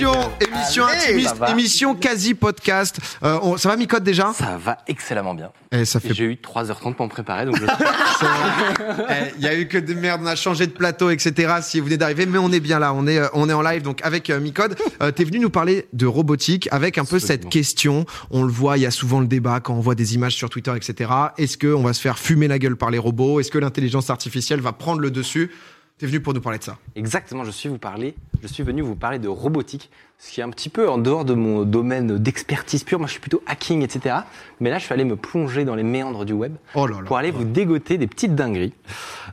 émission, 0.00 0.12
émission 0.40 0.84
Allez, 0.86 0.98
intimiste, 1.04 1.28
ça 1.28 1.34
va. 1.34 1.50
émission 1.50 1.94
quasi 1.94 2.34
podcast. 2.34 2.98
Euh, 3.22 3.38
on- 3.42 3.56
ça 3.56 3.68
va 3.68 3.76
Micode 3.76 4.02
déjà? 4.02 4.32
Ça 4.32 4.58
va 4.58 4.78
excellemment 4.86 5.34
bien. 5.34 5.50
Eh, 5.72 5.84
Ça 5.84 6.00
fait. 6.00 6.12
J'ai 6.14 6.24
eu 6.24 6.34
3h30 6.36 6.94
pour 6.94 7.06
me 7.06 7.10
préparer, 7.10 7.46
donc 7.46 7.56
je... 7.58 7.64
Eh, 9.10 9.32
Il 9.38 9.44
y 9.44 9.48
a 9.48 9.54
eu 9.54 9.68
que 9.68 9.78
des 9.78 9.94
merdes, 9.94 10.20
on 10.24 10.26
a 10.26 10.36
changé 10.36 10.66
de 10.66 10.72
plateau, 10.72 11.10
etc. 11.10 11.54
Si 11.62 11.78
vous 11.78 11.86
venez 11.86 11.96
d'arriver, 11.96 12.26
mais 12.26 12.38
on 12.38 12.50
est 12.52 12.60
bien 12.60 12.78
là, 12.78 12.92
on 12.92 13.06
est, 13.06 13.18
euh, 13.18 13.26
on 13.34 13.48
est 13.48 13.52
en 13.52 13.62
live 13.62 13.82
donc 13.82 14.00
avec 14.02 14.30
euh, 14.30 14.40
Micode. 14.40 14.76
Euh, 15.02 15.10
T'es 15.10 15.24
venu 15.24 15.38
nous 15.38 15.50
parler 15.50 15.86
de 15.92 16.06
robotique 16.06 16.68
avec 16.72 16.98
un 16.98 17.04
peu 17.04 17.18
cette 17.18 17.44
Absolument. 17.44 17.50
question. 17.50 18.06
On 18.30 18.42
le 18.42 18.52
voit, 18.52 18.76
il 18.78 18.82
y 18.82 18.86
a 18.86 18.90
souvent 18.90 19.20
le 19.20 19.26
débat 19.26 19.60
quand 19.60 19.74
on 19.74 19.80
voit 19.80 19.94
des 19.94 20.14
images 20.14 20.34
sur 20.34 20.50
Twitter, 20.50 20.72
etc. 20.76 21.10
Est-ce 21.38 21.56
que 21.56 21.72
on 21.72 21.82
va 21.82 21.92
se 21.92 22.00
faire 22.00 22.18
fumer 22.18 22.48
la 22.48 22.58
gueule 22.58 22.76
par 22.76 22.90
les 22.90 22.98
robots? 22.98 23.40
Est-ce 23.40 23.50
que 23.50 23.58
l'intelligence 23.58 24.10
artificielle 24.10 24.60
va 24.60 24.72
prendre 24.72 25.00
le 25.00 25.10
dessus? 25.10 25.50
T'es 25.96 26.06
venu 26.06 26.20
pour 26.20 26.34
nous 26.34 26.40
parler 26.40 26.58
de 26.58 26.64
ça. 26.64 26.76
Exactement, 26.96 27.44
je 27.44 27.52
suis, 27.52 27.68
vous 27.68 27.78
parler, 27.78 28.16
je 28.42 28.48
suis 28.48 28.64
venu 28.64 28.82
vous 28.82 28.96
parler 28.96 29.20
de 29.20 29.28
robotique, 29.28 29.90
ce 30.18 30.32
qui 30.32 30.40
est 30.40 30.44
un 30.44 30.50
petit 30.50 30.68
peu 30.68 30.88
en 30.88 30.96
dehors 30.98 31.24
de 31.24 31.34
mon 31.34 31.64
domaine 31.64 32.18
d'expertise 32.18 32.82
pure. 32.84 32.98
Moi, 32.98 33.06
je 33.06 33.12
suis 33.12 33.20
plutôt 33.20 33.42
hacking, 33.46 33.82
etc. 33.82 34.16
Mais 34.60 34.70
là, 34.70 34.78
je 34.78 34.84
suis 34.84 34.94
allé 34.94 35.04
me 35.04 35.16
plonger 35.16 35.64
dans 35.64 35.74
les 35.74 35.82
méandres 35.82 36.24
du 36.24 36.32
web 36.32 36.54
Oh 36.74 36.86
là 36.86 36.96
là. 36.96 37.02
pour 37.04 37.18
aller 37.18 37.30
vous 37.30 37.44
dégoter 37.44 37.98
des 37.98 38.06
petites 38.06 38.34
dingueries. 38.34 38.72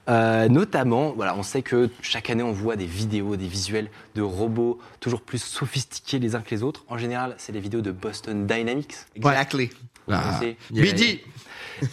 Euh, 0.10 0.50
notamment, 0.50 1.14
voilà, 1.16 1.36
on 1.38 1.44
sait 1.44 1.62
que 1.62 1.90
chaque 2.02 2.30
année, 2.30 2.44
on 2.44 2.52
voit 2.52 2.76
des 2.76 2.86
vidéos, 2.86 3.36
des 3.38 3.48
visuels 3.48 3.90
de 4.16 4.22
robots 4.22 4.80
toujours 5.00 5.22
plus 5.22 5.42
sophistiqués 5.42 6.20
les 6.20 6.36
uns 6.36 6.42
que 6.42 6.50
les 6.52 6.64
autres. 6.64 6.84
En 6.90 6.98
général, 6.98 7.36
c'est 7.38 7.54
les 7.54 7.62
vidéos 7.62 7.82
de 7.82 7.92
Boston 7.92 8.46
Dynamics. 8.46 8.96
Exactly. 9.16 9.70
Connaissez 10.06 10.58
Bidi. 10.72 11.22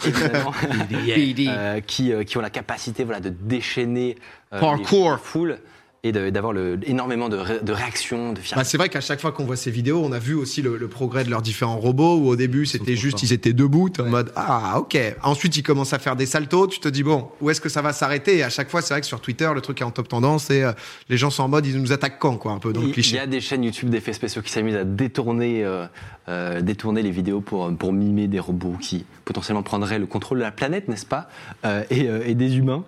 évidemment, 0.07 0.53
euh, 1.49 1.81
qui, 1.81 2.13
euh, 2.13 2.25
qui 2.25 2.39
ont 2.39 2.41
la 2.41 2.51
capacité 2.51 3.05
voilà, 3.05 3.21
de 3.21 3.31
déchaîner 3.31 4.17
euh, 4.53 4.61
Parkour. 4.61 5.13
les 5.13 5.19
foules 5.19 5.59
et 6.05 6.13
d'avoir 6.13 6.55
énormément 6.87 7.29
de, 7.29 7.37
ré- 7.37 7.61
de 7.61 7.73
réactions, 7.73 8.31
de 8.33 8.37
Bah, 8.37 8.43
fierté. 8.43 8.65
c'est 8.65 8.77
vrai 8.77 8.89
qu'à 8.89 9.01
chaque 9.01 9.21
fois 9.21 9.33
qu'on 9.33 9.45
voit 9.45 9.57
ces 9.57 9.71
vidéos, 9.73 10.01
on 10.05 10.13
a 10.13 10.19
vu 10.21 10.35
aussi 10.35 10.63
le, 10.63 10.77
le 10.77 10.89
progrès 10.89 11.25
de 11.25 11.31
leurs 11.31 11.43
différents 11.43 11.79
robots. 11.79 12.17
Où 12.19 12.29
au 12.29 12.37
début, 12.37 12.67
c'était 12.67 12.95
juste, 12.97 13.23
ils 13.23 13.33
étaient 13.33 13.53
debout, 13.53 13.91
en 13.99 14.05
mode 14.05 14.33
ah 14.37 14.79
ok. 14.79 14.97
Ensuite, 15.23 15.57
ils 15.57 15.63
commencent 15.63 15.93
à 15.93 15.99
faire 15.99 16.15
des 16.15 16.27
saltos. 16.27 16.69
Tu 16.69 16.79
te 16.81 16.89
dis 16.89 17.03
bon, 17.03 17.29
où 17.41 17.51
est-ce 17.51 17.61
que 17.61 17.69
ça 17.69 17.83
va 17.83 17.93
s'arrêter? 17.93 18.39
Et 18.39 18.43
à 18.45 18.49
chaque 18.51 18.71
fois, 18.71 18.81
c'est 18.81 18.95
vrai 18.95 19.01
que 19.01 19.07
sur 19.09 19.21
Twitter, 19.21 19.51
le 19.55 19.61
truc 19.61 19.81
est 19.81 19.85
en 19.85 19.91
top 19.91 20.07
tendance, 20.09 20.51
et 20.51 20.65
les 21.09 21.17
gens 21.17 21.31
sont 21.31 21.43
en 21.43 21.49
mode 21.49 21.67
ils 21.67 21.81
nous 21.81 21.93
attaquent 21.93 22.19
quand 22.21 22.37
quoi, 22.37 22.53
un 22.53 22.59
peu 22.59 22.73
dans 22.73 22.81
le 22.81 22.87
il, 22.87 22.91
il 22.91 22.95
cliché. 22.95 23.17
y 23.17 23.19
a 23.19 23.27
des 23.27 23.41
chaînes 23.41 23.65
YouTube 23.65 23.91
d'effets 23.91 24.13
spéciaux 24.13 24.43
qui 24.43 24.53
s'amusent 24.53 24.77
à 24.77 24.85
détourner, 24.85 25.65
euh, 25.65 25.87
euh, 26.29 26.61
détourner 26.61 27.03
les 27.03 27.11
vidéos 27.11 27.41
pour, 27.41 27.75
pour 27.77 27.93
mimer 27.93 28.29
des 28.29 28.39
robots 28.41 28.77
qui 28.81 29.05
potentiellement 29.25 29.63
prendraient 29.63 29.99
le 29.99 30.07
contrôle 30.07 30.39
de 30.39 30.43
la 30.45 30.53
planète, 30.53 30.89
n'est-ce 30.89 31.07
pas? 31.07 31.29
Euh, 31.65 31.83
et, 31.91 32.09
euh, 32.09 32.23
et 32.25 32.35
des 32.35 32.57
humains. 32.57 32.85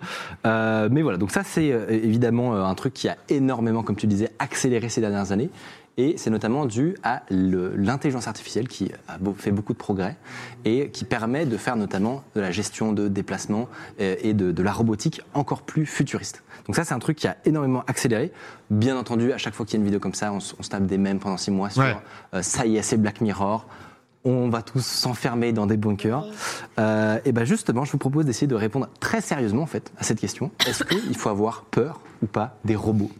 Euh, 0.46 0.88
mais 0.90 1.02
voilà, 1.02 1.18
donc 1.18 1.30
ça 1.32 1.42
c'est 1.44 1.72
euh, 1.72 1.86
évidemment 1.90 2.54
euh, 2.54 2.62
un 2.64 2.74
truc 2.74 2.94
qui 2.94 2.99
a 3.08 3.16
énormément, 3.28 3.82
comme 3.82 3.96
tu 3.96 4.06
disais, 4.06 4.30
accéléré 4.38 4.88
ces 4.88 5.00
dernières 5.00 5.32
années. 5.32 5.50
Et 5.96 6.14
c'est 6.16 6.30
notamment 6.30 6.64
dû 6.66 6.94
à 7.02 7.22
l'intelligence 7.30 8.26
artificielle 8.28 8.68
qui 8.68 8.90
a 9.08 9.18
fait 9.36 9.50
beaucoup 9.50 9.72
de 9.72 9.78
progrès 9.78 10.16
et 10.64 10.88
qui 10.90 11.04
permet 11.04 11.44
de 11.44 11.56
faire 11.58 11.76
notamment 11.76 12.22
de 12.34 12.40
la 12.40 12.50
gestion 12.50 12.92
de 12.92 13.08
déplacements 13.08 13.68
euh, 14.00 14.14
et 14.22 14.32
de, 14.32 14.50
de 14.52 14.62
la 14.62 14.72
robotique 14.72 15.20
encore 15.34 15.62
plus 15.62 15.84
futuriste. 15.84 16.42
Donc 16.66 16.76
ça, 16.76 16.84
c'est 16.84 16.94
un 16.94 17.00
truc 17.00 17.18
qui 17.18 17.26
a 17.26 17.36
énormément 17.44 17.82
accéléré. 17.86 18.32
Bien 18.70 18.96
entendu, 18.96 19.32
à 19.32 19.38
chaque 19.38 19.52
fois 19.54 19.66
qu'il 19.66 19.74
y 19.74 19.76
a 19.76 19.80
une 19.80 19.84
vidéo 19.84 20.00
comme 20.00 20.14
ça, 20.14 20.32
on, 20.32 20.40
se 20.40 20.54
tape 20.70 20.86
des 20.86 20.96
mèmes 20.96 21.18
pendant 21.18 21.36
six 21.36 21.50
mois 21.50 21.68
sur 21.70 21.82
Ouais. 21.82 21.96
euh, 22.34 22.42
ça 22.42 22.64
y 22.66 22.76
est, 22.76 22.82
c'est 22.82 22.96
Black 22.96 23.20
Mirror. 23.20 23.66
On 24.24 24.50
va 24.50 24.60
tous 24.60 24.84
s'enfermer 24.84 25.52
dans 25.52 25.66
des 25.66 25.78
bunkers. 25.78 26.24
Euh, 26.78 27.18
et 27.24 27.32
ben 27.32 27.44
justement, 27.44 27.84
je 27.84 27.92
vous 27.92 27.98
propose 27.98 28.26
d'essayer 28.26 28.46
de 28.46 28.54
répondre 28.54 28.88
très 29.00 29.22
sérieusement 29.22 29.62
en 29.62 29.66
fait 29.66 29.90
à 29.98 30.02
cette 30.02 30.20
question. 30.20 30.50
Est-ce 30.66 30.84
qu'il 30.84 31.16
faut 31.16 31.30
avoir 31.30 31.62
peur 31.62 32.00
ou 32.22 32.26
pas 32.26 32.58
des 32.64 32.76
robots? 32.76 33.10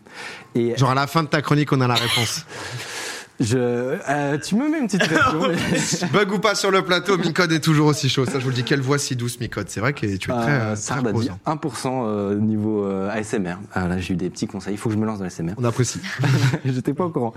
Et 0.55 0.77
Genre 0.77 0.91
à 0.91 0.95
la 0.95 1.07
fin 1.07 1.23
de 1.23 1.29
ta 1.29 1.41
chronique, 1.41 1.73
on 1.73 1.81
a 1.81 1.89
la 1.89 1.95
réponse. 1.95 2.45
je, 3.41 3.57
euh, 3.59 4.39
tu 4.39 4.55
me 4.55 4.69
mets 4.71 4.79
une 4.79 4.87
petite 4.87 5.09
question. 5.09 5.41
mais- 5.49 6.09
Bug 6.13 6.33
ou 6.33 6.39
pas 6.39 6.55
sur 6.55 6.71
le 6.71 6.83
plateau, 6.83 7.17
Micode 7.19 7.53
est 7.53 7.61
toujours 7.61 7.87
aussi 7.89 8.09
chaud. 8.09 8.27
Ça, 8.27 8.39
je 8.39 8.45
vous 8.45 8.51
le 8.51 8.55
dis. 8.55 8.65
Quelle 8.65 8.81
voix 8.83 8.99
si 8.99 9.17
douce, 9.17 9.41
Micode. 9.41 9.69
C'est 9.71 9.81
vrai 9.81 9.93
que 9.95 10.01
tu 10.01 10.31
es 10.31 10.35
très, 10.35 10.51
Euh, 10.51 10.77
ça 10.77 10.95
très 10.95 11.03
m'a 11.03 11.13
dit 11.13 11.29
reposant. 11.31 11.39
1% 11.47 12.05
euh, 12.07 12.35
niveau 12.37 12.85
euh, 12.85 13.09
ASMR. 13.11 13.55
Ah, 13.73 13.89
là, 13.89 13.99
j'ai 13.99 14.15
eu 14.15 14.17
des 14.17 14.29
petits 14.31 14.47
conseils. 14.47 14.75
Il 14.75 14.77
faut 14.79 14.91
que 14.91 14.95
je 14.95 15.01
me 15.01 15.07
lance 15.07 15.19
dans 15.19 15.25
l'ASMR. 15.25 15.55
On 15.57 15.65
apprécie. 15.65 16.01
J'étais 16.65 16.93
pas 16.95 17.05
au 17.07 17.11
courant. 17.11 17.33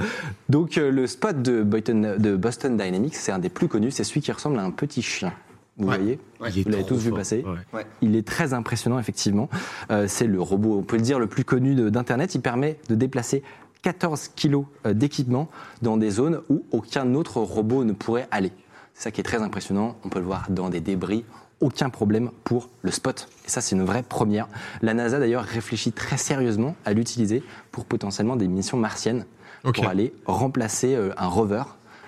Donc, 0.50 0.78
euh, 0.78 0.92
le 0.92 1.08
spot 1.08 1.42
de 1.42 1.64
Boston, 1.64 2.16
de 2.18 2.36
Boston 2.36 2.78
Dynamics, 2.78 3.16
c'est 3.16 3.32
un 3.32 3.40
des 3.40 3.50
plus 3.50 3.68
connus. 3.68 3.92
C'est 3.92 4.04
celui 4.04 4.22
qui 4.22 4.32
ressemble 4.32 4.60
à 4.60 4.64
un 4.64 4.72
petit 4.72 5.02
chien. 5.02 5.32
Vous 5.78 5.88
Ouais. 5.88 5.98
voyez 5.98 6.64
Vous 6.64 6.70
l'avez 6.70 6.84
tous 6.86 6.98
vu 6.98 7.10
fort. 7.10 7.18
passer. 7.18 7.44
Ouais. 7.74 7.86
Il 8.04 8.16
est 8.16 8.28
très 8.28 8.54
impressionnant, 8.54 9.00
effectivement. 9.00 9.50
Euh, 9.90 10.06
c'est 10.08 10.28
le 10.28 10.40
robot, 10.40 10.78
on 10.78 10.84
peut 10.84 10.98
le 10.98 11.02
dire, 11.02 11.18
le 11.18 11.26
plus 11.26 11.44
connu 11.44 11.74
d'Internet. 11.90 12.36
Il 12.36 12.42
permet 12.42 12.78
de 12.90 12.94
déplacer 12.96 13.42
14 13.84 14.30
kilos 14.36 14.66
euh, 14.88 14.94
d'équipement 14.94 15.50
dans 15.82 15.98
des 15.98 16.10
zones 16.10 16.42
où 16.50 16.64
aucun 16.72 17.14
autre 17.14 17.38
robot 17.40 17.84
ne 17.84 17.94
pourrait 17.94 18.28
aller. 18.32 18.52
C'est 18.96 19.04
ça 19.04 19.12
qui 19.12 19.22
est 19.22 19.24
très 19.24 19.42
impressionnant. 19.42 19.96
On 20.04 20.10
peut 20.10 20.20
le 20.20 20.26
voir 20.26 20.46
dans 20.50 20.70
des 20.70 20.82
débris. 20.82 21.24
Aucun 21.60 21.90
problème 21.90 22.30
pour 22.44 22.70
le 22.82 22.92
spot. 22.92 23.30
Et 23.46 23.50
ça, 23.50 23.62
c'est 23.62 23.76
une 23.76 23.84
vraie 23.86 24.04
première. 24.04 24.48
La 24.82 24.94
NASA, 24.94 25.20
d'ailleurs, 25.20 25.44
réfléchit 25.44 25.92
très 25.92 26.18
sérieusement 26.18 26.76
à 26.86 26.94
l'utiliser 26.94 27.44
pour 27.72 27.86
potentiellement 27.86 28.36
des 28.36 28.48
missions 28.48 28.78
martiennes 28.78 29.26
pour 29.64 29.72
aller 29.88 30.14
remplacer 30.26 30.96
euh, 30.96 31.12
un 31.18 31.28
rover 31.28 31.64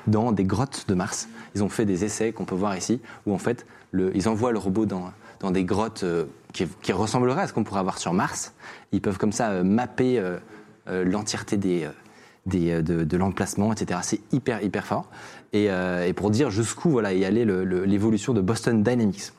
dans 0.08 0.31
des 0.34 0.44
grottes 0.44 0.85
de 0.88 0.94
Mars. 0.94 1.28
Ils 1.56 1.64
ont 1.64 1.69
fait 1.69 1.85
des 1.85 2.03
essais 2.03 2.31
qu'on 2.34 2.44
peut 2.46 2.56
voir 2.56 2.75
ici, 2.78 3.00
où 3.25 3.34
en 3.34 3.38
fait, 3.38 3.66
le- 3.91 4.16
ils 4.16 4.28
envoient 4.28 4.52
le 4.52 4.59
robot 4.59 4.85
dans, 4.85 5.12
dans 5.40 5.52
des 5.52 5.64
grottes 5.64 6.03
euh, 6.03 6.25
qui, 6.53 6.68
qui 6.81 6.91
ressembleraient 6.91 7.44
à 7.44 7.47
ce 7.47 7.53
qu'on 7.53 7.64
pourrait 7.64 7.80
avoir 7.80 7.97
sur 7.97 8.14
Mars. 8.14 8.53
Ils 8.91 9.02
peuvent 9.02 9.18
comme 9.18 9.31
ça 9.31 9.64
mapper 9.64 10.19
l'entièreté 10.88 11.57
des, 11.57 11.84
euh, 11.85 11.90
des, 12.46 12.72
euh, 12.72 12.81
de, 12.81 13.03
de 13.03 13.18
l'emplacement, 13.18 13.72
etc. 13.73 14.00
C'est 14.03 14.22
hyper, 14.31 14.62
hyper 14.63 14.85
fort. 14.85 15.09
Et, 15.53 15.69
euh, 15.69 16.06
et 16.06 16.13
pour 16.13 16.29
dire 16.31 16.50
jusqu'où 16.51 16.90
voilà, 16.90 17.13
le- 17.13 17.63
le- 17.63 17.85
l'évolution 17.85 18.34
de 18.34 18.41
Boston 18.41 18.84
Dynamics. 18.84 19.31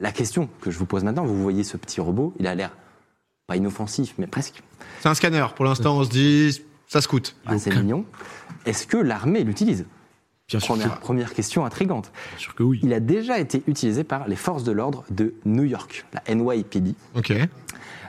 La 0.00 0.10
question 0.12 0.48
que 0.60 0.70
je 0.70 0.78
vous 0.78 0.86
pose 0.86 1.04
maintenant, 1.04 1.24
vous 1.24 1.40
voyez 1.40 1.62
ce 1.62 1.76
petit 1.76 2.00
robot, 2.00 2.32
il 2.40 2.46
a 2.46 2.54
l'air 2.54 2.76
pas 3.46 3.56
inoffensif, 3.56 4.14
mais 4.18 4.26
presque. 4.26 4.62
C'est 5.00 5.08
un 5.08 5.14
scanner. 5.14 5.46
Pour 5.54 5.64
l'instant, 5.64 5.96
on 5.98 6.04
se 6.04 6.08
dit, 6.10 6.62
ça 6.88 7.00
se 7.00 7.08
coûte. 7.08 7.36
Ah, 7.46 7.58
c'est 7.58 7.74
mignon. 7.74 8.04
Est-ce 8.66 8.86
que 8.86 8.96
l'armée 8.96 9.44
l'utilise? 9.44 9.84
Bien 10.48 10.58
sûr, 10.60 10.74
première, 10.74 11.00
première 11.00 11.34
question 11.34 11.64
intrigante. 11.64 12.10
bien 12.30 12.38
sûr 12.38 12.54
que 12.54 12.62
oui. 12.62 12.80
Il 12.82 12.92
a 12.92 13.00
déjà 13.00 13.38
été 13.38 13.62
utilisé 13.66 14.04
par 14.04 14.26
les 14.28 14.36
forces 14.36 14.64
de 14.64 14.72
l'ordre 14.72 15.04
de 15.10 15.34
New 15.44 15.62
York, 15.64 16.04
la 16.12 16.34
NYPD. 16.34 16.94
Ok. 17.14 17.32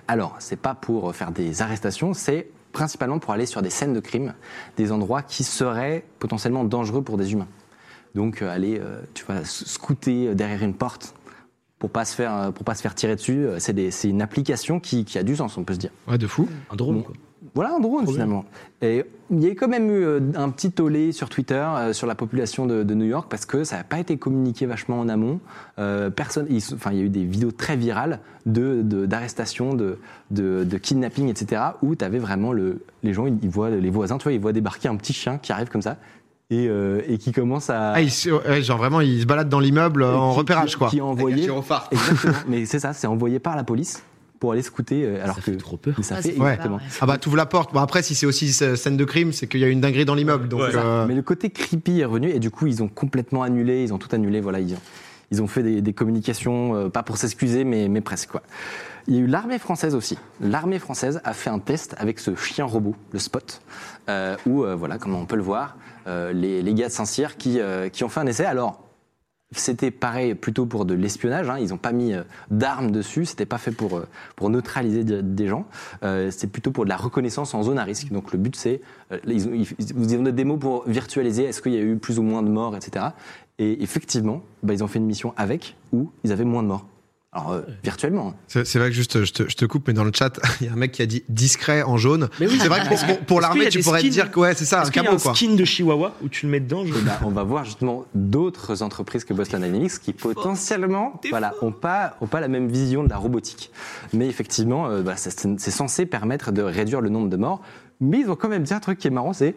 Alors, 0.07 0.35
c'est 0.39 0.59
pas 0.59 0.73
pour 0.75 1.15
faire 1.15 1.31
des 1.31 1.61
arrestations, 1.61 2.13
c'est 2.13 2.47
principalement 2.73 3.19
pour 3.19 3.31
aller 3.31 3.45
sur 3.45 3.61
des 3.61 3.69
scènes 3.69 3.93
de 3.93 3.99
crime, 4.01 4.33
des 4.75 4.91
endroits 4.91 5.21
qui 5.21 5.43
seraient 5.45 6.03
potentiellement 6.19 6.65
dangereux 6.65 7.01
pour 7.01 7.17
des 7.17 7.31
humains. 7.31 7.47
Donc, 8.15 8.41
euh, 8.41 8.49
aller, 8.53 8.79
euh, 8.81 9.01
tu 9.13 9.23
vois, 9.25 9.45
scouter 9.45 10.35
derrière 10.35 10.61
une 10.63 10.73
porte 10.73 11.15
pour 11.79 11.89
pas 11.89 12.05
se 12.05 12.15
faire, 12.15 12.35
euh, 12.35 12.51
pour 12.51 12.63
pas 12.65 12.75
se 12.75 12.81
faire 12.81 12.95
tirer 12.95 13.15
dessus, 13.15 13.45
euh, 13.45 13.59
c'est 13.59 13.73
des- 13.73 13.91
c'est 13.91 14.09
une 14.09 14.21
application 14.21 14.79
qui, 14.79 15.05
qui 15.05 15.17
a 15.17 15.23
du 15.23 15.35
sens, 15.35 15.57
on 15.57 15.63
peut 15.63 15.73
se 15.73 15.79
dire. 15.79 15.91
Ouais, 16.07 16.17
de 16.17 16.27
fou. 16.27 16.47
Un 16.71 16.75
drone, 16.75 16.97
Bon. 16.97 17.01
quoi. 17.03 17.15
Voilà 17.55 17.75
un 17.75 17.79
drone 17.79 18.03
Trop 18.03 18.13
bien. 18.13 18.13
finalement. 18.13 18.45
Et 18.81 19.03
il 19.31 19.39
y 19.43 19.47
a 19.47 19.51
quand 19.55 19.67
même 19.67 19.89
eu 19.89 20.03
euh, 20.03 20.19
un 20.35 20.49
petit 20.49 20.71
tollé 20.71 21.11
sur 21.11 21.29
Twitter 21.29 21.55
euh, 21.65 21.93
sur 21.93 22.07
la 22.07 22.15
population 22.15 22.65
de, 22.65 22.83
de 22.83 22.93
New 22.93 23.05
York 23.05 23.27
parce 23.29 23.45
que 23.45 23.63
ça 23.63 23.77
n'a 23.77 23.83
pas 23.83 23.99
été 23.99 24.17
communiqué 24.17 24.65
vachement 24.65 24.99
en 24.99 25.09
amont. 25.09 25.39
Euh, 25.79 26.09
personne, 26.09 26.45
il, 26.49 26.61
enfin, 26.73 26.91
il 26.91 26.97
y 26.97 27.01
a 27.01 27.03
eu 27.05 27.09
des 27.09 27.23
vidéos 27.25 27.51
très 27.51 27.75
virales 27.75 28.19
de 28.45 28.81
de- 28.81 29.05
d'arrestations, 29.05 29.73
de, 29.73 29.97
de, 30.31 30.63
de 30.63 30.77
kidnapping, 30.77 31.29
etc. 31.29 31.61
Où 31.81 31.95
tu 31.95 32.03
avais 32.05 32.19
vraiment 32.19 32.51
le, 32.53 32.79
les 33.03 33.13
gens, 33.13 33.25
ils, 33.25 33.37
ils 33.43 33.49
voient 33.49 33.69
les 33.69 33.89
voisins, 33.89 34.17
tu 34.17 34.23
vois, 34.23 34.33
ils 34.33 34.39
voient 34.39 34.53
débarquer 34.53 34.87
un 34.87 34.95
petit 34.95 35.13
chien 35.13 35.37
qui 35.37 35.51
arrive 35.51 35.69
comme 35.69 35.81
ça 35.81 35.97
et, 36.49 36.67
euh, 36.67 37.01
et 37.07 37.17
qui 37.17 37.31
commence 37.31 37.69
à 37.69 37.93
Ah, 37.93 38.01
il 38.01 38.09
ouais, 38.31 38.61
genre 38.61 38.77
vraiment, 38.77 39.01
il 39.01 39.21
se 39.21 39.25
balade 39.25 39.49
dans 39.49 39.59
l'immeuble 39.59 40.03
en 40.03 40.31
qui- 40.33 40.37
repérage, 40.39 40.75
quoi. 40.75 40.89
Qui 40.89 40.97
est 40.97 41.01
envoyé. 41.01 41.43
Exactement. 41.91 42.33
Mais 42.47 42.65
c'est 42.65 42.79
ça, 42.79 42.93
c'est 42.93 43.07
envoyé 43.07 43.39
par 43.39 43.55
la 43.55 43.63
police 43.63 44.03
pour 44.43 44.51
aller 44.51 44.61
scouter 44.61 45.05
euh, 45.05 45.23
alors 45.23 45.35
Ça 45.37 45.41
que 45.41 45.51
fait 45.53 45.57
trop 45.57 45.77
peur. 45.77 45.93
Mais 45.97 46.03
ça 46.03 46.15
Ah, 46.17 46.21
fait 46.21 46.31
exactement. 46.31 46.75
peur, 46.79 46.85
ouais. 46.85 46.93
Ah 46.99 47.05
bah, 47.05 47.17
t'ouvres 47.17 47.37
la 47.37 47.45
porte. 47.45 47.73
Bon, 47.73 47.79
après, 47.79 48.03
si 48.03 48.13
c'est 48.13 48.25
aussi 48.25 48.51
scène 48.51 48.97
de 48.97 49.05
crime, 49.05 49.31
c'est 49.31 49.47
qu'il 49.47 49.61
y 49.61 49.63
a 49.63 49.69
une 49.69 49.79
dinguerie 49.79 50.03
dans 50.03 50.15
l'immeuble. 50.15 50.49
Donc, 50.49 50.59
Ouais. 50.59 50.71
euh, 50.75 51.05
Mais 51.07 51.15
le 51.15 51.21
côté 51.21 51.49
creepy 51.49 52.01
est 52.01 52.05
revenu 52.05 52.29
et 52.29 52.39
du 52.39 52.51
coup 52.51 52.67
ils 52.67 52.83
ont 52.83 52.89
complètement 52.89 53.41
annulé, 53.41 53.83
ils 53.83 53.93
ont 53.93 53.97
tout 53.97 54.09
annulé. 54.13 54.41
Voilà, 54.41 54.59
ils 54.59 54.73
ont, 54.73 54.81
ils 55.31 55.41
ont 55.41 55.47
fait 55.47 55.63
des, 55.63 55.81
des 55.81 55.93
communications, 55.93 56.75
euh, 56.75 56.89
pas 56.89 57.03
pour 57.03 57.15
s'excuser, 57.15 57.63
mais, 57.63 57.87
mais 57.87 58.01
presque 58.01 58.31
quoi. 58.31 58.41
Il 59.07 59.15
y 59.15 59.17
a 59.17 59.21
eu 59.21 59.27
l'armée 59.27 59.59
française 59.59 59.95
aussi. 59.95 60.17
L'armée 60.41 60.77
française 60.79 61.21
a 61.23 61.31
fait 61.31 61.49
un 61.49 61.59
test 61.59 61.95
avec 61.97 62.19
ce 62.19 62.35
chien 62.35 62.65
robot, 62.65 62.95
le 63.13 63.19
Spot, 63.19 63.61
euh, 64.09 64.35
où 64.45 64.65
euh, 64.65 64.75
voilà, 64.75 64.97
comme 64.97 65.15
on 65.15 65.25
peut 65.25 65.37
le 65.37 65.41
voir, 65.41 65.77
euh, 66.07 66.33
les, 66.33 66.61
les 66.61 66.73
gars 66.73 66.87
de 66.87 66.91
Saint-Cyr 66.91 67.37
qui, 67.37 67.61
euh, 67.61 67.87
qui 67.87 68.03
ont 68.03 68.09
fait 68.09 68.19
un 68.19 68.27
essai. 68.27 68.43
Alors 68.43 68.82
c'était 69.59 69.91
pareil 69.91 70.35
plutôt 70.35 70.65
pour 70.65 70.85
de 70.85 70.93
l'espionnage. 70.93 71.49
Hein. 71.49 71.57
Ils 71.59 71.69
n'ont 71.69 71.77
pas 71.77 71.91
mis 71.91 72.13
euh, 72.13 72.23
d'armes 72.51 72.91
dessus. 72.91 73.25
C'était 73.25 73.45
pas 73.45 73.57
fait 73.57 73.71
pour 73.71 73.97
euh, 73.97 74.07
pour 74.35 74.49
neutraliser 74.49 75.03
de- 75.03 75.21
des 75.21 75.47
gens. 75.47 75.65
Euh, 76.03 76.29
c'est 76.31 76.47
plutôt 76.47 76.71
pour 76.71 76.83
de 76.85 76.89
la 76.89 76.97
reconnaissance 76.97 77.53
en 77.53 77.63
zone 77.63 77.79
à 77.79 77.83
risque. 77.83 78.11
Donc 78.11 78.31
le 78.31 78.39
but 78.39 78.55
c'est 78.55 78.81
euh, 79.11 79.19
ils, 79.27 79.47
ont, 79.47 79.51
ils 79.53 80.17
ont 80.17 80.23
des 80.23 80.31
démos 80.31 80.59
pour 80.59 80.83
virtualiser. 80.87 81.43
Est-ce 81.45 81.61
qu'il 81.61 81.73
y 81.73 81.77
a 81.77 81.81
eu 81.81 81.97
plus 81.97 82.19
ou 82.19 82.23
moins 82.23 82.43
de 82.43 82.49
morts, 82.49 82.75
etc. 82.75 83.07
Et 83.59 83.83
effectivement, 83.83 84.41
bah, 84.63 84.73
ils 84.73 84.83
ont 84.83 84.87
fait 84.87 84.99
une 84.99 85.05
mission 85.05 85.33
avec 85.37 85.75
où 85.91 86.09
ils 86.23 86.31
avaient 86.31 86.43
moins 86.43 86.63
de 86.63 86.67
morts. 86.69 86.87
Alors, 87.35 87.51
euh, 87.53 87.61
virtuellement. 87.83 88.35
C'est 88.47 88.75
vrai 88.77 88.89
que 88.89 88.95
juste, 88.95 89.25
je 89.25 89.33
te, 89.33 89.49
je 89.49 89.55
te 89.55 89.65
coupe, 89.65 89.87
mais 89.87 89.93
dans 89.93 90.03
le 90.03 90.11
chat, 90.13 90.39
il 90.61 90.67
y 90.67 90.69
a 90.69 90.73
un 90.73 90.75
mec 90.75 90.91
qui 90.91 91.01
a 91.01 91.07
dit 91.07 91.23
discret 91.29 91.81
en 91.81 91.97
jaune. 91.97 92.29
Mais 92.39 92.45
oui. 92.47 92.59
C'est 92.61 92.67
vrai 92.67 92.81
que 92.81 92.87
pour, 92.87 93.17
pour- 93.25 93.41
l'armée, 93.41 93.69
tu 93.69 93.79
pourrais 93.81 94.01
te 94.01 94.07
dire 94.07 94.29
que 94.29 94.39
ouais, 94.39 94.53
c'est 94.53 94.65
ça, 94.65 94.81
un 94.81 94.85
qu'il 94.85 94.97
y 94.97 94.99
a 94.99 95.03
cabot 95.05 95.15
un 95.17 95.19
quoi. 95.19 95.33
skin 95.33 95.55
de 95.55 95.65
Chihuahua 95.65 96.13
où 96.23 96.29
tu 96.29 96.45
le 96.45 96.51
mets 96.51 96.59
dedans 96.59 96.85
je- 96.85 96.93
ben, 96.93 97.11
on 97.25 97.29
va 97.31 97.43
voir 97.43 97.65
justement 97.65 98.05
d'autres 98.13 98.83
entreprises 98.83 99.23
que 99.23 99.33
Boston 99.33 99.61
Dynamics 99.63 99.99
qui 99.99 100.13
potentiellement 100.13 101.19
voilà, 101.31 101.53
ont 101.61 101.71
pas, 101.71 102.17
ont 102.21 102.27
pas 102.27 102.39
la 102.39 102.47
même 102.47 102.67
vision 102.67 103.03
de 103.03 103.09
la 103.09 103.17
robotique. 103.17 103.71
Mais 104.13 104.27
effectivement, 104.27 104.87
euh, 104.87 105.01
bah, 105.01 105.13
c'est 105.17 105.33
c'est 105.59 105.71
censé 105.71 106.05
permettre 106.05 106.51
de 106.51 106.61
réduire 106.61 107.01
le 107.01 107.09
nombre 107.09 107.29
de 107.29 107.37
morts. 107.37 107.61
Mais 107.99 108.19
ils 108.19 108.29
ont 108.29 108.35
quand 108.35 108.49
même 108.49 108.63
dit 108.63 108.73
un 108.73 108.79
truc 108.79 108.99
qui 108.99 109.07
est 109.07 109.11
marrant, 109.11 109.33
c'est 109.33 109.55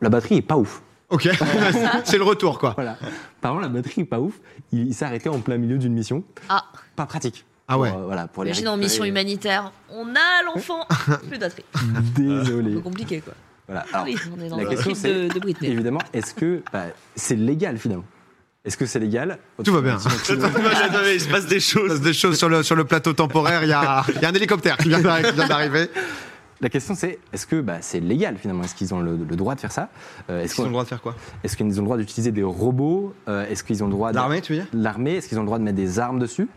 la 0.00 0.08
batterie 0.08 0.36
est 0.38 0.42
pas 0.42 0.56
ouf. 0.56 0.82
Ok, 1.12 1.28
c'est 2.04 2.18
le 2.18 2.24
retour 2.24 2.58
quoi. 2.58 2.72
Voilà. 2.74 2.96
Par 3.40 3.52
contre, 3.52 3.62
la 3.62 3.68
batterie 3.68 4.00
est 4.02 4.04
pas 4.04 4.18
ouf. 4.20 4.34
Il, 4.72 4.88
il 4.88 4.94
s'est 4.94 5.04
arrté 5.04 5.28
en 5.28 5.38
plein 5.40 5.58
milieu 5.58 5.78
d'une 5.78 5.92
mission. 5.92 6.24
Ah, 6.48 6.64
Pas 6.96 7.06
pratique. 7.06 7.44
Ah 7.68 7.78
ouais. 7.78 7.90
Pour, 7.90 8.00
euh, 8.00 8.04
voilà, 8.06 8.26
pour 8.26 8.42
les 8.44 8.50
imagine 8.50 8.68
en 8.68 8.76
mission 8.76 9.04
humanitaire, 9.04 9.72
on 9.90 10.08
a 10.14 10.42
l'enfant, 10.44 10.84
plus 11.28 11.36
de 11.38 11.40
batterie. 11.40 11.64
Un 11.74 12.00
Désolé. 12.18 12.74
peu 12.74 12.80
compliqué 12.80 13.20
quoi. 13.20 13.34
Voilà. 13.68 13.84
Ah 13.92 13.98
Alors, 13.98 14.06
oui, 14.06 14.16
on 14.36 14.44
est 14.44 14.48
dans 14.48 14.56
la 14.56 14.62
le 14.64 14.68
question, 14.70 14.94
c'est 14.94 15.28
de, 15.28 15.34
de 15.34 15.38
Britney. 15.38 15.70
évidemment, 15.70 16.00
est-ce 16.12 16.34
que 16.34 16.62
bah, 16.72 16.86
c'est 17.14 17.36
légal 17.36 17.78
finalement? 17.78 18.04
Est-ce 18.64 18.76
que 18.76 18.86
c'est 18.86 18.98
légal? 18.98 19.38
Tout 19.64 19.72
va 19.72 19.80
bien. 19.80 19.98
il 20.28 21.20
se 21.20 21.28
passe 21.28 21.46
des 21.46 21.56
Il 21.56 21.60
se 21.62 21.70
choses. 21.78 21.88
passe 21.88 22.00
des 22.00 22.12
choses 22.12 22.38
sur 22.38 22.48
le, 22.48 22.62
sur 22.62 22.74
le 22.76 22.84
plateau 22.84 23.12
temporaire, 23.12 23.62
il 23.64 23.68
y 23.68 23.72
a, 23.72 24.04
il 24.14 24.20
y 24.20 24.24
a 24.24 24.28
un 24.28 24.34
hélicoptère 24.34 24.76
qui 24.76 24.88
vient 24.88 25.00
d'arriver. 25.00 25.88
La 26.62 26.68
question 26.70 26.94
c'est 26.94 27.18
est-ce 27.32 27.46
que 27.46 27.60
bah, 27.60 27.78
c'est 27.82 28.00
légal 28.00 28.36
finalement? 28.38 28.62
Est-ce 28.62 28.74
qu'ils 28.74 28.94
ont 28.94 29.00
le, 29.00 29.16
le 29.16 29.36
droit 29.36 29.54
de 29.54 29.60
faire 29.60 29.72
ça? 29.72 29.90
Euh, 30.30 30.42
Est-ce 30.42 30.54
Ils 30.56 30.60
ont 30.62 30.64
le 30.66 30.70
droit 30.70 30.84
de 30.84 30.88
faire 30.88 31.02
quoi? 31.02 31.14
est-ce 31.44 31.56
qu'ils 31.56 31.66
ont 31.66 31.82
le 31.82 31.86
droit 31.86 31.96
d'utiliser 31.98 32.30
des 32.30 32.42
robots? 32.44 33.12
Euh, 33.28 33.44
Est-ce 33.48 33.64
qu'ils 33.64 33.82
ont 33.82 33.86
le 33.88 33.92
droit 33.92 34.10
de- 34.12 34.16
L'armée, 34.16 34.40
tu 34.40 34.52
veux 34.54 34.58
dire? 34.60 34.68
L'armée, 34.72 35.14
est-ce 35.16 35.28
qu'ils 35.28 35.38
ont 35.38 35.42
le 35.42 35.46
droit 35.46 35.58
de 35.58 35.64
mettre 35.64 35.76
des 35.76 35.98
armes 35.98 36.18
dessus? 36.20 36.48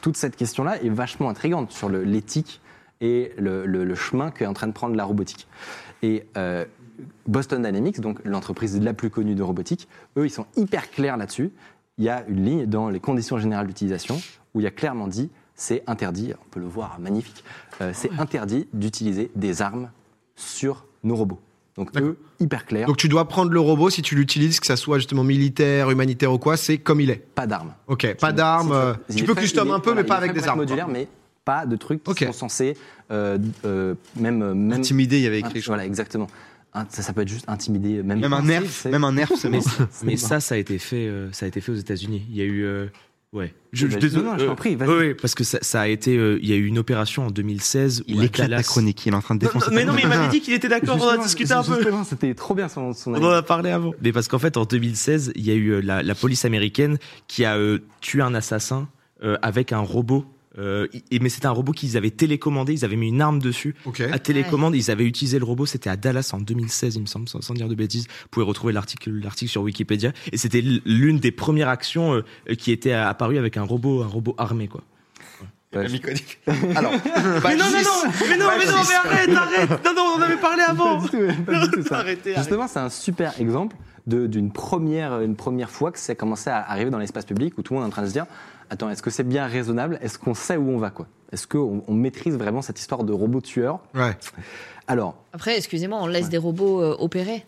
Toute 0.00 0.16
cette 0.16 0.36
question-là 0.36 0.82
est 0.82 0.88
vachement 0.90 1.28
intrigante 1.30 1.72
sur 1.72 1.88
le- 1.88 2.04
l'éthique 2.04 2.60
et 3.00 3.32
le, 3.38 3.66
le- 3.66 3.84
le 3.84 3.94
chemin 3.94 4.30
qu'est 4.30 4.46
en 4.46 4.52
train 4.54 4.66
de 4.66 4.72
prendre 4.72 4.94
la 4.96 5.04
robotique. 5.04 5.48
Et 6.02 6.26
euh, 6.36 6.64
Boston 7.26 7.62
Dynamics, 7.62 8.00
donc 8.00 8.20
l'entreprise 8.24 8.78
la 8.80 8.92
plus 8.94 9.10
connue 9.10 9.34
de 9.34 9.42
robotique, 9.42 9.88
eux, 10.18 10.26
ils 10.26 10.30
sont 10.30 10.46
hyper 10.56 10.90
clairs 10.90 11.16
là-dessus. 11.16 11.50
Il 11.98 12.04
y 12.04 12.08
a 12.08 12.24
une 12.28 12.44
ligne 12.44 12.66
dans 12.66 12.88
les 12.90 13.00
conditions 13.00 13.38
générales 13.38 13.66
d'utilisation 13.66 14.20
où 14.54 14.60
il 14.60 14.64
y 14.64 14.66
a 14.66 14.70
clairement 14.70 15.08
dit 15.08 15.30
c'est 15.54 15.82
interdit, 15.86 16.32
on 16.34 16.48
peut 16.50 16.60
le 16.60 16.66
voir, 16.66 16.98
magnifique, 17.00 17.44
euh, 17.80 17.92
c'est 17.94 18.10
interdit 18.18 18.66
d'utiliser 18.72 19.30
des 19.36 19.62
armes 19.62 19.90
sur 20.36 20.86
nos 21.02 21.16
robots. 21.16 21.40
Donc 21.76 21.90
eux, 21.96 22.16
hyper 22.38 22.66
clair, 22.66 22.86
Donc 22.86 22.96
tu 22.98 23.08
dois 23.08 23.26
prendre 23.26 23.50
le 23.50 23.58
robot 23.58 23.90
si 23.90 24.00
tu 24.02 24.14
l'utilises, 24.14 24.60
que 24.60 24.66
ça 24.66 24.76
soit 24.76 24.98
justement 24.98 25.24
militaire, 25.24 25.90
humanitaire 25.90 26.32
ou 26.32 26.38
quoi, 26.38 26.56
c'est 26.56 26.78
comme 26.78 27.00
il 27.00 27.10
est. 27.10 27.16
pas 27.34 27.46
d'armes. 27.48 27.74
Ok, 27.88 28.14
pas 28.14 28.32
d'armes. 28.32 28.70
euh, 28.72 28.94
tu 29.14 29.24
peux 29.24 29.34
custom 29.34 29.72
un 29.72 29.80
peu, 29.80 29.90
voilà, 29.90 30.02
mais 30.02 30.06
pas 30.06 30.16
avec 30.16 30.32
des 30.34 30.46
armes. 30.46 30.60
modulaire, 30.60 30.86
mais 30.88 31.08
pas 31.44 31.66
de 31.66 31.74
trucs 31.76 32.02
qui 32.04 32.24
sont 32.26 32.32
censés 32.32 32.76
euh, 33.10 33.38
euh, 33.64 33.94
même 34.16 34.54
même 34.54 34.78
Intimidé, 34.80 35.18
il 35.18 35.22
y 35.24 35.26
avait 35.26 35.40
écrit. 35.40 35.60
voilà 35.66 35.84
exactement. 35.84 36.28
Un- 36.74 36.86
Ça, 36.88 37.02
ça 37.02 37.12
peut 37.12 37.20
être 37.22 37.28
juste 37.28 37.48
intimider, 37.48 38.02
même 38.04 38.20
Même 38.20 38.32
un 38.32 38.42
nerf, 38.42 38.64
c'est- 38.68 38.90
même 38.90 39.04
un 39.04 39.12
nerf, 39.12 39.30
c'est 39.36 39.48
Mais, 39.50 39.60
mais 40.04 40.16
ça, 40.16 40.38
ça 40.40 40.54
a 40.54 40.58
été 40.58 40.78
fait, 40.78 41.06
euh, 41.08 41.30
ça 41.32 41.44
a 41.44 41.48
été 41.48 41.60
fait 41.60 41.72
aux 41.72 41.76
États-Unis. 41.76 42.22
Il 42.30 42.36
y 42.36 42.40
a 42.40 42.44
eu, 42.44 42.62
euh, 42.64 42.86
ouais. 43.34 43.52
Je, 43.72 43.88
je- 43.88 43.98
désolé, 43.98 44.24
non, 44.24 44.32
non, 44.32 44.38
je 44.38 44.44
t'en 44.46 44.54
prie, 44.54 44.76
ouais, 44.76 45.14
parce 45.14 45.34
que 45.34 45.42
ça, 45.44 45.58
ça 45.60 45.80
a 45.82 45.88
été, 45.88 46.16
euh, 46.16 46.38
il 46.40 46.48
y 46.48 46.52
a 46.52 46.56
eu 46.56 46.64
une 46.66 46.78
opération 46.78 47.26
en 47.26 47.30
2016 47.30 48.02
où 48.02 48.04
Il 48.06 48.20
à 48.20 48.24
éclate 48.24 48.48
la 48.48 48.62
chronique, 48.62 49.04
il 49.04 49.12
est 49.12 49.16
en 49.16 49.20
train 49.20 49.34
de 49.34 49.44
Non, 49.44 49.50
défoncer. 49.52 49.70
non, 49.70 49.74
mais 49.74 49.80
ta 49.82 49.86
non, 49.88 49.92
mais 49.94 50.02
il 50.02 50.08
m'avait 50.08 50.28
dit 50.28 50.40
qu'il 50.40 50.54
était 50.54 50.68
d'accord, 50.68 50.96
on 51.02 51.08
a 51.08 51.18
discuté 51.18 51.52
un 51.52 51.62
peu. 51.62 51.84
C'était 52.08 52.34
trop 52.34 52.54
bien 52.54 52.68
son, 52.68 52.92
son 52.94 53.12
On 53.14 53.22
en 53.24 53.30
a 53.30 53.42
parlé 53.42 53.70
avant. 53.70 53.92
Mais 54.00 54.12
parce 54.12 54.28
qu'en 54.28 54.38
fait, 54.38 54.56
en 54.56 54.64
2016, 54.64 55.32
il 55.34 55.44
y 55.44 55.50
a 55.50 55.54
eu 55.54 55.70
euh, 55.70 55.80
la, 55.80 56.02
la 56.02 56.14
police 56.14 56.44
américaine 56.44 56.98
qui 57.28 57.44
a 57.44 57.56
euh, 57.56 57.80
tué 58.00 58.22
un 58.22 58.34
assassin 58.34 58.88
euh, 59.22 59.36
avec 59.42 59.72
un 59.72 59.78
robot. 59.80 60.24
Euh, 60.58 60.86
et- 61.10 61.18
mais 61.18 61.28
c'était 61.28 61.46
un 61.46 61.50
robot 61.50 61.72
qu'ils 61.72 61.96
avaient 61.96 62.10
télécommandé, 62.10 62.72
ils 62.72 62.84
avaient 62.84 62.94
mis 62.96 63.08
une 63.08 63.20
arme 63.20 63.40
dessus. 63.40 63.74
À 64.12 64.18
télécommande, 64.18 64.74
ils 64.76 64.90
avaient 64.90 65.04
utilisé 65.04 65.38
le 65.38 65.44
robot, 65.44 65.66
c'était 65.66 65.90
à 65.90 65.96
Dallas 65.96 66.30
en 66.32 66.38
2016, 66.40 66.94
il 66.96 67.00
me 67.02 67.06
semble, 67.06 67.28
sans, 67.28 67.40
sans 67.40 67.54
dire 67.54 67.68
de 67.68 67.74
bêtises. 67.74 68.06
Vous 68.08 68.28
pouvez 68.30 68.46
retrouver 68.46 68.72
l'article 68.72 69.10
l'article 69.10 69.50
sur 69.50 69.62
Wikipédia. 69.62 70.12
Et 70.32 70.36
c'était 70.36 70.62
l'une 70.84 71.18
des 71.18 71.32
premières 71.32 71.68
actions 71.68 72.14
euh, 72.14 72.54
qui 72.56 72.70
était 72.70 72.92
apparue 72.92 73.38
avec 73.38 73.56
un 73.56 73.62
robot, 73.64 74.02
un 74.02 74.06
robot 74.06 74.34
armé, 74.38 74.68
quoi. 74.68 74.82
Ouais, 75.74 75.86
Alors, 76.76 76.92
mais 77.44 77.56
non, 77.56 77.64
non, 77.64 77.82
non, 77.82 78.12
mais 78.28 78.36
non, 78.36 78.46
mais 78.56 78.64
non, 78.66 78.82
mais 78.88 78.94
arrête, 78.94 79.30
arrête. 79.36 79.84
Non, 79.84 79.92
non, 79.96 80.02
on 80.14 80.18
en 80.20 80.22
avait 80.22 80.36
parlé 80.36 80.62
avant. 80.62 81.00
Pas 81.00 81.08
du 81.08 81.10
tout, 81.34 81.42
pas 81.42 81.64
du 81.66 81.70
tout 81.72 81.82
ça. 81.82 81.96
Arrêtez, 81.98 82.30
arrêtez. 82.30 82.34
Justement, 82.36 82.68
c'est 82.68 82.78
un 82.78 82.90
super 82.90 83.40
exemple 83.40 83.74
de- 84.06 84.28
d'une 84.28 84.52
première, 84.52 85.20
une 85.20 85.34
première 85.34 85.70
fois 85.70 85.90
que 85.90 85.98
ça 85.98 86.12
a 86.12 86.14
commencé 86.14 86.48
à 86.48 86.58
arriver 86.60 86.90
dans 86.92 86.98
l'espace 87.00 87.24
public 87.24 87.58
où 87.58 87.62
tout 87.62 87.72
le 87.74 87.80
monde 87.80 87.86
est 87.86 87.88
en 87.88 87.90
train 87.90 88.02
de 88.02 88.06
se 88.06 88.12
dire 88.12 88.26
Attends, 88.74 88.90
est-ce 88.90 89.02
que 89.02 89.10
c'est 89.10 89.22
bien 89.22 89.46
raisonnable? 89.46 90.00
Est-ce 90.02 90.18
qu'on 90.18 90.34
sait 90.34 90.56
où 90.56 90.68
on 90.68 90.78
va 90.78 90.90
quoi? 90.90 91.06
Est-ce 91.30 91.46
qu'on 91.46 91.84
on 91.86 91.94
maîtrise 91.94 92.36
vraiment 92.36 92.60
cette 92.60 92.80
histoire 92.80 93.04
de 93.04 93.12
robot 93.12 93.40
tueur? 93.40 93.78
Ouais. 93.94 94.16
Alors, 94.88 95.14
Après, 95.32 95.56
excusez-moi, 95.56 95.96
on 96.02 96.08
laisse 96.08 96.28
des 96.28 96.38
robots 96.38 96.82
euh, 96.82 96.96
opérer. 96.98 97.44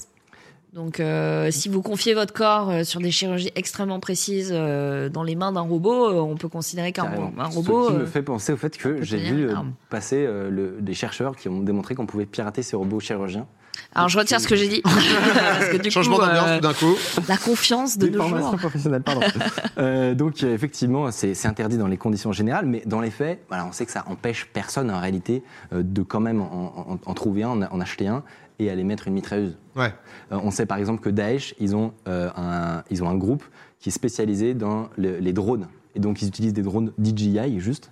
Donc, 0.73 1.01
euh, 1.01 1.51
si 1.51 1.69
vous 1.69 1.83
confiez 1.83 2.15
votre 2.15 2.33
corps 2.33 2.71
euh, 2.71 2.85
sur 2.85 3.01
des 3.01 3.11
chirurgies 3.11 3.51
extrêmement 3.57 3.99
précises 3.99 4.51
euh, 4.55 5.09
dans 5.09 5.25
les 5.25 5.35
mains 5.35 5.51
d'un 5.51 5.63
robot, 5.63 6.11
euh, 6.11 6.21
on 6.21 6.37
peut 6.37 6.49
considérer 6.49 6.93
qu'un 6.93 7.07
un 7.39 7.51
Ce 7.51 7.57
robot. 7.57 7.89
qui 7.89 7.95
me 7.95 8.07
fait 8.07 8.23
penser 8.23 8.53
au 8.53 8.57
fait 8.57 8.77
que 8.79 9.03
j'ai 9.03 9.17
vu 9.19 9.49
euh, 9.49 9.55
passer 9.91 10.25
euh, 10.27 10.49
le- 10.49 10.77
des 10.81 10.95
chercheurs 10.95 11.35
qui 11.35 11.49
ont 11.49 11.61
démontré 11.61 11.97
qu'on 11.97 12.07
pouvait 12.07 12.27
pirater 12.27 12.63
ces 12.63 12.77
robots 12.77 13.01
chirurgiens. 13.01 13.49
Alors, 13.95 14.09
je 14.09 14.19
retire 14.19 14.41
ce 14.41 14.49
que 14.49 14.57
j'ai 14.57 14.69
dit. 14.69 14.83
Parce 14.83 15.69
que 15.71 15.77
du 15.79 15.91
Changement 15.91 16.19
d'ambiance 16.19 16.45
euh, 16.49 16.57
tout 16.57 16.63
d'un 16.63 16.73
coup. 16.75 16.95
la 17.29 17.37
confiance 17.37 17.99
de 17.99 18.07
Des 18.09 18.17
nos 18.17 18.29
jours. 18.29 18.57
professionnelles, 18.57 19.03
pardon. 19.03 19.21
Euh, 19.79 20.15
donc 20.15 20.43
euh, 20.43 20.55
effectivement, 20.55 21.11
c'est 21.11 21.45
interdit 21.47 21.77
dans 21.77 21.87
les 21.87 21.99
conditions 21.99 22.33
générales, 22.33 22.65
mais 22.65 22.83
dans 22.87 23.01
les 23.03 23.11
faits, 23.11 23.45
voilà, 23.49 23.67
on 23.67 23.73
sait 23.73 23.85
que 23.85 23.93
ça 23.93 24.05
empêche 24.09 24.49
personne 24.53 24.91
en 24.91 24.99
réalité 25.01 25.43
euh, 25.75 25.83
de 25.83 26.03
quand 26.03 26.21
même 26.21 26.41
en, 26.41 26.91
en- 26.93 26.99
en 27.05 27.15
trouver 27.15 27.43
un, 27.43 27.51
en, 27.51 27.63
en 27.63 27.81
acheter 27.81 28.07
un 28.07 28.23
et 28.59 28.71
aller 28.71 28.85
mettre 28.85 29.07
une 29.09 29.13
mitrailleuse. 29.15 29.59
Ouais. 29.77 29.93
Euh, 30.33 30.39
on 30.43 30.51
sait 30.51 30.65
par 30.65 30.79
exemple 30.79 31.03
que 31.03 31.11
Daesh, 31.11 31.55
ils 31.61 31.77
ont, 31.77 31.93
euh, 32.09 32.31
un, 32.37 32.83
ils 32.91 33.03
ont 33.05 33.09
un 33.11 33.17
groupe 33.17 33.45
qui 33.81 33.91
est 33.91 33.93
spécialisé 33.93 34.55
dans 34.55 34.89
le- 34.97 35.19
les 35.19 35.33
drones. 35.35 35.69
Et 35.95 36.01
donc 36.01 36.23
ils 36.23 36.29
utilisent 36.29 36.55
des 36.55 36.63
drones 36.63 36.93
DJI 37.03 37.59
juste, 37.61 37.91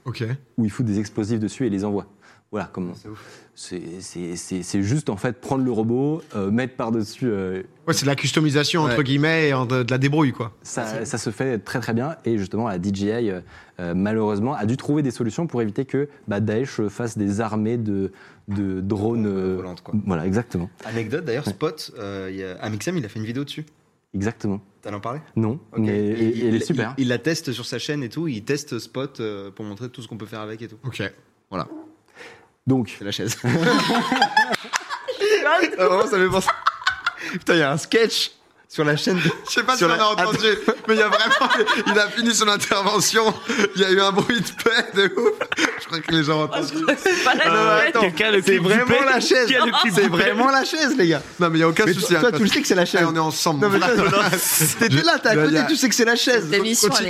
où 0.57 0.65
ils 0.65 0.71
foutent 0.71 0.87
des 0.87 0.99
explosifs 1.01 1.41
dessus 1.41 1.67
et 1.67 1.71
les 1.71 1.85
envoient. 1.85 2.07
Voilà, 2.55 2.71
comment. 2.73 2.93
C'est 3.57 3.83
c'est- 4.01 4.37
c'est- 4.37 4.63
c'est 4.63 4.83
juste 4.85 5.11
en 5.11 5.17
fait 5.17 5.41
prendre 5.41 5.65
le 5.65 5.73
robot, 5.73 6.23
euh, 6.37 6.53
mettre 6.53 6.77
par-dessus 6.77 7.27
euh, 7.27 7.65
Ouais, 7.89 7.95
c'est 7.95 8.03
de 8.05 8.11
la 8.11 8.15
customisation 8.15 8.83
entre 8.83 8.99
Ouais. 8.99 9.03
guillemets 9.05 9.49
et 9.49 9.53
de, 9.53 9.83
de 9.83 9.91
la 9.91 9.99
débrouille 9.99 10.31
quoi. 10.33 10.53
Ça, 10.63 11.05
ça 11.05 11.19
se 11.19 11.31
fait 11.31 11.59
très 11.59 11.81
très 11.81 11.93
bien 11.95 12.15
et 12.25 12.39
justement 12.39 12.69
la 12.69 12.79
DJI 12.81 13.31
euh, 13.81 13.95
malheureusement 13.97 14.55
a 14.55 14.67
dû 14.67 14.77
trouver 14.77 15.03
des 15.03 15.11
solutions 15.11 15.49
pour 15.49 15.63
éviter 15.63 15.85
que 15.85 16.09
bah, 16.29 16.39
Daesh 16.39 16.81
fasse 16.87 17.19
des 17.19 17.41
armées 17.41 17.77
de, 17.77 18.13
de 18.47 18.81
drones 18.81 19.57
Volantes, 19.57 19.83
quoi. 19.83 19.95
Voilà 20.07 20.25
exactement, 20.25 20.71
Anecdote 20.85 21.25
d'ailleurs, 21.25 21.47
Spot, 21.49 21.91
euh, 21.99 22.29
il 22.31 22.37
y 22.37 22.45
a- 22.45 22.55
Amixem, 22.63 22.97
il 22.99 23.05
a 23.05 23.09
fait 23.09 23.19
une 23.19 23.27
vidéo 23.27 23.43
dessus. 23.43 23.67
exactement. 24.15 24.61
T'as 24.81 24.93
en 24.95 25.01
parlé? 25.01 25.19
Non, 25.35 25.59
mais 25.77 25.89
et 25.97 26.47
elle 26.47 26.55
est 26.55 26.59
il, 26.59 26.65
super. 26.65 26.95
Il, 26.99 27.03
il 27.03 27.09
la 27.09 27.19
teste 27.19 27.51
sur 27.53 27.67
sa 27.67 27.81
chaîne 27.81 28.03
et 28.05 28.09
tout. 28.11 28.29
Il 28.29 28.45
teste 28.45 28.79
Spot 28.79 29.19
euh, 29.19 29.51
pour 29.51 29.65
montrer 29.65 29.89
tout 29.89 30.03
ce 30.03 30.09
qu'on 30.09 30.19
peut 30.19 30.27
faire 30.27 30.41
avec 30.41 30.63
et 30.63 30.69
tout. 30.69 30.77
Ok. 30.85 31.03
Donc 32.67 32.95
C'est 32.99 33.05
la 33.05 33.13
chaise. 33.13 33.37
Ah, 35.47 35.59
vraiment, 35.77 36.07
ça 36.07 36.17
me 36.17 36.27
fait 36.27 36.33
penser. 36.33 36.49
Putain, 37.33 37.55
il 37.55 37.59
y 37.59 37.63
a 37.63 37.71
un 37.73 37.77
sketch 37.77 38.33
sur 38.75 38.85
la 38.85 38.97
chaîne. 38.97 39.15
de- 39.19 39.21
Je 39.49 39.53
sais 39.53 39.63
pas 39.63 39.77
si 39.77 39.85
on 39.85 39.89
la- 39.89 40.03
a 40.03 40.07
entendu, 40.09 40.39
mais 40.89 40.95
il 40.95 40.99
y 40.99 41.03
a 41.03 41.09
vraiment, 41.09 41.49
il 41.87 41.97
a 41.97 42.09
fini 42.09 42.35
son 42.35 42.49
intervention. 42.49 43.33
Il 43.77 43.83
y 43.83 43.85
a 43.85 43.91
eu 43.93 44.01
un 44.01 44.11
bruit 44.11 44.41
de 44.41 44.47
paix 44.65 44.85
de 44.97 45.05
ouf. 45.17 45.31
Je 45.81 45.87
crois 45.87 46.01
que 46.01 46.11
les 46.13 46.25
gens 46.25 46.41
ont 46.41 46.45
entendu. 46.45 46.67
C'est 46.99 47.29
a 47.29 48.59
vraiment 48.59 49.05
la 49.07 49.21
chaise. 49.21 49.49
A 49.55 49.91
C'est 49.95 50.09
vraiment 50.09 50.51
la 50.51 50.65
chaise, 50.65 50.97
les 50.99 51.07
gars. 51.07 51.23
Non, 51.39 51.51
mais 51.51 51.59
il 51.59 51.61
y 51.61 51.65
a 51.65 51.69
aucun 51.69 51.85
Mais 51.87 51.93
souci. 51.93 52.09
toi, 52.15 52.19
hein, 52.27 52.31
tu 52.37 52.43
le 52.43 52.49
sais 52.49 52.61
que 52.63 52.67
c'est 52.67 52.75
la 52.75 52.85
chaise. 52.85 53.07
On 53.09 53.15
est 53.15 53.19
ensemble. 53.21 53.65
T'étais 54.81 55.03
là, 55.03 55.19
t'es 55.23 55.29
à 55.29 55.35
Je- 55.35 55.41
côté, 55.45 55.57
je- 55.57 55.67
tu 55.69 55.77
sais 55.77 55.89
que 55.89 55.95
c'est 55.95 56.05
la 56.05 56.17
chaise. 56.17 56.51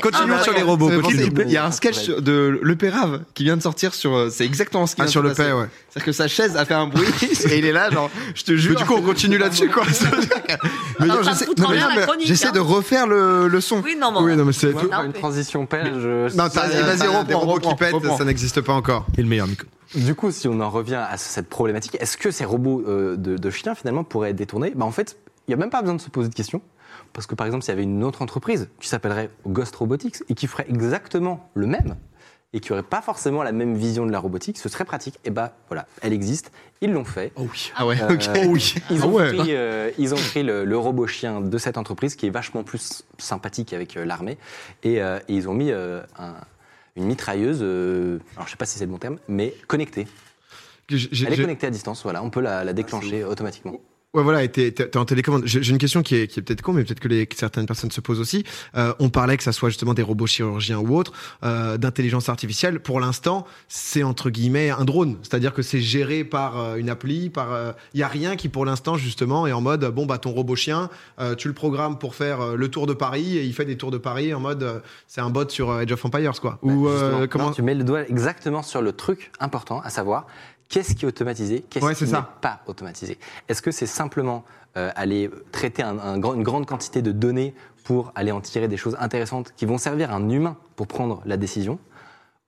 Continuons 0.02 0.42
sur 0.42 0.52
les 0.52 0.62
robots. 0.62 0.90
Il 0.90 1.50
y 1.50 1.56
a 1.56 1.64
un 1.64 1.70
sketch 1.72 2.08
de 2.10 2.58
Le 2.60 2.76
Pérave 2.76 3.20
qui 3.32 3.44
vient 3.44 3.56
de 3.56 3.62
sortir 3.62 3.94
sur. 3.94 4.14
euh, 4.14 4.28
C'est 4.30 4.44
exactement 4.44 4.86
ce 4.86 4.94
qui 4.96 5.00
Ah, 5.00 5.04
vient 5.04 5.10
sur 5.12 5.22
le 5.22 5.32
paix, 5.32 5.52
ouais. 5.52 5.66
C'est-à-dire 5.88 6.04
que 6.06 6.12
sa 6.12 6.28
chaise 6.28 6.56
a 6.56 6.64
fait 6.66 6.74
un 6.74 6.86
bruit 6.88 7.06
et 7.48 7.58
il 7.58 7.64
est 7.64 7.72
là, 7.72 7.88
genre, 7.90 8.10
je 8.34 8.42
te 8.42 8.54
jure. 8.56 8.72
Mais 8.74 8.80
du 8.80 8.84
coup, 8.84 8.94
on 8.98 9.02
continue 9.02 9.38
là-dessus, 9.38 9.68
quoi. 9.70 9.84
Mais 11.00 11.06
pas 11.08 11.22
j'essaie- 11.22 11.46
foutre 11.56 11.62
non, 11.62 11.66
en 11.68 11.70
mais 11.70 11.76
l'air 11.76 11.88
non, 11.88 11.94
la 11.94 12.00
mais 12.00 12.06
chronique, 12.06 12.26
J'essaie 12.26 12.48
hein. 12.48 12.52
de 12.52 12.60
refaire 12.60 13.06
le, 13.06 13.48
le 13.48 13.60
son. 13.60 13.80
Oui, 13.82 13.96
non, 13.98 14.12
mais 14.12 14.18
Oui, 14.20 14.36
non, 14.36 14.44
mais 14.44 14.52
c'est 14.52 14.72
Ouais, 14.72 14.82
une 15.06 15.12
transition 15.12 15.66
je- 15.70 16.36
Non, 16.36 16.48
Vas-y, 16.48 17.06
reprends, 17.06 17.24
des 17.24 17.34
robots 17.34 17.58
qui 17.60 17.68
reprends. 17.68 18.16
ça 18.18 18.24
n'existe 18.24 18.60
pas 18.60 18.72
encore. 18.72 19.06
Et 19.18 19.22
le 19.22 19.28
meilleur 19.28 19.46
micro. 19.46 19.66
Du 19.94 20.14
coup, 20.14 20.30
si 20.32 20.48
on 20.48 20.60
en 20.60 20.70
revient 20.70 20.96
à 21.08 21.16
cette 21.16 21.48
problématique, 21.48 21.96
est-ce 22.00 22.16
que 22.16 22.30
ces 22.30 22.44
robots 22.44 22.82
euh, 22.88 23.16
de, 23.16 23.36
de 23.36 23.50
chiens 23.50 23.74
finalement 23.74 24.02
pourraient 24.04 24.30
être 24.30 24.36
détournés? 24.36 24.72
Bah, 24.74 24.84
En 24.84 24.90
fait, 24.90 25.16
il 25.46 25.50
n'y 25.50 25.54
a 25.54 25.56
même 25.56 25.70
pas 25.70 25.80
besoin 25.82 25.94
de 25.96 26.00
se 26.00 26.10
poser 26.10 26.28
de 26.28 26.34
questions. 26.34 26.60
Parce 27.12 27.26
que 27.28 27.34
par 27.36 27.46
exemple, 27.46 27.62
s'il 27.64 27.70
y 27.70 27.74
avait 27.74 27.84
une 27.84 28.02
autre 28.02 28.22
entreprise 28.22 28.68
qui 28.80 28.88
s'appellerait 28.88 29.30
Ghost 29.46 29.76
Robotics 29.76 30.16
et 30.28 30.34
qui 30.34 30.48
ferait 30.48 30.66
exactement 30.68 31.48
le 31.54 31.66
même 31.68 31.94
et 32.54 32.60
qui 32.60 32.70
n'aurait 32.72 32.82
pas 32.82 33.02
forcément 33.02 33.42
la 33.42 33.52
même 33.52 33.74
vision 33.76 34.06
de 34.06 34.12
la 34.12 34.18
robotique, 34.18 34.56
ce 34.56 34.70
serait 34.70 34.84
pratique. 34.86 35.18
Et 35.24 35.30
bah 35.30 35.52
voilà, 35.68 35.86
elle 36.00 36.12
existe, 36.14 36.52
ils 36.80 36.90
l'ont 36.92 37.04
fait. 37.04 37.32
Oh 37.36 37.46
oui. 37.52 37.70
Ah 37.76 37.84
ouais, 37.86 38.00
Euh, 38.00 38.14
ok. 38.14 38.30
Oui. 38.48 38.74
Ils 38.90 39.00
Ah 39.02 39.06
ont, 39.06 39.12
ouais. 39.12 39.34
pris, 39.36 39.48
euh, 39.54 39.90
ils 39.98 40.14
ont 40.14 40.18
pris 40.18 40.42
le, 40.42 40.64
le 40.64 40.78
robot 40.78 41.06
chien 41.06 41.40
de 41.42 41.58
cette 41.58 41.76
entreprise 41.76 42.14
qui 42.14 42.26
est 42.26 42.30
vachement 42.30 42.62
plus 42.62 43.02
sympathique 43.18 43.72
avec 43.74 43.96
euh, 43.96 44.04
l'armée 44.06 44.38
et, 44.84 44.98
et 44.98 45.02
ils 45.28 45.48
ont 45.48 45.54
mis 45.54 45.70
un- 45.72 46.02
une 46.96 47.04
mitrailleuse, 47.06 47.60
alors 48.36 48.46
je 48.46 48.52
sais 48.52 48.56
pas 48.56 48.66
si 48.66 48.78
c'est 48.78 48.84
le 48.86 48.90
bon 48.92 48.98
terme, 48.98 49.18
mais 49.26 49.52
connectée. 49.66 50.06
Elle 50.90 51.32
est 51.32 51.36
connectée 51.36 51.66
à 51.66 51.70
distance, 51.70 52.02
voilà, 52.04 52.22
on 52.22 52.30
peut 52.30 52.40
la, 52.40 52.62
la 52.62 52.72
déclencher 52.72 53.24
automatiquement. 53.24 53.80
Ouais, 54.14 54.22
voilà, 54.22 54.44
et 54.44 54.48
t'es, 54.50 54.70
t'es- 54.70 54.96
en 54.96 55.04
télécommande. 55.04 55.42
J'ai, 55.44 55.68
une 55.68 55.78
question 55.78 56.02
qui 56.02 56.14
est, 56.14 56.26
qui 56.28 56.38
est 56.40 56.42
peut-être 56.42 56.62
con, 56.62 56.72
mais 56.72 56.84
peut-être 56.84 57.00
que, 57.00 57.08
les, 57.08 57.26
que 57.26 57.36
certaines 57.36 57.66
personnes 57.66 57.90
se 57.90 58.00
posent 58.00 58.20
aussi. 58.20 58.44
Euh, 58.76 58.94
on 59.00 59.10
parlait 59.10 59.36
que 59.36 59.42
ça 59.42 59.52
soit 59.52 59.70
justement 59.70 59.92
des 59.92 60.02
robots 60.02 60.26
chirurgiens 60.26 60.78
ou 60.78 60.96
autres, 60.96 61.12
euh, 61.42 61.76
d'intelligence 61.78 62.28
artificielle. 62.28 62.80
Pour 62.80 63.00
l'instant, 63.00 63.46
c'est 63.68 64.02
entre 64.04 64.30
guillemets 64.30 64.70
un 64.70 64.84
drone. 64.84 65.16
C'est-à-dire 65.22 65.52
que 65.52 65.62
c'est 65.62 65.80
géré 65.80 66.24
par 66.24 66.58
euh, 66.58 66.76
une 66.76 66.90
appli, 66.90 67.28
par. 67.28 67.74
Il 67.92 68.00
y 68.00 68.02
a 68.02 68.08
rien 68.08 68.36
qui, 68.36 68.48
pour 68.48 68.64
l'instant, 68.64 68.96
justement, 68.96 69.46
est 69.46 69.52
en 69.52 69.60
mode 69.60 69.84
bon, 69.86 70.06
bah, 70.06 70.18
ton 70.18 70.30
robot 70.30 70.56
chien, 70.56 70.90
euh, 71.20 71.34
tu 71.34 71.48
le 71.48 71.54
programmes 71.54 71.98
pour 71.98 72.14
faire 72.14 72.40
euh, 72.40 72.56
le 72.56 72.68
tour 72.68 72.86
de 72.86 72.92
Paris 72.94 73.36
et 73.36 73.44
il 73.44 73.52
fait 73.52 73.64
des 73.64 73.76
tours 73.76 73.90
de 73.90 73.98
Paris 73.98 74.32
en 74.32 74.40
mode 74.40 74.62
euh, 74.62 74.78
c'est 75.08 75.20
un 75.20 75.30
bot 75.30 75.48
sur 75.48 75.70
euh, 75.70 75.82
Age 75.82 75.92
of 75.92 76.04
Empires, 76.04 76.40
quoi. 76.40 76.58
Bah, 76.62 76.72
Ou 76.72 76.88
euh, 76.88 77.26
comment. 77.26 77.46
non, 77.46 77.50
tu 77.52 77.62
mets 77.62 77.74
le 77.74 77.84
doigt 77.84 78.08
exactement 78.08 78.62
sur 78.62 78.80
le 78.80 78.92
truc 78.92 79.32
important, 79.40 79.80
à 79.80 79.90
savoir 79.90 80.26
qu'est-ce 80.68 80.94
qui 80.94 81.04
est 81.04 81.08
automatisé, 81.08 81.64
qu'est-ce 81.68 81.84
Ouais, 81.84 81.94
qui 81.94 82.04
n'est 82.04 82.10
pas 82.40 82.60
automatisé. 82.66 83.18
Est-ce 83.48 83.62
que 83.62 83.70
c'est 83.70 83.86
simplement 83.86 84.44
euh, 84.76 84.90
aller 84.96 85.30
traiter 85.52 85.82
un- 85.82 85.98
un 85.98 86.18
grand- 86.18 86.34
une 86.34 86.42
grande 86.42 86.66
quantité 86.66 87.00
de 87.00 87.12
données 87.12 87.54
pour 87.84 88.10
aller 88.16 88.32
en 88.32 88.40
tirer 88.40 88.66
des 88.66 88.76
choses 88.76 88.96
intéressantes 88.98 89.52
qui 89.56 89.66
vont 89.66 89.78
servir 89.78 90.10
à 90.10 90.16
un 90.16 90.28
humain 90.28 90.56
pour 90.74 90.86
prendre 90.88 91.22
la 91.26 91.36
décision, 91.36 91.78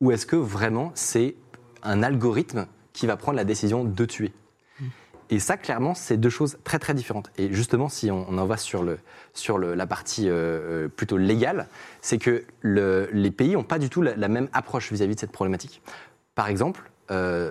ou 0.01 0.11
est-ce 0.11 0.27
que 0.27 0.35
vraiment 0.37 0.91
c'est 0.95 1.37
un 1.83 2.03
algorithme 2.03 2.67
qui 2.93 3.07
va 3.07 3.17
prendre 3.17 3.37
la 3.37 3.45
décision 3.45 3.85
de 3.85 4.05
tuer? 4.05 4.33
Et 5.29 5.41
ça, 5.41 5.57
clairement, 5.57 5.95
c'est 5.95 6.17
deux 6.17 6.31
choses 6.31 6.57
très 6.63 6.79
très 6.79 6.95
différentes. 6.95 7.31
Et 7.37 7.53
justement, 7.53 7.89
si 7.89 8.13
on, 8.13 8.27
on 8.31 8.39
en 8.39 8.47
va 8.47 8.57
sur, 8.57 8.85
le, 8.85 8.99
sur 9.35 9.59
le- 9.59 9.75
la 9.75 9.85
partie 9.87 10.29
euh, 10.29 10.33
euh, 10.35 10.89
plutôt 10.89 11.17
légale, 11.17 11.67
c'est 12.01 12.19
que 12.19 12.45
le- 12.61 13.09
les 13.13 13.33
pays 13.33 13.55
n'ont 13.55 13.65
pas 13.65 13.81
du 13.81 13.91
tout 13.91 14.03
la, 14.03 14.15
la 14.15 14.29
même 14.29 14.49
approche 14.53 14.93
vis-à-vis 14.93 15.17
de 15.17 15.21
cette 15.21 15.33
problématique. 15.33 15.83
Par 16.37 16.47
exemple, 16.49 16.89
euh, 17.11 17.51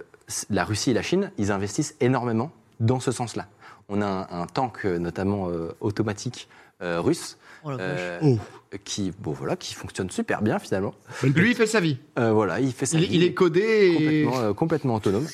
la 0.49 0.63
Russie 0.63 0.91
et 0.91 0.93
la 0.93 1.01
Chine, 1.01 1.31
ils 1.37 1.51
investissent 1.51 1.95
énormément 2.01 2.51
dans 2.79 2.99
ce 2.99 3.11
sens-là. 3.11 3.47
On 3.89 4.01
a 4.01 4.05
un, 4.07 4.41
un 4.41 4.45
tank, 4.47 4.79
euh, 4.85 4.97
notamment 4.97 5.49
euh, 5.49 5.69
automatique 5.79 6.47
euh, 6.81 6.99
russe, 6.99 7.37
Oh 7.63 7.71
la 7.71 7.77
vache. 7.77 7.87
euh, 7.99 8.19
Oh. 8.23 8.37
qui, 8.83 9.11
bon, 9.19 9.31
voilà, 9.31 9.55
qui 9.55 9.73
fonctionne 9.73 10.09
super 10.09 10.41
bien 10.41 10.59
finalement. 10.59 10.93
Lui, 11.23 11.51
il 11.51 11.55
fait 11.55 11.67
sa 11.67 11.79
vie. 11.79 11.97
Euh, 12.19 12.31
voilà, 12.31 12.59
il 12.59 12.71
fait 12.73 12.85
ça. 12.85 12.97
Il, 12.97 13.03
est- 13.05 13.07
il 13.11 13.23
est 13.23 13.33
codé 13.33 13.61
et. 13.61 14.23
complètement, 14.23 14.39
euh, 14.39 14.53
complètement 14.53 14.95
autonome. 14.95 15.23
Mais 15.23 15.29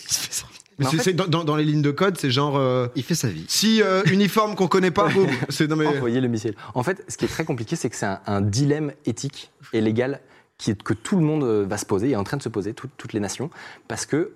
Mais 0.80 0.86
en 0.86 0.90
c'est- 0.92 0.98
fait- 0.98 1.04
c'est 1.04 1.14
dans, 1.14 1.56
les 1.56 1.64
lignes 1.66 1.82
de 1.82 1.92
code, 1.92 2.18
c'est 2.18 2.32
genre. 2.32 2.58
euh, 2.58 2.88
Il 2.96 3.04
fait 3.04 3.16
sa 3.16 3.28
vie. 3.28 3.46
Si 3.48 3.82
euh, 3.82 4.04
uniforme 4.12 4.56
qu'on 4.56 4.68
connaît 4.68 4.92
pas, 4.92 5.10
boum. 5.10 5.28
C'est 5.50 5.68
non 5.68 5.76
mais. 5.76 5.86
envoyer 5.88 6.22
le 6.22 6.28
missile. 6.28 6.56
En 6.74 6.84
fait, 6.84 7.04
ce 7.08 7.18
qui 7.18 7.26
est 7.26 7.28
très 7.30 7.46
compliqué, 7.46 7.76
c'est 7.76 7.90
que 7.90 7.96
c'est 7.96 8.06
un, 8.06 8.20
un 8.26 8.42
dilemme 8.42 8.92
éthique 9.06 9.52
et 9.74 9.82
légal 9.82 10.22
qui 10.58 10.72
est- 10.72 10.82
que 10.82 10.94
tout 10.94 11.18
le 11.18 11.24
monde 11.24 11.44
va 11.44 11.78
se 11.78 11.86
poser, 11.86 12.12
est 12.12 12.16
en 12.16 12.24
train 12.24 12.38
de 12.38 12.42
se 12.44 12.50
poser, 12.50 12.74
tout- 12.74 12.90
toutes 12.98 13.14
les 13.14 13.20
nations, 13.20 13.50
parce 13.88 14.06
que 14.06 14.32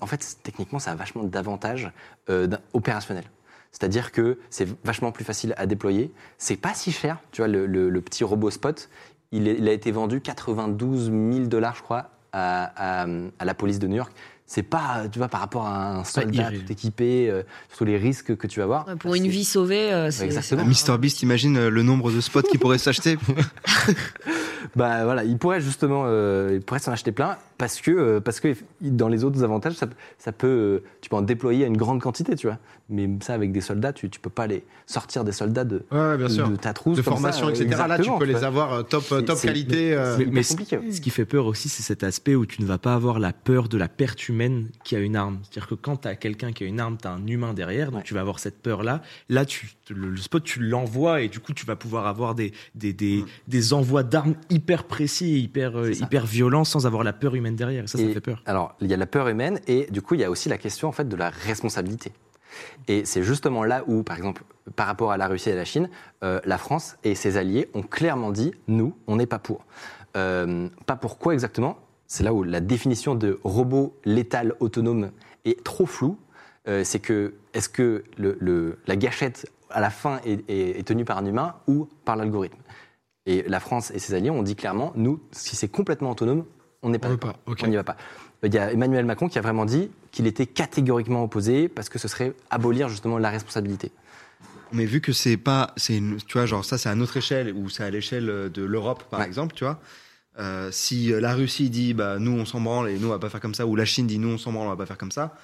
en 0.00 0.06
fait, 0.06 0.38
techniquement, 0.42 0.78
ça 0.78 0.92
a 0.92 0.94
vachement 0.94 1.24
d'avantages 1.24 1.90
euh, 2.28 2.48
opérationnels. 2.72 3.30
C'est-à-dire 3.72 4.10
que 4.12 4.38
c'est 4.50 4.68
vachement 4.84 5.12
plus 5.12 5.24
facile 5.24 5.54
à 5.56 5.66
déployer. 5.66 6.12
C'est 6.38 6.56
pas 6.56 6.74
si 6.74 6.90
cher. 6.90 7.18
Tu 7.30 7.40
vois, 7.40 7.48
le, 7.48 8.00
petit 8.00 8.24
robot 8.24 8.50
Spot, 8.50 8.88
il, 9.30 9.68
a 9.68 9.72
été 9.72 9.92
vendu 9.92 10.20
92 10.20 11.04
000 11.04 11.46
dollars, 11.46 11.76
je 11.76 11.82
crois, 11.82 12.10
à 12.32 13.06
la 13.40 13.54
police 13.54 13.78
de 13.78 13.86
New 13.86 13.96
York. 13.96 14.12
C'est 14.52 14.64
pas, 14.64 15.04
tu 15.12 15.20
vois, 15.20 15.28
par 15.28 15.38
rapport 15.42 15.64
à 15.68 15.98
un 15.98 16.02
soldat 16.02 16.50
tout 16.50 16.72
équipé, 16.72 17.30
euh, 17.30 17.44
surtout 17.68 17.84
les 17.84 17.96
risques 17.96 18.34
que 18.36 18.48
tu 18.48 18.58
vas 18.58 18.64
avoir. 18.64 18.88
Ouais, 18.88 18.96
pour 18.96 19.14
une 19.14 19.28
vie 19.28 19.44
sauvée, 19.44 19.92
euh, 19.92 20.10
c'est. 20.10 20.24
Exactement. 20.24 20.64
Mr 20.64 20.98
Beast, 20.98 21.22
imagine 21.22 21.56
euh, 21.56 21.70
le 21.70 21.84
nombre 21.84 22.10
de 22.10 22.20
spots 22.20 22.42
qui 22.42 22.58
pourraient 22.58 22.78
s'acheter. 22.78 23.16
Bah 24.76 25.04
voilà, 25.04 25.24
il 25.24 25.36
pourrait 25.38 25.60
justement, 25.60 26.04
euh, 26.06 26.50
il 26.54 26.60
pourrait 26.60 26.78
s'en 26.80 26.92
acheter 26.92 27.12
plein 27.12 27.36
parce 27.58 27.80
que 27.80 27.90
euh, 27.90 28.20
parce 28.20 28.40
que 28.40 28.54
dans 28.82 29.08
les 29.08 29.24
autres 29.24 29.42
avantages, 29.42 29.72
ça, 29.72 29.86
ça 30.18 30.32
peut, 30.32 30.46
euh, 30.46 30.84
tu 31.00 31.08
peux 31.08 31.16
en 31.16 31.22
déployer 31.22 31.64
à 31.64 31.66
une 31.66 31.76
grande 31.78 32.00
quantité, 32.00 32.36
tu 32.36 32.46
vois. 32.46 32.58
Mais 32.88 33.08
ça 33.20 33.34
avec 33.34 33.52
des 33.52 33.60
soldats, 33.62 33.92
tu, 33.92 34.10
tu 34.10 34.20
peux 34.20 34.30
pas 34.30 34.46
les 34.46 34.62
sortir 34.86 35.24
des 35.24 35.32
soldats 35.32 35.64
de, 35.64 35.82
Ouais, 35.90 35.98
ouais, 35.98 36.16
bien 36.18 36.26
de, 36.26 36.32
sûr. 36.32 36.48
de 36.48 36.56
ta 36.56 36.72
trousse 36.72 36.98
de 36.98 37.02
formation, 37.02 37.46
ça, 37.54 37.62
etc. 37.62 37.82
Là, 37.88 37.98
tu 37.98 38.10
peux 38.18 38.24
les 38.26 38.44
avoir 38.44 38.84
top, 38.86 39.04
top 39.24 39.40
qualité. 39.40 39.94
euh, 39.94 40.18
Mais. 40.30 40.42
Ce 40.42 40.54
qui 41.00 41.10
fait 41.10 41.24
peur 41.24 41.46
aussi, 41.46 41.68
c'est 41.68 41.82
cet 41.82 42.04
aspect 42.04 42.34
où 42.34 42.44
tu 42.46 42.60
ne 42.62 42.66
vas 42.66 42.78
pas 42.78 42.94
avoir 42.94 43.18
la 43.18 43.32
peur 43.32 43.68
de 43.68 43.78
la 43.78 43.88
perte 43.88 44.28
humaine 44.28 44.39
qui 44.84 44.96
a 44.96 44.98
une 44.98 45.16
arme. 45.16 45.38
C'est-à-dire 45.42 45.68
que 45.68 45.74
quand 45.74 45.98
tu 45.98 46.08
as 46.08 46.16
quelqu'un 46.16 46.52
qui 46.52 46.64
a 46.64 46.66
une 46.66 46.80
arme, 46.80 46.96
tu 47.00 47.06
as 47.08 47.12
un 47.12 47.26
humain 47.26 47.52
derrière, 47.54 47.90
donc 47.90 48.00
Ouais. 48.00 48.04
tu 48.04 48.14
vas 48.14 48.20
avoir 48.20 48.38
cette 48.38 48.62
peur-là. 48.62 49.02
Là, 49.28 49.44
tu, 49.44 49.70
le, 49.90 50.10
le 50.10 50.16
spot, 50.16 50.42
tu 50.44 50.60
l'envoies 50.60 51.22
et 51.22 51.28
du 51.28 51.40
coup, 51.40 51.52
tu 51.52 51.66
vas 51.66 51.76
pouvoir 51.76 52.06
avoir 52.06 52.34
des, 52.34 52.52
des, 52.74 52.92
des, 52.92 53.24
des 53.48 53.72
envois 53.72 54.02
d'armes 54.02 54.34
hyper 54.48 54.84
précis 54.84 55.34
et 55.34 55.38
hyper, 55.38 55.76
euh, 55.78 55.92
ça. 55.92 56.04
hyper 56.04 56.26
violents 56.26 56.64
sans 56.64 56.86
avoir 56.86 57.04
la 57.04 57.12
peur 57.12 57.34
humaine 57.34 57.56
derrière. 57.56 57.84
Et 57.84 57.86
ça, 57.86 57.98
ça 57.98 58.04
Et 58.04 58.12
fait 58.12 58.20
peur. 58.20 58.42
Alors, 58.46 58.74
il 58.80 58.88
y 58.88 58.94
a 58.94 58.96
la 58.96 59.06
peur 59.06 59.28
humaine 59.28 59.60
et 59.66 59.86
du 59.90 60.02
coup, 60.02 60.14
il 60.14 60.20
y 60.20 60.24
a 60.24 60.30
aussi 60.30 60.48
la 60.48 60.58
question 60.58 60.88
en 60.88 60.92
fait 60.92 61.08
de 61.08 61.16
la 61.16 61.30
responsabilité. 61.30 62.12
Et 62.88 63.04
c'est 63.04 63.22
justement 63.22 63.62
là 63.62 63.84
où, 63.86 64.02
par 64.02 64.16
exemple, 64.16 64.42
par 64.74 64.86
rapport 64.86 65.12
à 65.12 65.16
la 65.16 65.28
Russie 65.28 65.50
et 65.50 65.52
à 65.52 65.56
la 65.56 65.64
Chine, 65.64 65.88
euh, 66.24 66.40
la 66.44 66.58
France 66.58 66.96
et 67.04 67.14
ses 67.14 67.36
alliés 67.36 67.68
ont 67.74 67.82
clairement 67.82 68.32
dit 68.32 68.52
nous, 68.66 68.96
on 69.06 69.16
n'est 69.16 69.26
pas 69.26 69.38
pour. 69.38 69.64
Euh, 70.16 70.68
pas 70.86 70.96
pourquoi 70.96 71.32
exactement 71.34 71.78
C'est 72.12 72.24
là 72.24 72.34
où 72.34 72.42
la 72.42 72.58
définition 72.58 73.14
de 73.14 73.38
robot 73.44 73.96
létal 74.04 74.54
autonome 74.58 75.12
est 75.44 75.62
trop 75.62 75.86
floue. 75.86 76.18
Euh, 76.66 76.82
c'est 76.82 76.98
que 76.98 77.34
est-ce 77.54 77.68
que 77.68 78.02
le- 78.18 78.36
le- 78.40 78.80
la 78.88 78.96
gâchette 78.96 79.48
à 79.70 79.80
la 79.80 79.90
fin 79.90 80.20
est, 80.24 80.42
est- 80.50 80.80
est 80.80 80.82
tenue 80.82 81.04
par 81.04 81.18
un 81.18 81.24
humain 81.24 81.54
ou 81.68 81.88
par 82.04 82.16
l'algorithme? 82.16 82.58
Et 83.26 83.44
la 83.46 83.60
France 83.60 83.92
et 83.94 84.00
ses 84.00 84.12
alliés 84.14 84.28
ont 84.30 84.42
dit 84.42 84.56
clairement 84.56 84.92
nous, 84.96 85.20
si 85.30 85.54
c'est 85.54 85.68
complètement 85.68 86.10
autonome, 86.10 86.44
on 86.82 86.90
n'est 86.90 86.98
pas. 86.98 87.10
On 87.46 87.66
n'y 87.68 87.76
va 87.76 87.84
pas. 87.84 87.96
Il 88.42 88.52
y 88.52 88.58
a 88.58 88.72
Emmanuel 88.72 89.04
Macron 89.04 89.28
qui 89.28 89.38
a 89.38 89.42
vraiment 89.42 89.64
dit 89.64 89.88
qu'il 90.10 90.26
était 90.26 90.46
catégoriquement 90.46 91.22
opposé 91.22 91.68
parce 91.68 91.88
que 91.88 92.00
ce 92.00 92.08
serait 92.08 92.32
abolir 92.50 92.88
justement 92.88 93.18
la 93.18 93.30
responsabilité. 93.30 93.92
Mais 94.72 94.84
vu 94.84 95.00
que 95.00 95.12
c'est 95.12 95.36
pas, 95.36 95.72
c'est 95.76 96.02
tu 96.26 96.32
vois, 96.38 96.46
genre 96.46 96.64
ça, 96.64 96.76
c'est 96.76 96.88
à 96.88 96.94
notre 96.96 97.16
échelle 97.18 97.54
ou 97.54 97.68
c'est 97.68 97.84
à 97.84 97.90
l'échelle 97.90 98.50
de 98.52 98.62
l'Europe, 98.64 99.04
par 99.10 99.20
Ouais. 99.20 99.26
exemple, 99.26 99.54
tu 99.54 99.62
vois. 99.62 99.78
Euh, 100.38 100.70
si 100.70 101.12
euh, 101.12 101.20
la 101.20 101.34
Russie 101.34 101.70
dit, 101.70 101.92
bah 101.94 102.18
nous 102.18 102.32
on 102.32 102.44
s'en 102.44 102.60
branle 102.60 102.88
et 102.90 102.98
nous 102.98 103.08
on 103.08 103.10
va 103.10 103.18
pas 103.18 103.28
faire 103.30 103.40
comme 103.40 103.54
ça, 103.54 103.66
ou 103.66 103.76
la 103.76 103.84
Chine 103.84 104.06
dit, 104.06 104.18
nous 104.18 104.28
on 104.28 104.38
s'en 104.38 104.52
branle, 104.52 104.66
on 104.66 104.70
va 104.70 104.76
pas 104.76 104.86
faire 104.86 104.98
comme 104.98 105.10
ça, 105.12 105.34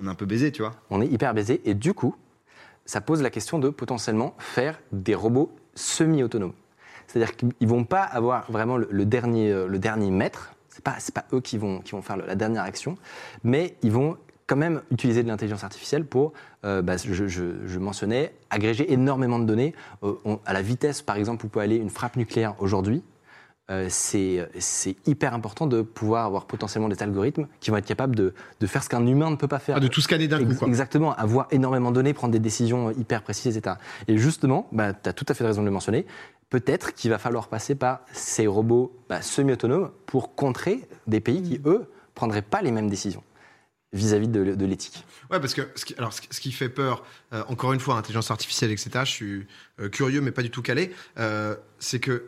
on 0.00 0.06
est 0.06 0.10
un 0.10 0.14
peu 0.14 0.26
baisé, 0.26 0.50
tu 0.52 0.62
vois. 0.62 0.74
On 0.90 1.00
est 1.02 1.06
hyper 1.06 1.34
baisé 1.34 1.60
et 1.64 1.74
du 1.74 1.92
coup, 1.94 2.14
ça 2.86 3.00
pose 3.00 3.22
la 3.22 3.30
question 3.30 3.58
de 3.58 3.68
potentiellement 3.68 4.34
faire 4.38 4.78
des 4.92 5.14
robots 5.14 5.52
semi-autonomes. 5.74 6.54
C'est-à-dire 7.06 7.36
qu'ils 7.36 7.68
vont 7.68 7.84
pas 7.84 8.02
avoir 8.02 8.50
vraiment 8.50 8.76
le, 8.76 9.04
dernier, 9.04 9.50
euh, 9.52 9.66
le 9.66 9.78
dernier 9.78 10.10
maître. 10.10 10.52
C'est 10.68 10.82
pas, 10.84 10.96
pas 11.14 11.24
eux 11.32 11.40
qui 11.40 11.58
vont, 11.58 11.80
qui 11.80 11.92
vont 11.92 12.02
faire 12.02 12.16
la 12.16 12.36
dernière 12.36 12.62
action, 12.62 12.96
mais 13.42 13.76
ils 13.82 13.90
vont 13.90 14.16
quand 14.46 14.56
même 14.56 14.82
utiliser 14.90 15.22
de 15.22 15.28
l'intelligence 15.28 15.62
artificielle 15.64 16.04
pour, 16.04 16.32
euh, 16.64 16.82
bah, 16.82 16.96
je, 16.96 17.26
je- 17.28 17.78
mentionnais, 17.78 18.32
agréger 18.50 18.92
énormément 18.92 19.38
de 19.38 19.44
données 19.44 19.74
Euh, 20.02 20.14
on- 20.24 20.38
à 20.46 20.52
la 20.52 20.62
vitesse, 20.62 21.02
par 21.02 21.16
exemple, 21.16 21.44
où 21.46 21.48
peut 21.48 21.60
aller 21.60 21.76
une 21.76 21.90
frappe 21.90 22.16
nucléaire 22.16 22.54
aujourd'hui. 22.60 23.02
Euh, 23.70 23.86
c'est 23.88 24.96
hyper 25.06 25.32
important 25.32 25.66
de 25.66 25.82
pouvoir 25.82 26.26
avoir 26.26 26.46
potentiellement 26.46 26.88
des 26.88 27.02
algorithmes 27.02 27.46
qui 27.60 27.70
vont 27.70 27.76
être 27.76 27.86
capables 27.86 28.16
de, 28.16 28.34
de 28.58 28.66
faire 28.66 28.82
ce 28.82 28.88
qu'un 28.88 29.06
humain 29.06 29.30
ne 29.30 29.36
peut 29.36 29.48
pas 29.48 29.60
faire. 29.60 29.76
Ah, 29.76 29.80
de 29.80 29.88
tout 29.88 30.00
scanner 30.00 30.26
d'un 30.26 30.44
coup, 30.44 30.54
quoi. 30.54 30.68
Exactement, 30.68 31.14
avoir 31.14 31.46
énormément 31.50 31.90
de 31.90 31.94
données, 31.94 32.12
prendre 32.12 32.32
des 32.32 32.40
décisions 32.40 32.90
hyper 32.90 33.22
précises, 33.22 33.56
etc. 33.56 33.76
Et 34.08 34.18
justement, 34.18 34.66
bah, 34.72 34.92
tu 34.92 35.08
as 35.08 35.12
tout 35.12 35.26
à 35.28 35.34
fait 35.34 35.44
raison 35.44 35.60
de 35.60 35.66
le 35.66 35.72
mentionner, 35.72 36.06
peut-être 36.48 36.94
qu'il 36.94 37.10
va 37.10 37.18
falloir 37.18 37.48
passer 37.48 37.74
par 37.74 38.00
ces 38.12 38.46
robots 38.46 38.92
bah, 39.08 39.22
semi-autonomes 39.22 39.90
pour 40.06 40.34
contrer 40.34 40.88
des 41.06 41.20
pays 41.20 41.42
qui, 41.42 41.60
eux, 41.64 41.88
prendraient 42.14 42.42
pas 42.42 42.62
les 42.62 42.72
mêmes 42.72 42.90
décisions 42.90 43.22
vis-à-vis 43.92 44.28
de, 44.28 44.64
l'éthique. 44.64 45.04
Ouais, 45.30 45.40
parce 45.40 45.54
que 45.54 45.62
ce 45.74 45.84
qui, 45.84 45.94
alors, 45.98 46.12
ce 46.12 46.40
qui- 46.40 46.52
fait 46.52 46.68
peur, 46.68 47.04
euh, 47.32 47.42
encore 47.48 47.72
une 47.72 47.80
fois, 47.80 47.96
intelligence 47.96 48.30
artificielle, 48.30 48.70
etc., 48.70 48.90
je 49.04 49.10
suis 49.10 49.46
euh, 49.80 49.88
curieux, 49.88 50.20
mais 50.20 50.30
pas 50.30 50.42
du 50.42 50.50
tout 50.50 50.62
calé, 50.62 50.92
euh, 51.18 51.56
c'est 51.78 51.98
que 51.98 52.26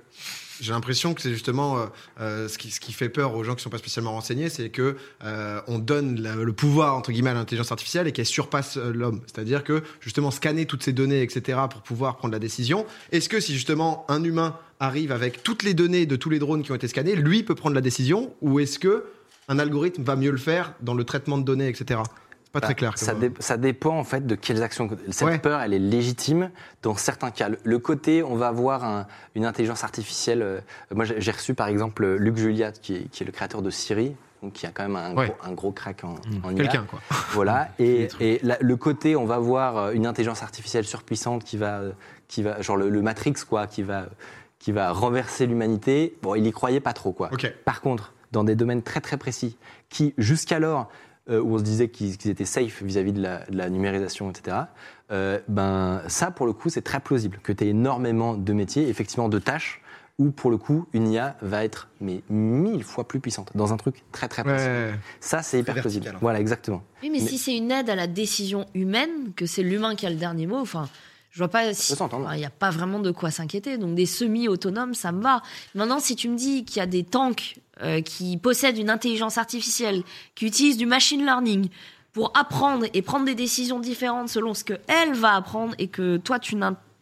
j'ai 0.60 0.72
l'impression 0.72 1.14
que 1.14 1.20
c'est 1.20 1.32
justement 1.32 1.88
ce, 2.20 2.56
qui, 2.56 2.70
ce 2.70 2.78
qui 2.78 2.92
fait 2.92 3.08
peur 3.08 3.34
aux 3.34 3.42
gens 3.42 3.56
qui 3.56 3.64
sont 3.64 3.70
pas 3.70 3.78
spécialement 3.78 4.12
renseignés, 4.12 4.48
c'est 4.48 4.68
que 4.68 4.96
on 5.66 5.80
donne 5.80 6.22
le 6.22 6.52
pouvoir, 6.52 6.94
entre 6.94 7.10
guillemets, 7.10 7.30
à 7.30 7.34
l'intelligence 7.34 7.72
artificielle 7.72 8.06
et 8.06 8.12
qu'elle 8.12 8.26
surpasse 8.26 8.76
l'homme. 8.76 9.22
C'est-à-dire 9.26 9.64
que, 9.64 9.82
justement, 10.00 10.30
scanner 10.30 10.66
toutes 10.66 10.84
ces 10.84 10.92
données, 10.92 11.22
etc., 11.22 11.58
pour 11.68 11.82
pouvoir 11.82 12.16
prendre 12.16 12.30
la 12.30 12.38
décision, 12.38 12.86
est-ce 13.10 13.28
que 13.28 13.40
si, 13.40 13.54
justement, 13.54 14.04
un 14.08 14.22
humain 14.22 14.56
arrive 14.78 15.10
avec 15.10 15.42
toutes 15.42 15.64
les 15.64 15.74
données 15.74 16.06
de 16.06 16.14
tous 16.14 16.30
les 16.30 16.38
drones 16.38 16.62
qui 16.62 16.70
ont 16.70 16.76
été 16.76 16.86
scannés, 16.86 17.16
lui 17.16 17.42
peut 17.42 17.56
prendre 17.56 17.74
la 17.74 17.80
décision, 17.80 18.32
ou 18.40 18.60
est-ce 18.60 18.78
que 18.78 19.04
un 19.52 19.58
algorithme 19.58 20.02
va 20.02 20.16
mieux 20.16 20.30
le 20.30 20.36
faire 20.38 20.74
dans 20.80 20.94
le 20.94 21.04
traitement 21.04 21.38
de 21.38 21.42
données, 21.44 21.68
etc. 21.68 22.00
C'est 22.44 22.52
pas 22.52 22.60
très 22.60 22.70
Bah, 22.74 22.78
clair. 22.78 22.92
Ça, 22.98 23.12
comme, 23.12 23.20
dé- 23.20 23.32
ça 23.38 23.56
dépend 23.56 23.98
en 23.98 24.04
fait 24.04 24.26
de 24.26 24.34
quelles 24.34 24.62
actions. 24.62 24.88
Cette 25.10 25.26
Ouais. 25.28 25.38
peur, 25.38 25.60
elle 25.60 25.72
est 25.74 25.78
légitime 25.78 26.50
dans 26.82 26.94
certains 26.96 27.30
cas. 27.30 27.48
Le, 27.62 27.78
côté, 27.78 28.22
on 28.22 28.34
va 28.36 28.48
avoir 28.48 28.84
un- 28.84 29.06
une 29.34 29.44
intelligence 29.46 29.84
artificielle. 29.84 30.42
euh, 30.42 30.60
moi, 30.94 31.04
j'ai 31.04 31.30
reçu 31.30 31.54
par 31.54 31.68
exemple 31.68 32.06
Luc 32.16 32.36
Juliat, 32.36 32.72
qui 32.72 32.96
est, 32.96 33.10
qui 33.10 33.22
est 33.22 33.26
le 33.26 33.32
créateur 33.32 33.62
de 33.62 33.70
Siri, 33.70 34.14
donc 34.42 34.52
qui 34.54 34.66
a 34.66 34.70
quand 34.70 34.82
même 34.82 34.96
un, 34.96 35.14
Ouais. 35.14 35.26
gros, 35.28 35.36
un 35.44 35.52
gros 35.52 35.72
crack 35.72 36.04
en, 36.04 36.14
Mmh. 36.14 36.18
en. 36.44 36.54
Quelqu'un, 36.54 36.84
quoi. 36.84 37.00
Voilà. 37.32 37.68
Et, 37.78 38.08
et 38.20 38.40
la- 38.42 38.58
le 38.60 38.76
côté, 38.76 39.16
on 39.16 39.24
va 39.24 39.38
voir 39.38 39.76
euh, 39.78 39.92
une 39.92 40.06
intelligence 40.06 40.42
artificielle 40.42 40.84
surpuissante 40.84 41.44
qui 41.44 41.56
va, 41.56 41.78
euh, 41.80 41.92
qui 42.28 42.42
va 42.42 42.60
genre 42.60 42.76
le, 42.76 42.88
le 42.90 43.02
Matrix, 43.02 43.34
quoi, 43.48 43.66
qui 43.66 43.82
va, 43.82 44.06
qui 44.58 44.72
va 44.72 44.92
renverser 44.92 45.46
l'humanité. 45.46 46.16
Bon, 46.22 46.34
il 46.34 46.46
y 46.46 46.52
croyait 46.52 46.80
pas 46.80 46.92
trop, 46.92 47.12
quoi. 47.12 47.30
Par 47.64 47.80
contre, 47.80 48.12
dans 48.32 48.44
des 48.44 48.54
domaines 48.56 48.82
très 48.82 49.00
très 49.00 49.16
précis, 49.16 49.56
qui 49.88 50.14
jusqu'alors, 50.18 50.88
euh, 51.30 51.40
où 51.40 51.54
on 51.54 51.58
se 51.58 51.62
disait 51.62 51.88
qu'ils 51.88 52.14
étaient 52.28 52.44
safe 52.44 52.82
vis-à-vis 52.82 53.12
de 53.12 53.22
la, 53.22 53.44
de 53.46 53.56
la 53.56 53.70
numérisation, 53.70 54.30
etc., 54.30 54.56
euh, 55.10 55.38
ben, 55.48 56.02
ça, 56.08 56.30
pour 56.30 56.46
le 56.46 56.52
coup, 56.52 56.70
c'est 56.70 56.82
très 56.82 56.98
plausible, 57.00 57.38
que 57.42 57.52
tu 57.52 57.64
aies 57.64 57.68
énormément 57.68 58.34
de 58.34 58.52
métiers, 58.52 58.88
effectivement 58.88 59.28
de 59.28 59.38
tâches, 59.38 59.80
où 60.18 60.30
pour 60.30 60.50
le 60.50 60.56
coup, 60.58 60.86
une 60.92 61.10
IA 61.10 61.36
va 61.42 61.64
être 61.64 61.88
mais 62.00 62.22
mille 62.28 62.82
fois 62.84 63.06
plus 63.08 63.20
puissante, 63.20 63.50
dans 63.54 63.72
un 63.72 63.76
truc 63.76 64.02
très 64.12 64.28
très 64.28 64.42
précis. 64.44 64.66
Ouais. 64.66 64.92
Ça, 65.20 65.42
c'est 65.42 65.58
hyper 65.60 65.74
vertical, 65.74 65.82
plausible. 66.00 66.16
hein. 66.16 66.18
Voilà, 66.22 66.40
exactement. 66.40 66.82
Oui, 67.02 67.10
mais, 67.10 67.18
Mais- 67.20 67.26
si 67.26 67.38
c'est 67.38 67.56
une 67.56 67.70
aide 67.70 67.88
à 67.90 67.94
la 67.94 68.06
décision 68.06 68.66
humaine, 68.74 69.32
que 69.36 69.46
c'est 69.46 69.62
l'humain 69.62 69.94
qui 69.94 70.06
a 70.06 70.10
le 70.10 70.16
dernier 70.16 70.46
mot, 70.46 70.58
enfin, 70.58 70.88
je 71.32 71.38
vois 71.38 71.48
pas. 71.48 71.72
si- 71.74 71.92
Il 72.34 72.38
n'y 72.38 72.44
a 72.44 72.50
pas 72.50 72.70
vraiment 72.70 73.00
de 73.00 73.10
quoi 73.10 73.30
s'inquiéter. 73.30 73.78
Donc 73.78 73.94
des 73.96 74.06
semi-autonomes, 74.06 74.94
ça 74.94 75.10
me 75.12 75.20
va. 75.22 75.42
Maintenant, 75.74 75.98
si 75.98 76.14
tu 76.14 76.28
me 76.28 76.36
dis 76.36 76.64
qu'il 76.64 76.76
y 76.76 76.80
a 76.80 76.86
des 76.86 77.02
tanks 77.04 77.56
euh, 77.82 78.00
qui 78.02 78.36
possèdent 78.36 78.78
une 78.78 78.90
intelligence 78.90 79.38
artificielle, 79.38 80.02
qui 80.34 80.46
utilisent 80.46 80.76
du 80.76 80.86
machine 80.86 81.24
learning 81.24 81.68
pour 82.12 82.30
apprendre 82.36 82.86
et 82.92 83.02
prendre 83.02 83.24
des 83.24 83.34
décisions 83.34 83.80
différentes 83.80 84.28
selon 84.28 84.52
ce 84.54 84.62
que 84.64 84.74
elle 84.86 85.14
va 85.14 85.34
apprendre 85.34 85.74
et 85.78 85.88
que 85.88 86.18
toi 86.18 86.38
tu 86.38 86.54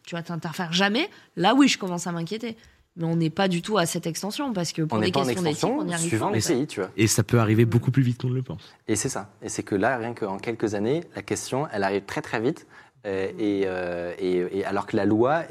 tu 0.05 0.15
vas 0.15 0.23
t'interfères 0.23 0.73
jamais, 0.73 1.09
là 1.35 1.53
oui, 1.53 1.67
je 1.67 1.77
commence 1.77 2.07
à 2.07 2.11
m'inquiéter. 2.11 2.57
Mais 2.97 3.05
on 3.05 3.15
n'est 3.15 3.29
pas 3.29 3.47
du 3.47 3.61
tout 3.61 3.77
à 3.77 3.85
cette 3.85 4.05
extension 4.07 4.51
parce 4.51 4.73
que 4.73 4.81
pour 4.81 4.97
On 4.97 5.01
des 5.01 5.11
questions 5.11 5.41
d'éthique, 5.41 5.63
on 5.65 5.87
y 5.87 5.93
arrive 5.93 6.07
suivant 6.09 6.27
pas, 6.27 6.33
les 6.35 6.43
en 6.45 6.47
fait. 6.47 6.55
CI, 6.61 6.67
tu 6.67 6.79
vois. 6.81 6.89
Et 6.97 7.07
ça 7.07 7.23
peut 7.23 7.39
arriver 7.39 7.63
beaucoup 7.63 7.91
plus 7.91 8.03
vite 8.03 8.21
qu'on 8.21 8.27
ne 8.29 8.33
le 8.35 8.41
pense. 8.41 8.61
Et 8.89 8.97
c'est 8.97 9.07
ça. 9.07 9.29
Et 9.41 9.47
c'est 9.47 9.63
que 9.63 9.75
là, 9.75 9.97
rien 9.97 10.13
qu'en 10.13 10.37
quelques 10.37 10.73
années, 10.73 11.01
la 11.15 11.21
question, 11.21 11.67
elle 11.71 11.83
arrive 11.83 12.01
très 12.03 12.21
très 12.21 12.41
vite. 12.41 12.67
Euh, 13.07 13.31
et, 13.39 13.63
euh, 13.65 14.13
et- 14.19 14.59
et 14.59 14.65
alors 14.65 14.85
que 14.85 14.95
la 14.95 15.05
loi 15.05 15.43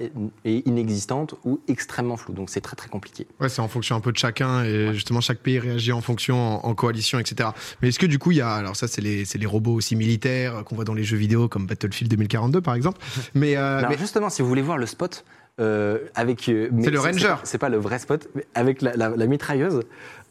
est, 0.45 0.67
inexistante 0.67 1.35
ou 1.45 1.61
extrêmement 1.69 2.17
floue. 2.17 2.33
Donc 2.33 2.49
c'est 2.51 2.61
très 2.61 2.77
très 2.77 2.89
compliqué. 2.89 3.27
Ouais, 3.41 3.49
c'est 3.49 3.61
en 3.61 3.69
fonction 3.69 3.97
un 3.97 4.01
peu 4.01 4.13
de 4.13 4.19
chacun 4.19 4.63
et 4.65 4.93
justement 4.95 5.21
chaque 5.21 5.39
pays 5.41 5.59
réagit 5.59 5.93
en 5.93 6.01
fonction 6.01 6.37
en, 6.65 6.69
en 6.69 6.75
coalition, 6.75 7.19
etc. 7.19 7.51
Mais 7.83 7.89
est-ce 7.89 7.99
que 7.99 8.07
du 8.07 8.19
coup 8.19 8.31
il 8.31 8.37
y 8.39 8.41
a 8.41 8.53
alors 8.55 8.77
ça 8.77 8.87
c'est 8.89 9.01
les 9.01 9.25
les 9.35 9.47
robots 9.47 9.75
aussi 9.75 9.97
militaires 9.97 10.63
qu'on 10.65 10.77
voit 10.77 10.85
dans 10.85 10.95
les 10.95 11.05
jeux 11.05 11.17
vidéo 11.17 11.49
comme 11.49 11.67
Battlefield 11.67 12.11
2042 12.11 12.61
par 12.61 12.75
exemple. 12.75 12.99
Mais, 13.35 13.57
euh, 13.57 13.79
Alors 13.79 13.91
mais- 13.91 13.99
justement, 13.99 14.31
si 14.31 14.43
vous 14.43 14.49
voulez 14.49 14.63
voir 14.63 14.77
le 14.79 14.87
spot 14.87 15.25
euh, 15.59 15.99
avec, 16.15 16.49
euh, 16.49 16.69
C'est 16.83 16.91
le 16.91 17.01
Ranger. 17.01 17.37
C'est 17.45 17.59
pas 17.59 17.69
le 17.69 17.79
vrai 17.79 17.99
spot, 17.99 18.29
mais 18.35 18.47
avec 18.55 18.83
la, 18.83 18.95
la- 18.97 19.11
la 19.11 19.27
mitrailleuse. 19.27 19.83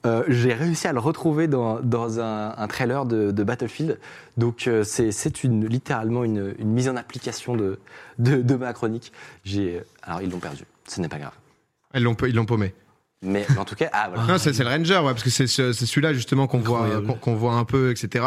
euh, 0.06 0.24
j'ai 0.30 0.54
réussi 0.54 0.88
à 0.88 0.94
le 0.94 1.00
retrouver 1.00 1.48
dans, 1.48 1.80
dans 1.82 2.20
un, 2.20 2.54
un 2.58 2.68
trailer 2.68 3.06
de, 3.06 3.32
de 3.32 3.44
Battlefield. 3.44 4.00
Donc 4.38 4.68
euh, 4.68 4.84
c'est 4.84 5.44
une, 5.44 5.66
littéralement 5.68 6.24
une, 6.24 6.56
une 6.58 6.70
mise 6.72 6.88
en 6.90 6.96
application 6.96 7.56
de, 7.56 7.80
de, 8.18 8.42
de 8.42 8.56
ma 8.56 8.72
chronique. 8.74 9.12
Alors 10.04 10.22
ils 10.22 10.30
l'ont 10.32 10.40
perdu. 10.40 10.64
Ce 10.88 11.02
n'est 11.02 11.10
pas 11.10 11.18
grave. 11.20 11.34
ils 12.30 12.36
l'ont 12.36 12.46
paumé. 12.46 12.74
Mais 13.22 13.46
en 13.58 13.66
tout 13.66 13.76
cas, 13.76 13.90
ah 13.92 14.10
voilà. 14.14 14.32
Non, 14.32 14.38
c'est 14.38 14.54
c'est 14.54 14.64
le 14.64 14.70
Ranger, 14.70 15.00
ouais, 15.00 15.12
parce 15.12 15.24
que 15.24 15.30
c'est 15.30 15.46
ce- 15.46 15.74
c'est 15.74 15.86
celui-là 15.86 16.14
justement 16.14 16.48
qu'on 16.48 16.60
voit, 16.60 16.88
qu'on 17.20 17.36
voit 17.36 17.54
un 17.56 17.66
peu, 17.66 17.92
etc. 17.92 18.24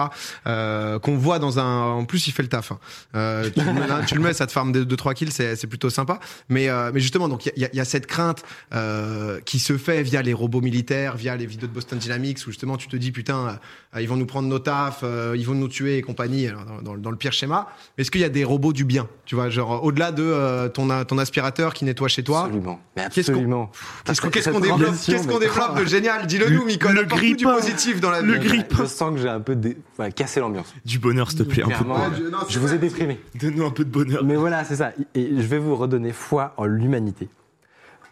Euh, 0.47 0.99
qu'on 0.99 1.17
voit 1.17 1.39
dans 1.39 1.59
un. 1.59 1.83
En 1.93 2.05
plus, 2.05 2.27
il 2.27 2.33
fait 2.33 2.43
le 2.43 2.51
taf. 2.51 2.73
hein. 2.73 2.79
Euh, 3.15 3.49
tu, 3.49 3.65
le 3.65 3.73
mets, 3.73 3.87
là, 3.87 4.01
tu 4.07 4.15
le 4.17 4.21
mets, 4.21 4.35
ça 4.35 4.47
te 4.47 4.53
farme 4.53 4.71
2-3 4.73 5.15
kills, 5.15 5.33
c'est 5.33 5.57
c'est 5.57 5.67
plutôt 5.67 5.89
sympa. 5.89 6.21
Mais, 6.51 6.69
euh, 6.69 6.91
mais 6.93 7.01
justement, 7.01 7.29
donc 7.31 7.47
il 7.47 7.53
y, 7.59 7.65
a- 7.65 7.71
il 7.73 7.77
y 7.77 7.81
a 7.81 7.87
cette 7.87 8.07
crainte 8.07 8.43
euh, 8.75 9.41
qui 9.47 9.61
se 9.61 9.79
fait 9.79 10.03
via 10.03 10.21
les 10.21 10.35
robots 10.35 10.61
militaires, 10.61 11.17
via 11.17 11.37
les 11.37 11.47
vidéos 11.47 11.69
de 11.69 11.73
Boston 11.73 11.99
Dynamics, 11.99 12.41
où 12.47 12.51
justement 12.51 12.77
tu 12.77 12.87
te 12.89 12.97
dis 12.97 13.13
putain, 13.13 13.59
euh, 13.97 14.01
ils 14.03 14.09
vont 14.09 14.17
nous 14.17 14.27
prendre 14.27 14.49
nos 14.49 14.59
tafs, 14.59 15.01
euh, 15.05 15.35
ils 15.39 15.47
vont 15.47 15.55
nous 15.55 15.69
tuer 15.69 15.97
et 15.97 16.03
compagnie. 16.03 16.49
Alors, 16.49 16.67
dans, 16.67 16.83
dans- 16.83 16.99
dans 16.99 17.11
le 17.11 17.17
pire 17.17 17.33
schéma. 17.33 17.67
Mais 17.97 18.03
est-ce 18.03 18.11
qu'il 18.11 18.21
y 18.21 18.25
a 18.25 18.29
des 18.29 18.45
robots 18.45 18.75
du 18.75 18.85
bien 18.85 19.09
Tu 19.25 19.37
vois, 19.37 19.49
genre 19.49 19.83
au-delà 19.83 20.13
de 20.13 20.23
euh, 20.23 20.69
ton, 20.69 20.87
ton 21.07 21.17
aspirateur 21.17 21.73
qui 21.73 21.87
nettoie 21.87 22.09
chez 22.09 22.23
toi? 22.23 22.41
Absolument. 22.45 22.79
Mais 22.95 23.05
Qu'est-ce 23.11 23.29
qu'on- 23.31 23.39
absolument. 23.39 23.73
Qu'est-ce 24.05 24.21
qu'on 24.21 24.29
qu'est-ce 24.29 24.51
Qu'est-ce 24.87 25.29
qu'on 25.29 25.39
développe 25.39 25.79
de 25.79 25.85
génial 25.85 26.27
Dis-le 26.27 26.49
nous, 26.51 26.65
Micole. 26.65 26.95
le 26.95 27.01
Apporte-nous 27.03 27.35
du 27.37 27.45
positif 27.45 28.01
dans 28.01 28.11
la 28.11 28.21
Le 28.21 28.39
grille- 28.39 28.65
Je 28.71 28.85
sens 28.85 29.15
que 29.15 29.21
j'ai 29.21 29.29
un 29.29 29.41
peu 29.41 29.55
dé- 29.57 29.77
voilà, 29.97 30.11
cassé 30.13 30.41
l'ambiance. 30.41 30.73
Du 30.85 30.99
bonheur, 30.99 31.31
s'il 31.31 31.41
te 31.41 31.43
plaît. 31.45 31.63
Un 31.63 31.69
peu 31.69 31.75
de 31.85 32.25
je- 32.25 32.31
non, 32.31 32.39
c'est 32.47 32.53
je 32.55 32.59
vous 32.59 32.73
ai 32.75 32.79
déprimé. 32.79 33.21
Donne-nous 33.35 33.65
un 33.67 33.71
peu 33.71 33.85
de 33.85 33.91
bonheur. 33.91 34.25
Mais 34.25 34.37
voilà, 34.37 34.65
c'est 34.65 34.77
ça. 34.77 34.93
Et 35.15 35.29
je 35.37 35.47
vais 35.47 35.59
vous 35.59 35.77
redonner 35.77 36.13
foi 36.13 36.55
en 36.57 36.65
l'humanité. 36.65 37.29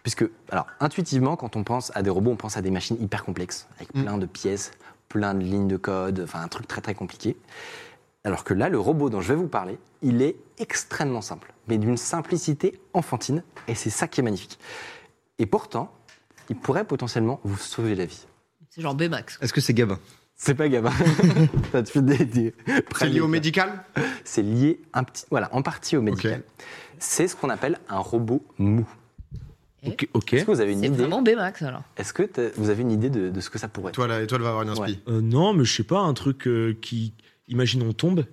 Puisque, 0.02 0.24
alors, 0.50 0.66
intuitivement, 0.80 1.36
quand 1.36 1.56
on 1.56 1.64
pense 1.64 1.92
à 1.94 2.02
des 2.02 2.08
robots, 2.10 2.30
on 2.30 2.36
pense 2.36 2.56
à 2.56 2.62
des 2.62 2.70
machines 2.70 2.96
hyper 3.02 3.24
complexes, 3.24 3.68
avec 3.76 3.94
Mm. 3.94 4.02
plein 4.04 4.18
de 4.18 4.26
pièces, 4.26 4.70
plein 5.10 5.34
de 5.34 5.42
lignes 5.44 5.68
de 5.68 5.76
code, 5.76 6.20
enfin, 6.24 6.40
un 6.40 6.48
truc 6.48 6.66
très 6.66 6.80
très 6.80 6.94
compliqué. 6.94 7.36
Alors 8.24 8.44
que 8.44 8.54
là, 8.54 8.68
le 8.68 8.78
robot 8.78 9.10
dont 9.10 9.20
je 9.20 9.28
vais 9.28 9.34
vous 9.34 9.48
parler, 9.48 9.78
il 10.02 10.22
est 10.22 10.36
extrêmement 10.58 11.20
simple, 11.22 11.52
mais 11.68 11.76
d'une 11.78 11.96
simplicité 11.98 12.80
enfantine, 12.94 13.42
et 13.68 13.74
c'est 13.74 13.90
ça 13.90 14.08
qui 14.08 14.20
est 14.20 14.22
magnifique. 14.22 14.58
Et 15.38 15.46
pourtant, 15.46 15.92
il 16.50 16.56
pourrait 16.56 16.84
potentiellement 16.84 17.40
vous 17.44 17.56
sauver 17.56 17.94
la 17.94 18.04
vie. 18.04 18.26
C'est 18.68 18.82
genre 18.82 18.94
Baymax. 18.94 19.38
Est-ce 19.40 19.52
que 19.54 19.60
c'est 19.62 19.72
Gabin? 19.74 19.98
C'est 20.36 20.54
pas 20.54 20.68
gamin. 20.70 20.90
Ça 21.72 21.82
te 21.82 21.90
fait 21.90 22.00
des- 22.02 22.24
des- 22.24 22.54
C'est 22.96 23.08
lié 23.08 23.20
au 23.20 23.28
médical? 23.28 23.84
C'est 24.24 24.40
lié 24.42 24.80
un 24.94 25.04
petit, 25.04 25.26
voilà, 25.30 25.54
en 25.54 25.60
partie 25.60 25.98
au 25.98 26.02
médical. 26.02 26.42
C'est 26.98 27.28
ce 27.28 27.36
qu'on 27.36 27.50
appelle 27.50 27.78
un 27.90 27.98
robot 27.98 28.42
mou. 28.58 28.86
Ok. 29.86 30.08
ok. 30.14 30.32
Est-ce 30.34 30.44
que 30.46 30.50
vous 30.50 30.60
avez 30.60 30.72
une 30.72 30.80
C'est 30.80 30.86
idée 30.86 30.96
vraiment 30.96 31.20
Baymax 31.22 31.60
alors. 31.62 31.82
Est-ce 31.96 32.12
que 32.14 32.30
vous 32.56 32.70
avez 32.70 32.80
une 32.82 32.90
idée 32.90 33.10
de, 33.10 33.28
de 33.30 33.40
ce 33.40 33.50
que 33.50 33.58
ça 33.58 33.68
pourrait 33.68 33.88
être? 33.90 33.94
Toi, 33.96 34.06
là, 34.08 34.22
étoile 34.22 34.40
va 34.42 34.48
avoir 34.48 34.62
une 34.62 34.70
inspi. 34.70 35.00
Euh, 35.08 35.20
non, 35.20 35.52
mais 35.52 35.64
je 35.64 35.74
sais 35.74 35.82
pas, 35.82 36.00
un 36.00 36.14
truc 36.14 36.46
euh, 36.48 36.74
qui. 36.80 37.12
Imagine, 37.48 37.82
on 37.82 37.92
tombe 37.92 38.24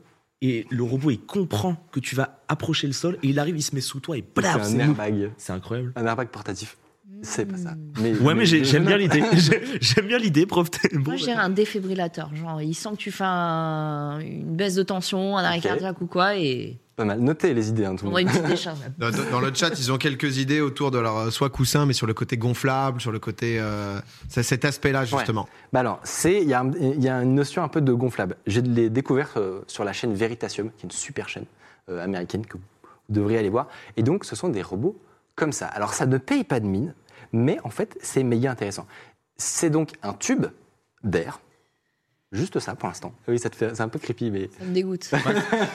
et 0.42 0.66
le 0.70 0.84
robot, 0.84 1.10
il 1.12 1.20
comprend 1.20 1.76
que 1.92 2.00
tu 2.00 2.16
vas 2.16 2.40
approcher 2.48 2.86
le 2.88 2.94
sol 2.94 3.18
et 3.24 3.28
il 3.30 3.40
arrive, 3.40 3.58
il 3.58 3.64
se 3.64 3.74
met 3.76 3.82
sous 3.82 4.00
toi 4.00 4.18
et 4.18 4.24
C'est 4.38 4.46
un 4.46 4.64
c'est 4.64 4.76
mou. 4.76 4.82
airbag. 4.82 5.32
C'est 5.38 5.52
incroyable. 5.54 5.92
Un 5.96 6.06
airbag 6.06 6.28
portatif. 6.30 6.78
C'est 7.24 7.46
pas 7.46 7.58
ça. 7.58 7.74
Ouais, 8.22 8.36
mais 8.36 8.46
j'ai- 8.46 8.64
j'aime 8.64 8.86
bien 8.86 8.98
l'idée. 8.98 9.24
J'ai- 9.34 9.62
J'aime 9.82 10.06
bien 10.08 10.18
l'idée, 10.20 10.46
prof. 10.46 10.70
T'es 10.70 10.90
bon, 10.98 11.12
Moi, 11.12 11.16
dirais 11.16 11.34
un 11.34 11.50
défibrillateur. 11.50 12.30
Genre, 12.36 12.62
il 12.62 12.76
sent 12.76 12.90
que 12.92 12.96
tu 12.98 13.12
fais 13.12 13.24
un- 13.26 14.20
une 14.20 14.56
baisse 14.56 14.76
de 14.76 14.84
tension, 14.84 15.36
un 15.38 15.44
arrêt 15.44 15.60
cardiaque 15.60 16.00
ou 16.02 16.06
quoi, 16.06 16.36
et 16.38 16.78
Pas 16.96 17.06
mal. 17.06 17.20
Notez 17.20 17.54
les 17.54 17.70
idées, 17.70 17.86
hein, 17.86 17.96
tout 17.96 18.06
on 18.06 18.10
le 18.10 18.12
monde. 18.14 18.22
une 18.22 18.28
petite 18.28 18.44
décharge. 18.48 18.78
Dans, 18.98 19.10
dans- 19.32 19.40
le 19.40 19.52
chat, 19.54 19.70
ils 19.80 19.92
ont 19.92 19.98
quelques 19.98 20.38
idées 20.38 20.62
autour 20.62 20.92
de 20.92 21.00
leur 21.00 21.32
soit 21.32 21.50
coussin, 21.50 21.86
mais 21.88 21.94
sur 21.94 22.06
le 22.08 22.14
côté 22.14 22.38
gonflable, 22.38 23.02
sur 23.02 23.12
le 23.12 23.20
côté. 23.20 23.58
euh, 23.60 24.00
c'est 24.30 24.44
cet 24.44 24.64
aspect-là, 24.66 25.06
justement. 25.06 25.48
Bah 25.74 25.80
alors, 25.82 26.00
c'est 26.04 26.42
il 26.42 26.48
y, 26.50 26.54
a 26.54 26.62
un- 26.62 26.72
il 26.80 27.04
y 27.04 27.10
a 27.10 27.22
une 27.24 27.34
notion 27.36 27.64
un 27.64 27.68
peu 27.68 27.82
de 27.82 27.94
gonflable. 27.94 28.36
J'ai 28.48 28.62
les 28.62 28.90
découvert 28.90 29.30
euh, 29.38 29.62
sur 29.68 29.84
la 29.84 29.94
chaîne 29.94 30.14
Veritasium, 30.14 30.70
qui 30.72 30.82
est 30.82 30.90
une 30.90 30.92
super 30.92 31.30
chaîne 31.30 31.46
euh, 31.90 32.04
américaine 32.04 32.46
que 32.46 32.58
vous 32.58 32.64
devriez 33.10 33.40
aller 33.40 33.50
voir. 33.50 33.68
Et 33.96 34.04
donc, 34.04 34.24
ce 34.26 34.36
sont 34.36 34.50
des 34.50 34.62
robots 34.62 35.00
comme 35.38 35.54
ça. 35.54 35.68
Alors, 35.68 35.94
ça 35.94 36.06
ne 36.06 36.18
paye 36.18 36.44
pas 36.44 36.60
de 36.60 36.66
mine, 36.66 36.94
mais 37.32 37.60
en 37.64 37.70
fait, 37.70 37.98
c'est 38.02 38.24
méga 38.24 38.52
intéressant. 38.52 38.86
C'est 39.38 39.70
donc 39.70 39.92
un 40.04 40.14
tube 40.14 40.48
d'air. 41.04 41.40
Juste 42.34 42.60
ça 42.60 42.76
pour 42.76 42.90
l'instant. 42.90 43.14
Oui, 43.30 43.40
ça 43.40 43.50
te 43.50 43.56
fait, 43.56 43.74
c'est 43.74 43.82
un 43.82 43.88
peu 43.88 44.00
creepy, 44.00 44.32
mais 44.32 44.50
Ça 44.60 44.66
me 44.66 44.74
dégoûte. 44.74 45.10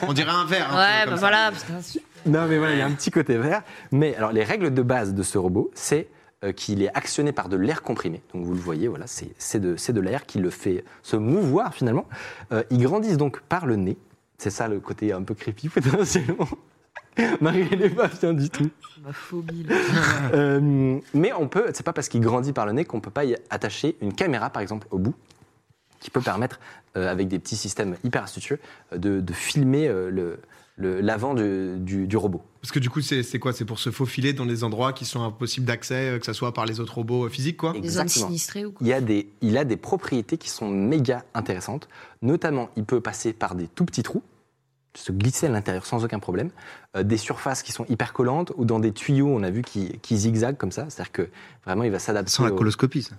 On 0.07 0.13
dirait 0.13 0.29
un 0.29 0.45
verre. 0.45 0.71
hein, 0.71 0.75
Ouais, 1.05 1.09
bah 1.09 1.15
voilà. 1.15 1.51
putain, 1.51 1.79
Non, 2.27 2.45
mais 2.47 2.59
voilà, 2.59 2.73
il 2.73 2.77
y 2.77 2.81
a 2.81 2.85
un 2.85 2.91
petit 2.91 3.09
côté 3.09 3.37
vert. 3.37 3.63
Mais 3.91 4.13
alors, 4.15 4.31
les 4.31 4.43
règles 4.43 4.71
de 4.71 4.81
base 4.83 5.15
de 5.15 5.23
ce 5.23 5.39
robot, 5.39 5.71
c'est 5.73 6.09
euh, 6.43 6.51
qu'il 6.51 6.83
est 6.83 6.95
actionné 6.95 7.31
par 7.31 7.49
de 7.49 7.55
l'air 7.57 7.81
comprimé. 7.81 8.21
Donc, 8.35 8.43
vous 8.45 8.53
le 8.53 8.59
voyez, 8.59 8.87
voilà, 8.87 9.07
c'est 9.07 9.33
c'est 9.39 9.59
de, 9.59 9.77
c'est 9.77 9.93
de 9.93 10.01
l'air 10.01 10.27
qui 10.27 10.37
le 10.37 10.51
fait 10.51 10.83
se 11.01 11.15
mouvoir 11.15 11.73
finalement. 11.73 12.05
Euh, 12.51 12.63
ils 12.69 12.83
grandissent 12.83 13.17
donc 13.17 13.39
par 13.41 13.65
le 13.65 13.75
nez. 13.77 13.97
C'est 14.37 14.51
ça 14.51 14.67
le 14.67 14.79
côté 14.79 15.11
un 15.13 15.23
peu 15.23 15.33
creepy 15.33 15.69
potentiellement. 15.73 16.47
Marie, 17.41 17.67
elle 17.71 17.79
n'est 17.79 17.89
pas 17.89 18.07
bien 18.07 18.33
du 18.33 18.49
tout. 18.49 18.69
Ma 19.03 19.13
phobie. 19.13 19.63
là. 19.63 19.75
Euh, 20.33 20.99
mais 21.13 21.31
on 21.33 21.47
peut, 21.47 21.65
c'est 21.73 21.83
pas 21.83 21.93
parce 21.93 22.09
qu'il 22.09 22.21
grandit 22.21 22.53
par 22.53 22.65
le 22.65 22.71
nez 22.71 22.85
qu'on 22.85 23.01
peut 23.01 23.11
pas 23.11 23.25
y 23.25 23.35
attacher 23.49 23.95
une 24.01 24.13
caméra, 24.13 24.49
par 24.49 24.61
exemple, 24.61 24.87
au 24.91 24.97
bout, 24.97 25.13
qui 25.99 26.09
peut 26.09 26.21
permettre, 26.21 26.59
euh, 26.97 27.11
avec 27.11 27.27
des 27.27 27.37
petits 27.39 27.55
systèmes 27.55 27.95
hyper 28.03 28.23
astucieux, 28.23 28.59
euh, 28.93 28.97
de, 28.97 29.19
de 29.21 29.33
filmer 29.33 29.87
euh, 29.87 30.09
le- 30.09 30.39
l'avant 31.01 31.35
du- 31.35 31.75
du- 31.77 32.07
du 32.07 32.17
robot. 32.17 32.41
Parce 32.61 32.71
que 32.71 32.79
du 32.79 32.89
coup, 32.89 33.01
c'est 33.01 33.21
c'est 33.21 33.37
quoi? 33.37 33.53
C'est 33.53 33.65
pour 33.65 33.77
se 33.77 33.91
faufiler 33.91 34.33
dans 34.33 34.45
des 34.47 34.63
endroits 34.63 34.91
qui 34.91 35.05
sont 35.05 35.21
impossibles 35.23 35.67
d'accès, 35.67 36.17
que 36.19 36.25
ce 36.25 36.33
soit 36.33 36.51
par 36.53 36.65
les 36.65 36.79
autres 36.79 36.95
robots 36.95 37.29
physiques, 37.29 37.57
quoi? 37.57 37.73
Des 37.73 37.77
zones 37.77 37.83
Exactement. 38.05 38.25
sinistrées 38.27 38.65
ou 38.65 38.71
quoi? 38.71 38.79
Il, 38.81 38.87
y 38.89 38.93
a 38.93 39.01
des, 39.01 39.29
il 39.41 39.55
a 39.59 39.65
des 39.65 39.77
propriétés 39.77 40.37
qui 40.37 40.49
sont 40.49 40.67
méga 40.67 41.23
intéressantes. 41.35 41.87
Notamment, 42.23 42.69
il 42.75 42.85
peut 42.85 43.01
passer 43.01 43.33
par 43.33 43.53
des 43.53 43.67
tout 43.67 43.85
petits 43.85 44.01
trous, 44.01 44.23
se 44.95 45.11
glisser 45.11 45.47
à 45.47 45.49
l'intérieur 45.49 45.85
sans 45.85 46.03
aucun 46.05 46.19
problème. 46.19 46.49
Euh, 46.95 47.03
des 47.03 47.17
surfaces 47.17 47.63
qui 47.63 47.71
sont 47.71 47.85
hyper 47.89 48.13
collantes 48.13 48.51
ou 48.57 48.65
dans 48.65 48.79
des 48.79 48.91
tuyaux, 48.93 49.27
on 49.27 49.43
a 49.43 49.49
vu, 49.49 49.61
qui, 49.61 49.99
qui 49.99 50.31
comme 50.57 50.71
ça. 50.71 50.85
C'est-à-dire 50.89 51.11
que 51.11 51.29
vraiment, 51.65 51.83
il 51.83 51.91
va 51.91 51.99
s'adapter. 51.99 52.31
Sans 52.31 52.45
la 52.45 52.51
au- 52.53 52.55
coloscopie, 52.55 53.03
ça. 53.03 53.15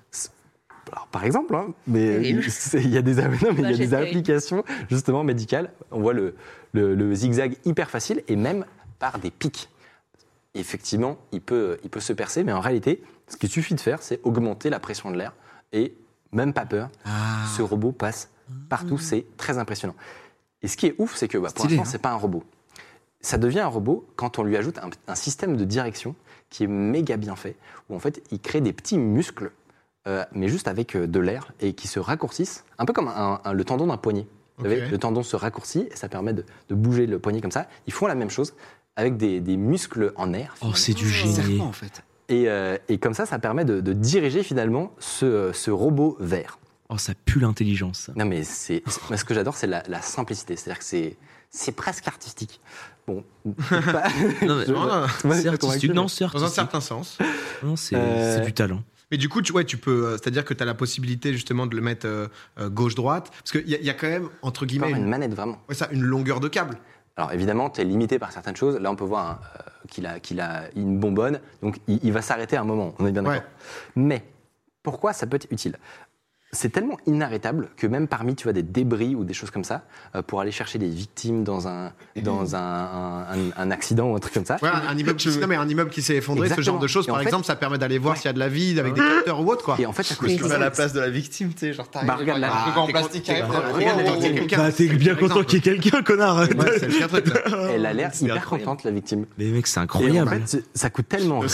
Alors, 0.93 1.07
par 1.09 1.25
exemple, 1.25 1.55
hein, 1.57 1.69
mais 1.87 2.29
il 2.75 2.91
y 2.91 2.97
a 2.99 3.03
des, 3.03 3.15
non, 3.23 3.29
mais 3.31 3.37
il 3.39 3.61
y 3.63 3.65
a 3.65 3.71
Image 3.71 3.79
des 3.79 3.95
applications 3.95 4.65
justement 4.91 5.25
médicales. 5.25 5.71
On 5.91 6.01
voit 6.01 6.13
le, 6.13 6.35
le- 6.73 6.95
le 6.95 7.15
zigzag 7.15 7.57
hyper 7.65 7.91
facile 7.91 8.23
et 8.29 8.37
même 8.37 8.65
par 8.99 9.19
des 9.19 9.31
pics. 9.31 9.69
Effectivement, 10.55 11.19
il 11.33 11.41
peut, 11.41 11.79
il 11.83 11.91
peut 11.91 12.01
se 12.01 12.13
percer, 12.13 12.45
mais 12.45 12.53
en 12.53 12.61
réalité, 12.61 13.03
ce 13.29 13.37
qu'il 13.37 13.49
suffit 13.49 13.75
de 13.75 13.81
faire, 13.81 14.03
c'est 14.03 14.21
augmenter 14.23 14.71
la 14.71 14.79
pression 14.79 15.11
de 15.11 15.17
l'air 15.17 15.33
et 15.73 15.95
même 16.33 16.53
pas 16.53 16.65
peur, 16.67 16.91
Ah. 17.05 17.45
ce 17.57 17.63
robot 17.63 17.91
passe 17.93 18.29
partout. 18.69 18.99
C'est 18.99 19.25
très 19.37 19.59
impressionnant. 19.59 19.95
Et 20.65 20.69
ce 20.69 20.77
qui 20.77 20.87
est 20.87 20.95
ouf, 20.99 21.15
c'est 21.15 21.29
que 21.29 21.39
bah, 21.39 21.51
pour 21.55 21.65
l'instant, 21.67 21.83
hein. 21.83 21.91
c'est 21.91 22.03
pas 22.03 22.11
un 22.11 22.17
robot. 22.17 22.43
Ça 23.21 23.39
devient 23.39 23.61
un 23.61 23.69
robot 23.69 24.05
quand 24.17 24.39
on 24.39 24.43
lui 24.43 24.57
ajoute 24.57 24.79
un, 24.79 24.91
un 25.07 25.15
système 25.15 25.57
de 25.57 25.65
direction 25.65 26.15
qui 26.51 26.65
est 26.65 26.67
méga 26.69 27.17
bien 27.17 27.37
fait, 27.37 27.57
où 27.89 27.95
en 27.95 27.99
fait, 27.99 28.23
il 28.33 28.41
crée 28.41 28.61
des 28.61 28.73
petits 28.73 28.99
muscles 28.99 29.53
euh, 30.07 30.25
mais 30.33 30.49
juste 30.49 30.69
avec 30.69 30.97
euh, 30.97 31.07
de 31.07 31.19
l'air 31.21 31.53
et 31.61 31.73
qui 31.73 31.89
se 31.89 31.99
raccourcissent, 31.99 32.65
un 32.79 32.85
peu 32.85 32.93
comme 32.93 33.09
un- 33.09 33.41
un- 33.43 33.53
le 33.55 33.65
tendon 33.65 33.87
d'un 33.87 33.97
poignet. 33.97 34.27
Vous 34.59 34.65
savez, 34.65 34.87
le 34.91 34.99
tendon 34.99 35.23
se 35.23 35.35
raccourcit 35.35 35.89
et 35.91 35.97
ça 35.97 36.09
permet 36.09 36.33
de, 36.35 36.45
de 36.69 36.75
bouger 36.75 37.07
le 37.07 37.19
poignet 37.19 37.41
comme 37.41 37.51
ça. 37.51 37.67
Ils 37.87 37.93
font 37.93 38.07
la 38.07 38.15
même 38.15 38.29
chose 38.31 38.55
avec 38.97 39.17
des, 39.17 39.41
des 39.41 39.57
muscles 39.57 40.13
en 40.17 40.33
air. 40.35 40.55
Oh, 40.61 40.75
c'est 40.75 40.93
du 40.95 41.09
génie. 41.09 41.35
Serpent, 41.35 41.65
en 41.65 41.73
fait. 41.73 42.03
Et, 42.29 42.49
euh, 42.49 42.77
et 42.89 42.99
comme 42.99 43.15
ça, 43.15 43.27
ça 43.27 43.39
permet 43.39 43.65
de, 43.65 43.81
de 43.81 43.93
diriger 43.95 44.43
finalement 44.43 44.93
ce, 44.99 45.51
ce 45.53 45.71
robot 45.71 46.17
vert. 46.21 46.59
Oh, 46.95 46.99
ça 46.99 47.13
pue 47.25 47.41
l'intelligence. 47.41 48.11
Non, 48.15 48.25
mais 48.25 48.45
c'est, 48.45 48.83
moi, 49.09 49.17
ce 49.17 49.25
que 49.25 49.35
j'adore, 49.35 49.57
c'est 49.57 49.67
la, 49.67 49.83
la 49.89 50.01
simplicité. 50.01 50.55
C'est-à-dire 50.55 50.79
que 50.79 50.85
c'est, 50.85 51.17
c'est 51.51 51.73
presque 51.73 52.07
artistique. 52.07 52.61
Bon, 53.09 53.25
pas- 53.69 54.09
Non, 54.43 54.59
mais- 55.25 55.35
C'est 55.43 55.49
artistique. 55.49 55.93
Non, 55.93 56.07
c'est 56.09 56.25
Dans 56.33 56.45
un 56.45 56.49
certain 56.49 56.81
sens. 56.81 57.19
Non, 57.65 57.75
c'est 57.77 57.97
Euh, 57.97 58.37
c'est 58.39 58.45
du 58.47 58.53
talent. 58.53 58.83
Mais 59.11 59.17
du 59.19 59.29
coup, 59.29 59.43
tu, 59.43 59.53
ouais, 59.53 59.65
tu 59.65 59.77
peux, 59.77 60.07
euh, 60.07 60.11
c'est-à-dire 60.13 60.45
que 60.45 60.55
tu 60.55 60.63
as 60.63 60.67
la 60.67 60.75
possibilité 60.75 61.33
justement 61.33 61.67
de 61.67 61.75
le 61.77 61.83
mettre 61.83 62.07
euh, 62.07 62.29
euh, 62.59 62.71
gauche-droite, 62.71 63.31
parce 63.31 63.51
qu'il 63.53 63.69
y, 63.69 63.85
y 63.85 63.91
a 63.91 63.95
quand 63.95 64.09
même, 64.09 64.29
entre 64.43 64.65
guillemets, 64.65 64.91
une 64.91 64.97
une, 64.99 65.09
manette 65.09 65.35
vraiment. 65.35 65.59
ouais, 65.69 65.75
ça, 65.75 65.89
une 65.91 66.03
longueur 66.03 66.39
de 66.41 66.49
câble. 66.49 66.79
Alors 67.17 67.33
évidemment, 67.33 67.71
tu 67.71 67.81
es 67.81 67.85
limité 67.85 68.19
par 68.19 68.33
certaines 68.33 68.57
choses. 68.57 68.77
Là, 68.77 68.91
on 68.91 68.97
peut 68.97 69.05
voir 69.05 69.31
hein, 69.31 69.39
qu'il 69.89 70.07
a, 70.07 70.19
qu'il 70.21 70.41
a 70.41 70.65
une 70.75 70.99
bonbonne, 70.99 71.41
donc 71.63 71.79
il, 71.87 72.01
il 72.03 72.13
va 72.13 72.23
s'arrêter 72.23 72.57
à 72.57 72.63
un 72.63 72.65
moment. 72.65 72.95
On 72.99 73.07
est 73.07 73.13
bien 73.13 73.23
d'accord. 73.23 73.41
Ouais. 73.43 73.47
Mais 73.95 74.25
pourquoi 74.83 75.13
ça 75.13 75.27
peut 75.27 75.37
être 75.37 75.47
utile? 75.51 75.77
C'est 76.55 76.71
tellement 76.71 76.97
inarrêtable 77.07 77.69
que 77.77 77.87
même 77.87 78.09
parmi, 78.09 78.35
tu 78.35 78.45
vois, 78.45 78.53
des 78.55 78.63
débris 78.63 79.15
ou 79.15 79.25
des 79.25 79.35
choses 79.35 79.51
comme 79.51 79.65
ça, 79.65 79.83
euh, 80.17 80.23
pour 80.23 80.41
aller 80.41 80.51
chercher 80.53 80.79
des 80.79 80.89
victimes 80.89 81.45
dans 81.45 81.69
un 81.69 81.93
dans 82.17 82.55
un, 82.57 82.59
un- 82.59 83.21
un- 83.33 83.51
un 83.57 83.71
accident 83.71 84.07
ou 84.11 84.17
un 84.17 84.19
truc 84.21 84.33
comme 84.35 84.45
ça. 84.47 84.57
Ouais, 84.63 84.69
un, 84.71 84.97
immeuble 84.97 85.17
qui, 85.19 85.29
non, 85.39 85.47
mais 85.47 85.57
un 85.57 85.69
immeuble 85.69 85.91
qui 85.91 86.01
s'est 86.01 86.17
effondré, 86.17 86.49
ce 86.49 86.53
Exactement. 86.55 86.75
genre 86.77 86.83
de 86.83 86.87
choses, 86.87 87.07
par 87.07 87.19
fait- 87.19 87.25
exemple, 87.25 87.45
ça 87.45 87.57
permet 87.57 87.77
d'aller 87.79 87.99
voir 87.99 88.15
Ouais. 88.15 88.19
s'il 88.21 88.27
y 88.27 88.31
a 88.31 88.33
de 88.33 88.39
la 88.39 88.49
vie 88.49 88.79
avec 88.81 88.95
des 88.95 89.01
capteurs 89.01 89.41
ou 89.41 89.51
autre, 89.51 89.65
quoi. 89.65 89.77
Et 89.79 89.87
en 89.87 89.93
fait, 89.93 90.03
ça 90.05 90.15
coûte 90.15 90.31
à 90.51 90.59
la 90.59 90.71
place 90.71 90.93
de 90.93 91.01
la 91.01 91.11
victime, 91.11 91.51
tu 91.53 91.59
sais, 91.59 91.73
genre 91.73 91.89
t'arrives. 91.91 92.09
Bah, 92.09 92.17
regarde, 92.17 92.39
il 92.39 92.43
y 92.43 92.45
a 92.45 92.49
là, 92.49 92.55
un 92.57 92.63
truc 92.63 92.75
ah, 92.77 92.81
en 92.81 92.87
t'es 92.87 92.93
plastique 92.93 93.25
t'es- 93.25 93.43
regarde, 93.43 93.65
Oh, 93.75 94.21
quelqu'un. 94.21 94.57
Bah, 94.59 94.73
t'es 94.73 94.87
bien 94.89 95.15
content 95.15 95.27
exemple. 95.27 95.45
qu'il 95.47 95.55
y 95.55 95.59
ait 95.59 95.79
quelqu'un, 95.79 96.03
connard. 96.03 96.39
Ouais, 96.39 96.47
c'est 96.79 96.87
le 96.87 96.93
pire 96.97 97.09
truc. 97.09 97.27
là. 97.27 97.69
Elle 97.73 97.87
a 97.87 97.93
l'air 97.93 98.11
hyper 98.21 98.45
contente, 98.47 98.85
la 98.85 98.91
victime. 98.93 99.27
Mais 99.39 99.47
mec, 99.47 99.67
c'est 99.67 99.81
incroyable. 99.81 100.43
ça 100.75 100.91
coûte 100.91 101.09
tellement 101.09 101.41
rien. 101.41 101.49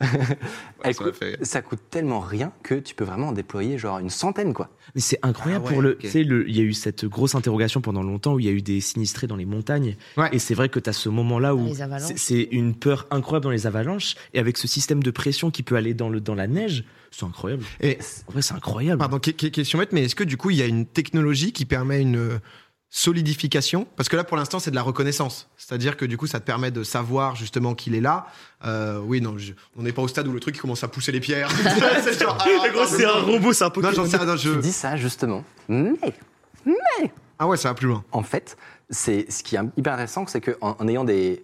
Ça 0.84 0.92
coûte- 0.94 1.14
fait- 1.14 1.44
ça 1.44 1.62
coûte 1.62 1.80
tellement 1.90 2.20
rien 2.20 2.52
que 2.62 2.74
tu 2.74 2.94
peux 2.94 3.04
vraiment 3.04 3.28
en 3.28 3.32
déployer 3.32 3.78
genre 3.78 3.98
une 3.98 4.10
centaine, 4.10 4.52
quoi. 4.52 4.68
Mais 4.94 5.00
c'est 5.00 5.18
incroyable 5.22 5.64
Ah 5.66 5.68
ouais, 5.68 5.72
pour 5.74 5.82
le. 5.82 5.90
ok. 5.92 5.98
Tu 5.98 6.08
sais, 6.08 6.22
le- 6.22 6.48
il 6.48 6.56
y 6.56 6.60
a 6.60 6.62
eu 6.62 6.74
cette 6.74 7.04
grosse 7.06 7.34
interrogation 7.34 7.80
pendant 7.80 8.02
longtemps 8.02 8.34
où 8.34 8.40
il 8.40 8.46
y 8.46 8.48
a 8.48 8.52
eu 8.52 8.62
des 8.62 8.80
sinistrés 8.80 9.26
dans 9.26 9.36
les 9.36 9.46
montagnes. 9.46 9.96
Ouais. 10.16 10.28
Et 10.32 10.38
c'est 10.38 10.54
vrai 10.54 10.68
que 10.68 10.78
tu 10.78 10.88
as 10.90 10.92
ce 10.92 11.08
moment-là 11.08 11.54
où 11.54 11.68
c'est- 12.16 12.48
une 12.52 12.74
peur 12.74 13.06
incroyable 13.10 13.44
dans 13.44 13.50
les 13.50 13.66
avalanches. 13.66 14.14
Et 14.34 14.38
avec 14.38 14.56
ce 14.58 14.68
système 14.68 15.02
de 15.02 15.10
pression 15.10 15.50
qui 15.50 15.62
peut 15.62 15.76
aller 15.76 15.94
dans, 15.94 16.08
le, 16.08 16.20
dans 16.20 16.34
la 16.34 16.46
neige, 16.46 16.84
c'est 17.10 17.24
incroyable. 17.24 17.64
Et, 17.80 17.98
En 18.28 18.32
vrai, 18.32 18.42
c'est 18.42 18.54
incroyable. 18.54 18.98
pardon, 18.98 19.18
que- 19.18 19.30
que- 19.30 19.46
question 19.46 19.78
bête, 19.78 19.92
mais 19.92 20.04
est-ce 20.04 20.14
que 20.14 20.24
du 20.24 20.36
coup, 20.36 20.50
il 20.50 20.56
y 20.56 20.62
a 20.62 20.66
une 20.66 20.86
technologie 20.86 21.52
qui 21.52 21.64
permet 21.64 22.02
une 22.02 22.16
euh, 22.16 22.38
solidification 22.90 23.86
Parce 23.96 24.08
que 24.08 24.16
là, 24.16 24.24
pour 24.24 24.36
l'instant, 24.36 24.58
c'est 24.58 24.70
de 24.70 24.76
la 24.76 24.82
reconnaissance. 24.82 25.48
C'est-à-dire 25.56 25.96
que 25.96 26.04
du 26.04 26.16
coup, 26.16 26.26
ça 26.26 26.40
te 26.40 26.44
permet 26.44 26.70
de 26.70 26.82
savoir 26.82 27.36
justement 27.36 27.74
qu'il 27.74 27.94
est 27.94 28.00
là. 28.00 28.26
Euh, 28.64 28.98
oui, 29.00 29.20
non, 29.20 29.36
je- 29.38 29.52
on 29.76 29.82
n'est 29.82 29.92
pas 29.92 30.02
au 30.02 30.08
stade 30.08 30.26
où 30.28 30.32
le 30.32 30.40
truc 30.40 30.58
commence 30.58 30.82
à 30.84 30.88
pousser 30.88 31.12
les 31.12 31.20
pierres. 31.20 31.50
c'est 32.04 32.20
genre, 32.20 32.38
ah, 32.40 32.68
gros, 32.70 32.86
c'est 32.86 33.04
un 33.04 33.20
robot, 33.20 33.52
c'est 33.52 33.64
un 33.64 33.66
Non, 33.68 33.72
Pokémon. 33.72 33.92
j'en 33.92 34.06
sais 34.06 34.16
rien, 34.16 34.26
non, 34.26 34.36
Je 34.36 34.50
dis 34.60 34.72
ça 34.72 34.96
justement, 34.96 35.44
mais 35.68 35.92
Ah 37.38 37.46
ouais, 37.46 37.56
ça 37.56 37.68
va 37.68 37.74
plus 37.74 37.88
loin. 37.88 38.04
en 38.12 38.22
fait, 38.22 38.56
c'est 38.90 39.30
ce 39.30 39.42
qui 39.42 39.56
est 39.56 39.60
hyper 39.76 39.92
intéressant, 39.94 40.26
c'est 40.26 40.40
qu'en 40.40 40.76
en 40.78 40.88
ayant 40.88 41.04
des 41.04 41.42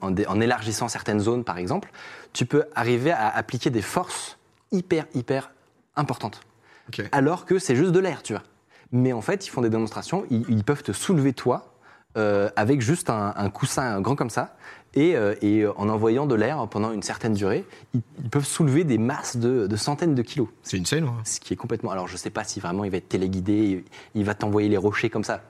en, 0.00 0.10
des- 0.10 0.26
en 0.26 0.40
élargissant 0.40 0.88
certaines 0.88 1.20
zones, 1.20 1.44
par 1.44 1.58
exemple, 1.58 1.92
tu 2.32 2.44
peux 2.46 2.64
arriver 2.74 3.12
à 3.12 3.28
appliquer 3.28 3.70
des 3.70 3.82
forces 3.82 4.36
hyper 4.72 5.04
hyper 5.14 5.52
importantes. 5.94 6.40
Ok. 6.88 7.02
Alors 7.12 7.44
que 7.44 7.58
c'est 7.60 7.76
juste 7.76 7.92
de 7.92 8.00
l'air, 8.00 8.22
tu 8.22 8.32
vois. 8.32 8.42
Mais 8.92 9.12
en 9.12 9.20
fait, 9.20 9.46
ils 9.46 9.50
font 9.50 9.60
des 9.60 9.70
démonstrations, 9.70 10.24
ils, 10.30 10.44
ils 10.48 10.64
peuvent 10.64 10.82
te 10.82 10.92
soulever 10.92 11.32
toi 11.32 11.74
euh, 12.16 12.50
avec 12.56 12.80
juste 12.80 13.08
un, 13.10 13.32
un 13.36 13.50
coussin 13.50 14.00
grand 14.00 14.16
comme 14.16 14.30
ça. 14.30 14.56
Et, 14.94 15.14
euh, 15.14 15.36
et 15.40 15.64
en 15.66 15.88
envoyant 15.88 16.26
de 16.26 16.34
l'air 16.34 16.66
pendant 16.68 16.90
une 16.90 17.02
certaine 17.04 17.34
durée, 17.34 17.64
ils, 17.94 18.00
ils 18.24 18.28
peuvent 18.28 18.44
soulever 18.46 18.82
des 18.82 18.98
masses 18.98 19.36
de, 19.36 19.68
de 19.68 19.76
centaines 19.76 20.16
de 20.16 20.22
kilos. 20.22 20.48
C'est 20.64 20.76
une 20.76 20.86
scène. 20.86 21.08
Ce 21.24 21.38
qui 21.38 21.52
est 21.52 21.56
complètement. 21.56 21.92
Alors, 21.92 22.08
je 22.08 22.16
sais 22.16 22.30
pas 22.30 22.42
si 22.42 22.58
vraiment 22.58 22.82
il 22.82 22.90
va 22.90 22.96
être 22.96 23.08
téléguidé, 23.08 23.84
il 24.16 24.24
va 24.24 24.34
t'envoyer 24.34 24.68
les 24.68 24.76
rochers 24.76 25.08
comme 25.10 25.22
ça. 25.22 25.42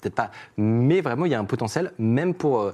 Peut-être 0.00 0.14
pas. 0.14 0.30
Mais 0.56 1.02
vraiment, 1.02 1.26
il 1.26 1.32
y 1.32 1.34
a 1.34 1.38
un 1.40 1.44
potentiel, 1.44 1.92
même 1.98 2.32
pour. 2.32 2.60
euh, 2.60 2.72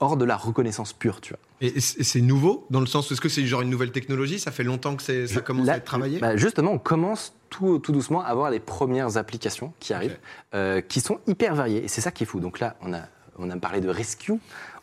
hors 0.00 0.16
de 0.18 0.24
la 0.26 0.36
reconnaissance 0.36 0.92
pure, 0.92 1.20
tu 1.22 1.32
vois. 1.32 1.40
Et 1.62 1.80
c'est 1.80 2.20
nouveau 2.20 2.66
dans 2.70 2.80
le 2.80 2.86
sens 2.86 3.08
où 3.10 3.14
est-ce 3.14 3.20
que 3.22 3.28
c'est 3.30 3.46
genre 3.46 3.62
une 3.62 3.70
nouvelle 3.70 3.90
technologie? 3.90 4.38
Ça 4.38 4.50
fait 4.52 4.64
longtemps 4.64 4.94
que 4.96 5.26
ça 5.26 5.40
commence 5.40 5.66
Là, 5.66 5.72
à 5.72 5.76
être 5.78 5.84
travaillé? 5.84 6.18
bah, 6.18 6.36
Justement, 6.36 6.72
on 6.72 6.78
commence 6.78 7.32
tout, 7.52 7.78
tout 7.78 7.92
doucement 7.92 8.22
avoir 8.22 8.50
les 8.50 8.60
premières 8.60 9.16
applications 9.16 9.72
qui 9.78 9.92
arrivent, 9.92 10.18
euh, 10.54 10.80
qui 10.80 11.00
sont 11.00 11.20
hyper 11.26 11.54
variées. 11.54 11.84
Et 11.84 11.88
c'est 11.88 12.00
ça 12.00 12.10
qui 12.10 12.24
est 12.24 12.26
fou. 12.26 12.40
Donc 12.40 12.58
là, 12.58 12.76
on 12.80 12.92
a, 12.92 13.02
on 13.38 13.50
a 13.50 13.56
parlé 13.56 13.80
de 13.80 13.88
rescue. 13.88 14.32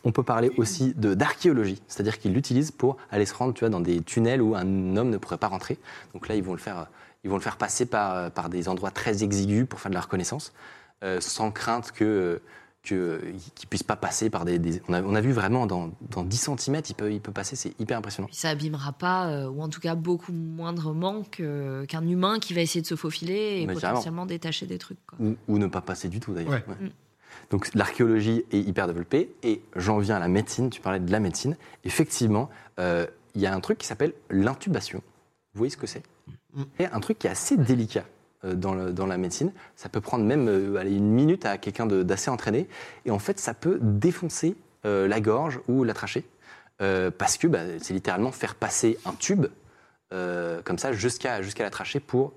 On 0.06 0.12
peut 0.14 0.24
parler 0.24 0.52
aussi 0.58 0.94
de 0.96 1.14
d'archéologie, 1.14 1.82
c'est-à-dire 1.90 2.20
qu'ils 2.20 2.34
l'utilisent 2.34 2.72
pour 2.72 2.96
aller 3.12 3.26
se 3.26 3.34
rendre, 3.34 3.54
tu 3.54 3.62
vois, 3.62 3.70
dans 3.70 3.82
des 3.82 4.02
tunnels 4.02 4.42
où 4.42 4.56
un 4.56 4.96
homme 4.96 5.10
ne 5.10 5.18
pourrait 5.18 5.38
pas 5.38 5.48
rentrer. 5.48 5.78
Donc 6.14 6.30
là, 6.30 6.36
ils 6.36 6.44
vont 6.44 6.54
le 6.54 6.60
faire, 6.60 6.88
ils 7.26 7.30
vont 7.30 7.36
le 7.36 7.42
faire 7.42 7.58
passer 7.58 7.86
par, 7.86 8.32
par 8.32 8.48
des 8.48 8.70
endroits 8.70 8.92
très 8.92 9.24
exigus 9.24 9.66
pour 9.68 9.82
faire 9.82 9.90
de 9.90 9.96
la 9.96 10.02
reconnaissance, 10.02 10.54
euh, 11.04 11.20
sans 11.20 11.52
crainte 11.52 11.92
que 11.92 12.42
que- 12.84 13.22
qu'il 13.56 13.68
puisse 13.70 13.84
pas 13.84 13.96
passer 13.96 14.30
par 14.30 14.46
des. 14.46 14.58
des- 14.60 14.82
on, 14.88 14.94
a, 14.94 15.02
on 15.02 15.14
a 15.16 15.22
vu 15.22 15.32
vraiment 15.32 15.68
dans, 15.68 15.92
dans 16.12 16.24
10 16.24 16.38
cm, 16.58 16.82
il 16.90 16.96
peut, 16.96 17.12
il 17.12 17.22
peut 17.22 17.32
passer, 17.32 17.56
c'est 17.56 17.80
hyper 17.80 17.98
impressionnant. 17.98 18.30
Ça 18.32 18.50
abîmera 18.50 18.94
pas, 18.94 19.28
euh, 19.30 19.50
ou 19.50 19.62
en 19.62 19.70
tout 19.70 19.80
cas 19.82 19.96
beaucoup 19.96 20.32
moindrement 20.32 21.24
que- 21.30 21.86
qu'un 21.86 22.08
humain 22.08 22.40
qui 22.40 22.54
va 22.54 22.62
essayer 22.62 22.82
de 22.82 22.88
se 22.88 22.96
faufiler 22.96 23.62
et 23.62 23.66
Mais 23.68 23.74
carrément. 23.76 23.92
potentiellement 23.94 24.26
détacher 24.26 24.66
des 24.66 24.78
trucs. 24.78 25.00
quoi. 25.06 25.18
ou, 25.22 25.36
ou 25.48 25.58
ne 25.58 25.68
pas 25.68 25.82
passer 25.82 26.08
du 26.08 26.20
tout 26.20 26.34
d'ailleurs. 26.34 26.52
Ouais. 26.52 26.64
Ouais. 26.68 26.88
Mm. 26.88 26.90
Donc 27.52 27.70
l'archéologie 27.76 28.44
est 28.52 28.60
hyper 28.60 28.88
développée 28.88 29.34
et 29.44 29.62
j'en 29.76 30.00
viens 30.00 30.16
à 30.16 30.20
la 30.20 30.28
médecine, 30.28 30.70
tu 30.70 30.82
parlais 30.82 31.00
de 31.00 31.12
la 31.12 31.20
médecine. 31.20 31.58
Effectivement, 31.84 32.50
euh, 32.80 33.06
il 33.36 33.42
y 33.42 33.46
a 33.46 33.54
un 33.54 33.60
truc 33.60 33.78
qui 33.78 33.88
s'appelle 33.88 34.14
l'intubation. 34.30 35.02
Vous 35.54 35.58
voyez 35.60 35.72
ce 35.72 35.78
que 35.78 35.88
c'est? 35.88 36.04
Mm. 36.54 36.64
Et 36.80 36.86
un 36.86 37.00
truc 37.00 37.20
qui 37.20 37.28
est 37.28 37.32
assez 37.32 37.58
délicat 37.58 38.06
dans, 38.44 38.74
le- 38.74 38.92
dans 38.94 39.06
la 39.06 39.18
médecine. 39.18 39.52
Ça 39.76 39.90
peut 39.90 40.02
prendre 40.02 40.26
même 40.26 40.48
euh, 40.48 40.76
allez, 40.78 40.96
une 40.96 41.10
minute 41.12 41.46
à 41.46 41.58
quelqu'un 41.58 41.86
d'assez 41.86 42.30
entraîné 42.32 42.68
et 43.06 43.12
en 43.12 43.20
fait 43.20 43.40
ça 43.40 43.54
peut 43.54 43.80
défoncer 43.82 44.56
euh, 44.86 45.08
la 45.08 45.20
gorge 45.20 45.60
ou 45.68 45.84
la 45.84 45.94
trachée 45.94 46.26
euh, 46.82 47.12
parce 47.12 47.38
que 47.38 47.48
bah, 47.48 47.60
c'est 47.80 47.94
littéralement 47.94 48.32
faire 48.32 48.56
passer 48.56 48.98
un 49.06 49.14
tube 49.14 49.48
euh, 50.14 50.62
comme 50.64 50.78
ça 50.78 50.92
jusqu'à 50.94 51.42
jusqu'à 51.42 51.64
la 51.64 51.70
trachée 51.70 52.00
pour 52.00 52.34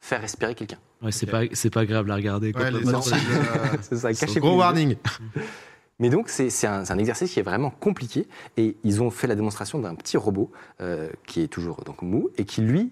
faire 0.00 0.20
respirer 0.20 0.54
quelqu'un. 0.54 0.78
Ouais, 1.02 1.12
c'est 1.12 1.26
pas, 1.26 1.42
c'est 1.52 1.70
pas 1.70 1.80
agréable 1.80 2.10
à 2.10 2.14
regarder. 2.14 2.52
quoi. 2.52 2.62
Ouais, 2.62 2.72
euh, 2.74 2.82
C'est 3.82 3.96
ça, 3.96 4.12
cachez 4.14 4.40
Gros 4.40 4.56
warning. 4.56 4.96
Mais 6.00 6.08
donc, 6.10 6.28
c'est 6.28 6.50
c'est 6.50 6.66
un, 6.66 6.82
un 6.90 6.98
exercice 6.98 7.30
qui 7.30 7.38
est 7.40 7.44
vraiment 7.44 7.70
compliqué. 7.70 8.26
Et 8.56 8.76
ils 8.84 9.02
ont 9.02 9.10
fait 9.10 9.26
la 9.26 9.34
démonstration 9.34 9.78
d'un 9.78 9.94
petit 9.94 10.16
robot 10.16 10.50
euh, 10.80 11.08
qui 11.26 11.42
est 11.42 11.48
toujours 11.48 11.84
donc 11.84 12.02
mou 12.02 12.30
et 12.36 12.44
qui, 12.44 12.62
lui, 12.62 12.90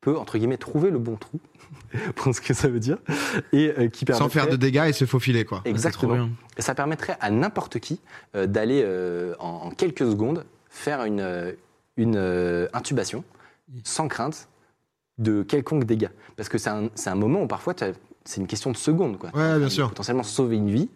peut, 0.00 0.16
entre 0.18 0.38
guillemets, 0.38 0.56
trouver 0.56 0.90
le 0.90 0.98
bon 0.98 1.16
trou, 1.16 1.38
pour 2.16 2.34
ce 2.34 2.40
que 2.40 2.54
ça 2.54 2.68
veut 2.68 2.80
dire. 2.80 2.98
Et 3.52 3.72
euh, 3.78 3.88
qui 3.88 4.04
Sans 4.12 4.28
faire 4.28 4.48
de 4.48 4.56
dégâts 4.56 4.86
et 4.88 4.92
se 4.92 5.04
faufiler, 5.04 5.44
quoi. 5.44 5.58
trop 5.58 5.68
Exactement. 5.68 6.28
Et 6.56 6.62
ça 6.62 6.74
permettrait 6.74 7.16
à 7.20 7.30
n'importe 7.30 7.78
qui 7.78 8.00
euh, 8.34 8.46
d'aller 8.46 8.82
euh, 8.84 9.34
en, 9.38 9.66
en 9.66 9.70
quelques 9.70 10.06
secondes 10.06 10.44
faire 10.68 11.04
une, 11.04 11.54
une 11.96 12.68
intubation 12.72 13.24
sans 13.84 14.08
crainte 14.08 14.48
de 15.18 15.42
quelconque 15.42 15.84
dégât. 15.84 16.10
Parce 16.36 16.48
que 16.48 16.56
c'est 16.58 16.70
un, 16.70 16.88
un 17.06 17.14
moment 17.14 17.42
où 17.42 17.46
parfois, 17.46 17.74
c'est 18.24 18.40
une 18.40 18.46
question 18.46 18.70
de 18.70 18.76
secondes. 18.76 19.18
Quoi. 19.18 19.30
Ouais, 19.34 19.58
bien 19.58 19.68
sûr. 19.68 19.88
Potentiellement 19.90 20.22
sauver 20.22 20.56
une 20.56 20.70
vie. 20.70 20.88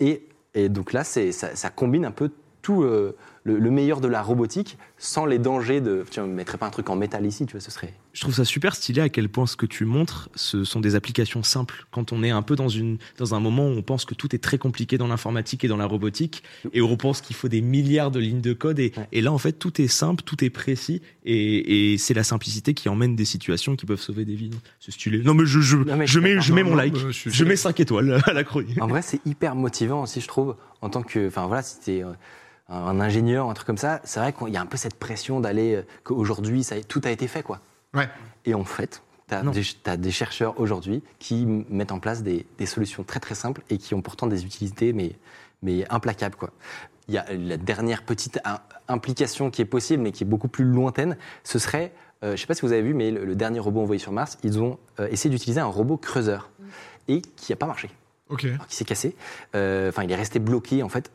Et, 0.00 0.26
et 0.54 0.70
donc 0.70 0.94
là, 0.94 1.04
ça, 1.04 1.20
ça 1.30 1.70
combine 1.70 2.06
un 2.06 2.10
peu 2.10 2.30
tout 2.62 2.86
le, 3.44 3.58
le 3.58 3.70
meilleur 3.70 4.00
de 4.00 4.08
la 4.08 4.22
robotique 4.22 4.78
sans 4.98 5.26
les 5.26 5.38
dangers 5.38 5.80
de. 5.80 6.04
Tu 6.10 6.20
ne 6.20 6.26
mettrais 6.26 6.58
pas 6.58 6.66
un 6.66 6.70
truc 6.70 6.90
en 6.90 6.96
métal 6.96 7.24
ici, 7.26 7.46
tu 7.46 7.52
vois, 7.52 7.60
ce 7.60 7.70
serait. 7.70 7.94
Je 8.12 8.20
trouve 8.22 8.34
ça 8.34 8.44
super 8.44 8.74
stylé 8.74 9.00
à 9.00 9.08
quel 9.08 9.28
point 9.28 9.46
ce 9.46 9.56
que 9.56 9.66
tu 9.66 9.84
montres, 9.84 10.28
ce 10.34 10.64
sont 10.64 10.80
des 10.80 10.96
applications 10.96 11.42
simples. 11.42 11.86
Quand 11.92 12.12
on 12.12 12.22
est 12.24 12.30
un 12.30 12.42
peu 12.42 12.56
dans, 12.56 12.68
une, 12.68 12.98
dans 13.16 13.34
un 13.34 13.40
moment 13.40 13.68
où 13.68 13.72
on 13.72 13.82
pense 13.82 14.04
que 14.04 14.14
tout 14.14 14.34
est 14.34 14.38
très 14.40 14.58
compliqué 14.58 14.98
dans 14.98 15.06
l'informatique 15.06 15.64
et 15.64 15.68
dans 15.68 15.76
la 15.76 15.86
robotique, 15.86 16.42
et 16.72 16.82
on 16.82 16.96
pense 16.96 17.20
qu'il 17.20 17.36
faut 17.36 17.48
des 17.48 17.60
milliards 17.60 18.10
de 18.10 18.18
lignes 18.18 18.40
de 18.40 18.52
code, 18.52 18.78
et, 18.80 18.92
Ouais. 18.96 19.06
et 19.12 19.20
là, 19.20 19.32
en 19.32 19.38
fait, 19.38 19.52
tout 19.52 19.80
est 19.80 19.86
simple, 19.86 20.22
tout 20.24 20.42
est 20.44 20.50
précis, 20.50 21.00
et, 21.24 21.92
et 21.92 21.98
c'est 21.98 22.14
la 22.14 22.24
simplicité 22.24 22.74
qui 22.74 22.88
emmène 22.88 23.14
des 23.14 23.24
situations 23.24 23.76
qui 23.76 23.86
peuvent 23.86 24.00
sauver 24.00 24.24
des 24.24 24.34
vies. 24.34 24.50
C'est 24.80 24.90
stylé. 24.92 25.22
Non, 25.22 25.34
mais 25.34 25.46
je, 25.46 25.60
je, 25.60 25.76
Non, 25.76 25.96
mais 25.96 26.06
je 26.06 26.14
je 26.14 26.20
mets, 26.20 26.40
je 26.40 26.52
mets 26.52 26.62
Non, 26.64 26.70
mon 26.70 26.74
non, 26.76 26.82
like. 26.82 26.96
je 26.96 27.30
Je 27.30 27.44
mets 27.44 27.54
5 27.56 27.78
étoiles 27.78 28.20
à 28.26 28.32
la 28.32 28.42
chronique. 28.44 28.80
En 28.82 28.86
vrai, 28.88 29.02
c'est 29.02 29.20
hyper 29.26 29.54
motivant 29.54 30.02
aussi, 30.02 30.20
je 30.20 30.26
trouve, 30.26 30.56
en 30.80 30.90
tant 30.90 31.02
que. 31.02 31.28
Enfin 31.28 31.46
voilà, 31.46 31.62
si 31.62 32.02
un 32.68 33.00
ingénieur, 33.00 33.48
un 33.48 33.54
truc 33.54 33.66
comme 33.66 33.78
ça, 33.78 34.00
c'est 34.04 34.20
vrai 34.20 34.32
qu'il 34.32 34.48
y 34.48 34.56
a 34.56 34.60
un 34.60 34.66
peu 34.66 34.76
cette 34.76 34.94
pression 34.94 35.40
d'aller. 35.40 35.76
euh, 35.76 35.82
qu'aujourd'hui, 36.04 36.64
ça, 36.64 36.80
tout 36.82 37.00
a 37.04 37.10
été 37.10 37.26
fait, 37.28 37.42
quoi. 37.42 37.60
Ouais. 37.94 38.08
Et 38.44 38.54
en 38.54 38.64
fait, 38.64 39.02
tu 39.28 39.34
as, 39.86 39.96
des 39.96 40.10
chercheurs 40.10 40.58
aujourd'hui 40.60 41.02
qui 41.18 41.46
mettent 41.46 41.92
en 41.92 42.00
place 42.00 42.22
des, 42.22 42.46
des 42.58 42.66
solutions 42.66 43.04
très 43.04 43.20
très 43.20 43.34
simples 43.34 43.62
et 43.70 43.78
qui 43.78 43.94
ont 43.94 44.02
pourtant 44.02 44.26
des 44.26 44.44
utilités, 44.44 44.92
mais, 44.92 45.12
mais 45.62 45.86
implacables, 45.90 46.36
quoi. 46.36 46.50
Il 47.08 47.14
y 47.14 47.18
a 47.18 47.24
la 47.32 47.56
dernière 47.56 48.02
petite 48.04 48.38
im- 48.44 48.60
implication 48.88 49.50
qui 49.50 49.62
est 49.62 49.66
possible, 49.66 50.02
mais 50.02 50.12
qui 50.12 50.24
est 50.24 50.26
beaucoup 50.26 50.48
plus 50.48 50.64
lointaine, 50.64 51.16
ce 51.44 51.58
serait 51.58 51.92
euh, 52.24 52.34
je 52.34 52.40
sais 52.40 52.46
pas 52.48 52.54
si 52.54 52.62
vous 52.62 52.72
avez 52.72 52.82
vu, 52.82 52.94
mais 52.94 53.12
le, 53.12 53.24
le 53.24 53.36
dernier 53.36 53.60
robot 53.60 53.80
envoyé 53.82 54.00
sur 54.00 54.10
Mars, 54.10 54.38
ils 54.42 54.60
ont 54.60 54.76
euh, 54.98 55.06
essayé 55.12 55.30
d'utiliser 55.32 55.60
un 55.60 55.66
robot 55.66 55.96
creuseur 55.96 56.50
et 57.06 57.22
qui 57.22 57.52
a 57.52 57.56
pas 57.56 57.66
marché, 57.66 57.88
Ok. 58.28 58.44
alors 58.46 58.66
qui 58.66 58.74
s'est 58.74 58.84
cassé. 58.84 59.14
Euh, 59.54 59.88
Enfin, 59.90 60.02
il 60.02 60.10
est 60.10 60.16
resté 60.16 60.40
bloqué 60.40 60.82
en 60.82 60.88
fait. 60.88 61.12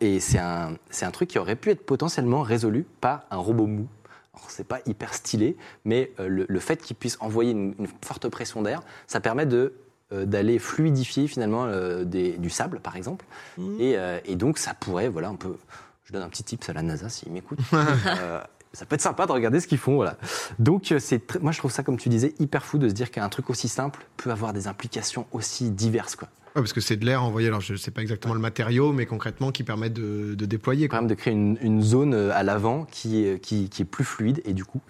Et, 0.00 0.20
c'est 0.20 0.38
un, 0.38 0.74
un 1.02 1.10
truc 1.10 1.28
qui 1.28 1.38
aurait 1.38 1.56
pu 1.56 1.70
être 1.70 1.84
potentiellement 1.84 2.42
résolu 2.42 2.86
par 3.00 3.22
un 3.30 3.36
robot 3.36 3.66
mou. 3.66 3.86
C'est 4.48 4.66
pas 4.66 4.78
hyper 4.86 5.12
stylé, 5.12 5.56
mais 5.84 6.12
euh, 6.18 6.26
le, 6.28 6.46
le 6.48 6.60
fait 6.60 6.80
qu'il 6.82 6.96
puisse 6.96 7.18
envoyer 7.20 7.50
une, 7.50 7.74
une 7.78 7.88
forte 8.02 8.28
pression 8.28 8.62
d'air, 8.62 8.80
ça 9.06 9.20
permet 9.20 9.44
de 9.46 9.74
euh, 10.12 10.24
d'aller 10.24 10.58
fluidifier 10.58 11.26
finalement 11.28 11.66
euh, 11.66 12.04
des- 12.04 12.38
du 12.38 12.48
sable, 12.50 12.80
par 12.80 12.96
exemple. 12.96 13.24
Et, 13.78 13.96
euh, 13.96 14.18
et 14.24 14.36
donc, 14.36 14.56
ça 14.58 14.72
pourrait, 14.74 15.08
voilà, 15.08 15.28
un 15.28 15.36
peu. 15.36 15.56
Je 16.04 16.12
donne 16.12 16.22
un 16.22 16.28
petit 16.28 16.42
tips 16.42 16.68
à 16.68 16.72
la 16.72 16.82
NASA 16.82 17.08
s'ils 17.08 17.30
m'écoutent. 17.32 17.58
Euh, 17.72 18.40
ça 18.72 18.86
peut 18.86 18.94
être 18.94 19.00
sympa 19.02 19.26
de 19.26 19.32
regarder 19.32 19.58
ce 19.58 19.66
qu'ils 19.66 19.78
font, 19.78 19.96
voilà. 19.96 20.16
Donc, 20.60 20.94
c'est 21.00 21.42
moi, 21.42 21.50
je 21.50 21.58
trouve 21.58 21.72
ça, 21.72 21.82
comme 21.82 21.96
tu 21.96 22.08
disais, 22.08 22.34
hyper 22.38 22.64
fou 22.64 22.78
de 22.78 22.88
se 22.88 22.94
dire 22.94 23.10
qu'un 23.10 23.28
truc 23.28 23.50
aussi 23.50 23.66
simple 23.68 24.06
peut 24.16 24.30
avoir 24.30 24.52
des 24.52 24.68
implications 24.68 25.26
aussi 25.32 25.70
diverses, 25.72 26.14
quoi. 26.14 26.28
Ouais, 26.56 26.62
parce 26.62 26.72
que 26.72 26.80
c'est 26.80 26.96
de 26.96 27.04
l'air 27.06 27.22
envoyé, 27.22 27.48
alors 27.48 27.60
je 27.60 27.76
sais 27.76 27.90
pas 27.92 28.02
exactement 28.02 28.34
le 28.34 28.40
matériau, 28.40 28.92
mais 28.92 29.06
concrètement 29.06 29.52
qui 29.52 29.62
permet 29.62 29.88
de, 29.90 30.34
de 30.34 30.46
déployer. 30.46 30.88
Quand 30.88 30.96
même 30.98 31.06
de 31.06 31.14
créer 31.14 31.32
une, 31.32 31.56
une 31.60 31.80
zone 31.82 32.12
euh, 32.14 32.32
à 32.34 32.42
l'avant 32.42 32.86
qui 32.90 33.24
est, 33.24 33.40
qui, 33.40 33.68
qui 33.68 33.82
est 33.82 33.84
plus 33.84 34.04
fluide 34.04 34.42
et 34.44 34.52
du 34.52 34.64
coup. 34.64 34.80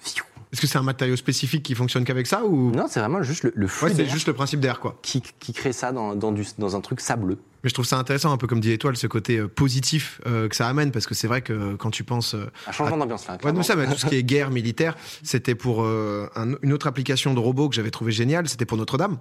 Est-ce 0.52 0.60
que 0.60 0.66
c'est 0.66 0.78
un 0.78 0.82
matériau 0.82 1.14
spécifique 1.16 1.62
qui 1.62 1.74
fonctionne 1.74 2.04
qu'avec 2.04 2.26
ça 2.26 2.44
ou? 2.44 2.72
Non, 2.72 2.86
c'est 2.88 2.98
vraiment 3.00 3.22
juste 3.22 3.44
le, 3.44 3.52
le 3.54 3.66
flux 3.68 3.88
Ouais, 3.88 3.94
c'est 3.94 4.06
juste 4.06 4.26
le 4.26 4.32
principe 4.34 4.60
d'air, 4.60 4.80
quoi. 4.80 4.98
qui, 5.02 5.22
qui 5.38 5.52
crée 5.52 5.72
ça 5.72 5.92
dans, 5.92 6.16
dans, 6.16 6.32
du, 6.32 6.44
dans 6.58 6.74
un 6.76 6.80
truc 6.80 7.00
sableux. 7.00 7.38
Mais 7.62 7.68
je 7.70 7.74
trouve 7.74 7.86
ça 7.86 7.98
intéressant, 7.98 8.32
un 8.32 8.36
peu 8.36 8.46
comme 8.46 8.60
dit 8.60 8.70
Étoile, 8.72 8.96
ce 8.96 9.06
côté 9.06 9.38
euh, 9.38 9.48
positif 9.48 10.20
euh, 10.26 10.48
que 10.48 10.56
ça 10.56 10.68
amène, 10.68 10.90
parce 10.92 11.06
que 11.06 11.14
c'est 11.14 11.26
vrai 11.26 11.42
que 11.42 11.52
euh, 11.52 11.76
quand 11.76 11.90
tu 11.90 12.04
penses 12.04 12.34
euh, 12.34 12.46
Un 12.66 12.72
changement 12.72 12.96
d'ambiance 12.96 13.26
là. 13.26 13.36
Ouais, 13.44 13.52
non, 13.52 13.62
ça, 13.62 13.76
mais 13.76 13.86
tout 13.86 13.98
ce 13.98 14.06
qui 14.06 14.14
est 14.16 14.22
guerre 14.22 14.50
militaire, 14.50 14.96
c'était 15.22 15.54
pour 15.54 15.82
euh, 15.82 16.28
un- 16.36 16.54
une 16.62 16.72
autre 16.72 16.86
application 16.86 17.34
de 17.34 17.38
robot 17.38 17.68
que 17.68 17.74
j'avais 17.74 17.90
trouvé 17.90 18.12
géniale, 18.12 18.48
c'était 18.48 18.64
pour 18.64 18.76
Notre-Dame. 18.78 19.18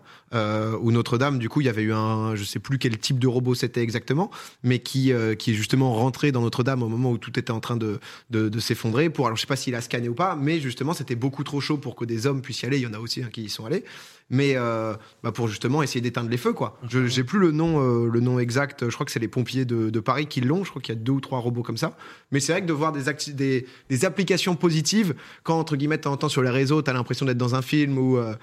Où 0.82 0.92
Notre-Dame, 0.92 1.40
du 1.40 1.50
coup, 1.50 1.62
il 1.62 1.66
y 1.66 1.70
avait 1.70 1.82
eu 1.84 1.94
un, 1.94 2.36
je 2.36 2.44
sais 2.44 2.60
plus 2.60 2.78
quel 2.80 2.98
type 2.98 3.20
de 3.20 3.28
robot 3.28 3.56
c'était 3.56 3.82
exactement, 3.82 4.32
mais 4.64 4.80
qui, 4.80 5.12
qui 5.38 5.52
est 5.52 5.54
justement 5.54 5.94
rentré 5.94 6.32
dans 6.32 6.42
Notre-Dame 6.42 6.84
au 6.84 6.88
moment 6.90 7.12
où 7.12 7.18
tout 7.18 7.38
était 7.40 7.52
en 7.52 7.60
train 7.60 7.76
de, 7.78 8.00
de, 8.30 8.50
de 8.50 8.60
s'effondrer. 8.60 9.10
Pour, 9.10 9.26
alors, 9.28 9.36
je 9.36 9.42
sais 9.42 9.48
pas 9.48 9.56
s'il 9.56 9.76
a 9.76 9.82
scanné 9.82 10.10
ou 10.10 10.14
pas, 10.16 10.36
mais 10.36 10.60
justement, 10.60 10.94
c'était 10.94 11.16
beaucoup 11.16 11.44
trop 11.44 11.60
chaud 11.62 11.78
pour 11.78 11.96
que 11.96 12.06
des 12.06 12.26
hommes 12.28 12.42
puissent 12.42 12.62
y 12.62 12.66
aller. 12.66 12.78
Il 12.78 12.84
y 12.84 12.88
en 12.88 12.94
a 12.94 13.00
aussi 13.00 13.24
hein, 13.24 13.30
qui 13.32 13.44
y 13.44 13.50
sont 13.50 13.66
allés. 13.66 13.84
Mais 14.32 14.54
euh, 14.56 14.94
bah, 15.24 15.32
pour 15.32 15.48
justement 15.48 15.82
essayer 15.82 16.02
d'éteindre 16.02 16.30
les 16.30 16.38
feux, 16.38 16.54
quoi. 16.54 16.78
Je 16.88 17.08
j'ai 17.08 17.24
plus 17.24 17.40
le 17.40 17.52
nom, 17.52 17.80
euh, 17.82 18.08
le 18.10 18.20
nom 18.20 18.38
exact. 18.40 18.88
Je 18.88 18.94
crois 18.94 19.06
que 19.06 19.12
c'est 19.12 19.20
les 19.20 19.28
pompiers 19.28 19.66
de, 19.66 19.90
de 19.90 20.00
Paris 20.00 20.28
qui 20.28 20.42
l'ont. 20.42 20.64
Je 20.64 20.70
crois 20.70 20.82
qu'il 20.82 20.94
y 20.94 20.98
a 20.98 21.02
deux 21.02 21.14
ou 21.14 21.20
trois 21.20 21.40
robots 21.40 21.64
comme 21.64 21.78
ça. 21.78 21.98
Mais 22.32 22.40
c'est 22.40 22.52
vrai 22.52 22.62
que 22.62 22.68
de 22.68 22.74
voir 22.74 22.92
des, 22.92 23.02
des, 23.34 23.66
des 23.90 24.06
applications 24.06 24.56
positives, 24.56 25.16
quand 25.44 25.58
entre 25.60 25.76
guillemets 25.76 25.98
t'entends 25.98 26.30
sur 26.30 26.44
les 26.44 26.50
réseaux, 26.52 26.82
t'as 26.84 26.94
l'impression 26.94 27.26
d'être 27.26 27.38
dans 27.40 27.56
un 27.56 27.62
film 27.64 27.98
où, 27.98 28.18
euh, 28.18 28.36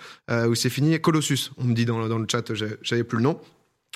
où 0.49 0.55
c'est 0.57 0.71
fini. 0.71 1.01
Colossus, 1.01 1.53
on 1.57 1.65
me 1.65 1.75
dit 1.75 1.85
dans, 1.85 2.01
le- 2.01 2.09
dans 2.09 2.19
le 2.19 2.27
chat, 2.31 2.53
j'avais 2.83 3.05
plus 3.05 3.19
le 3.19 3.23
nom. 3.25 3.39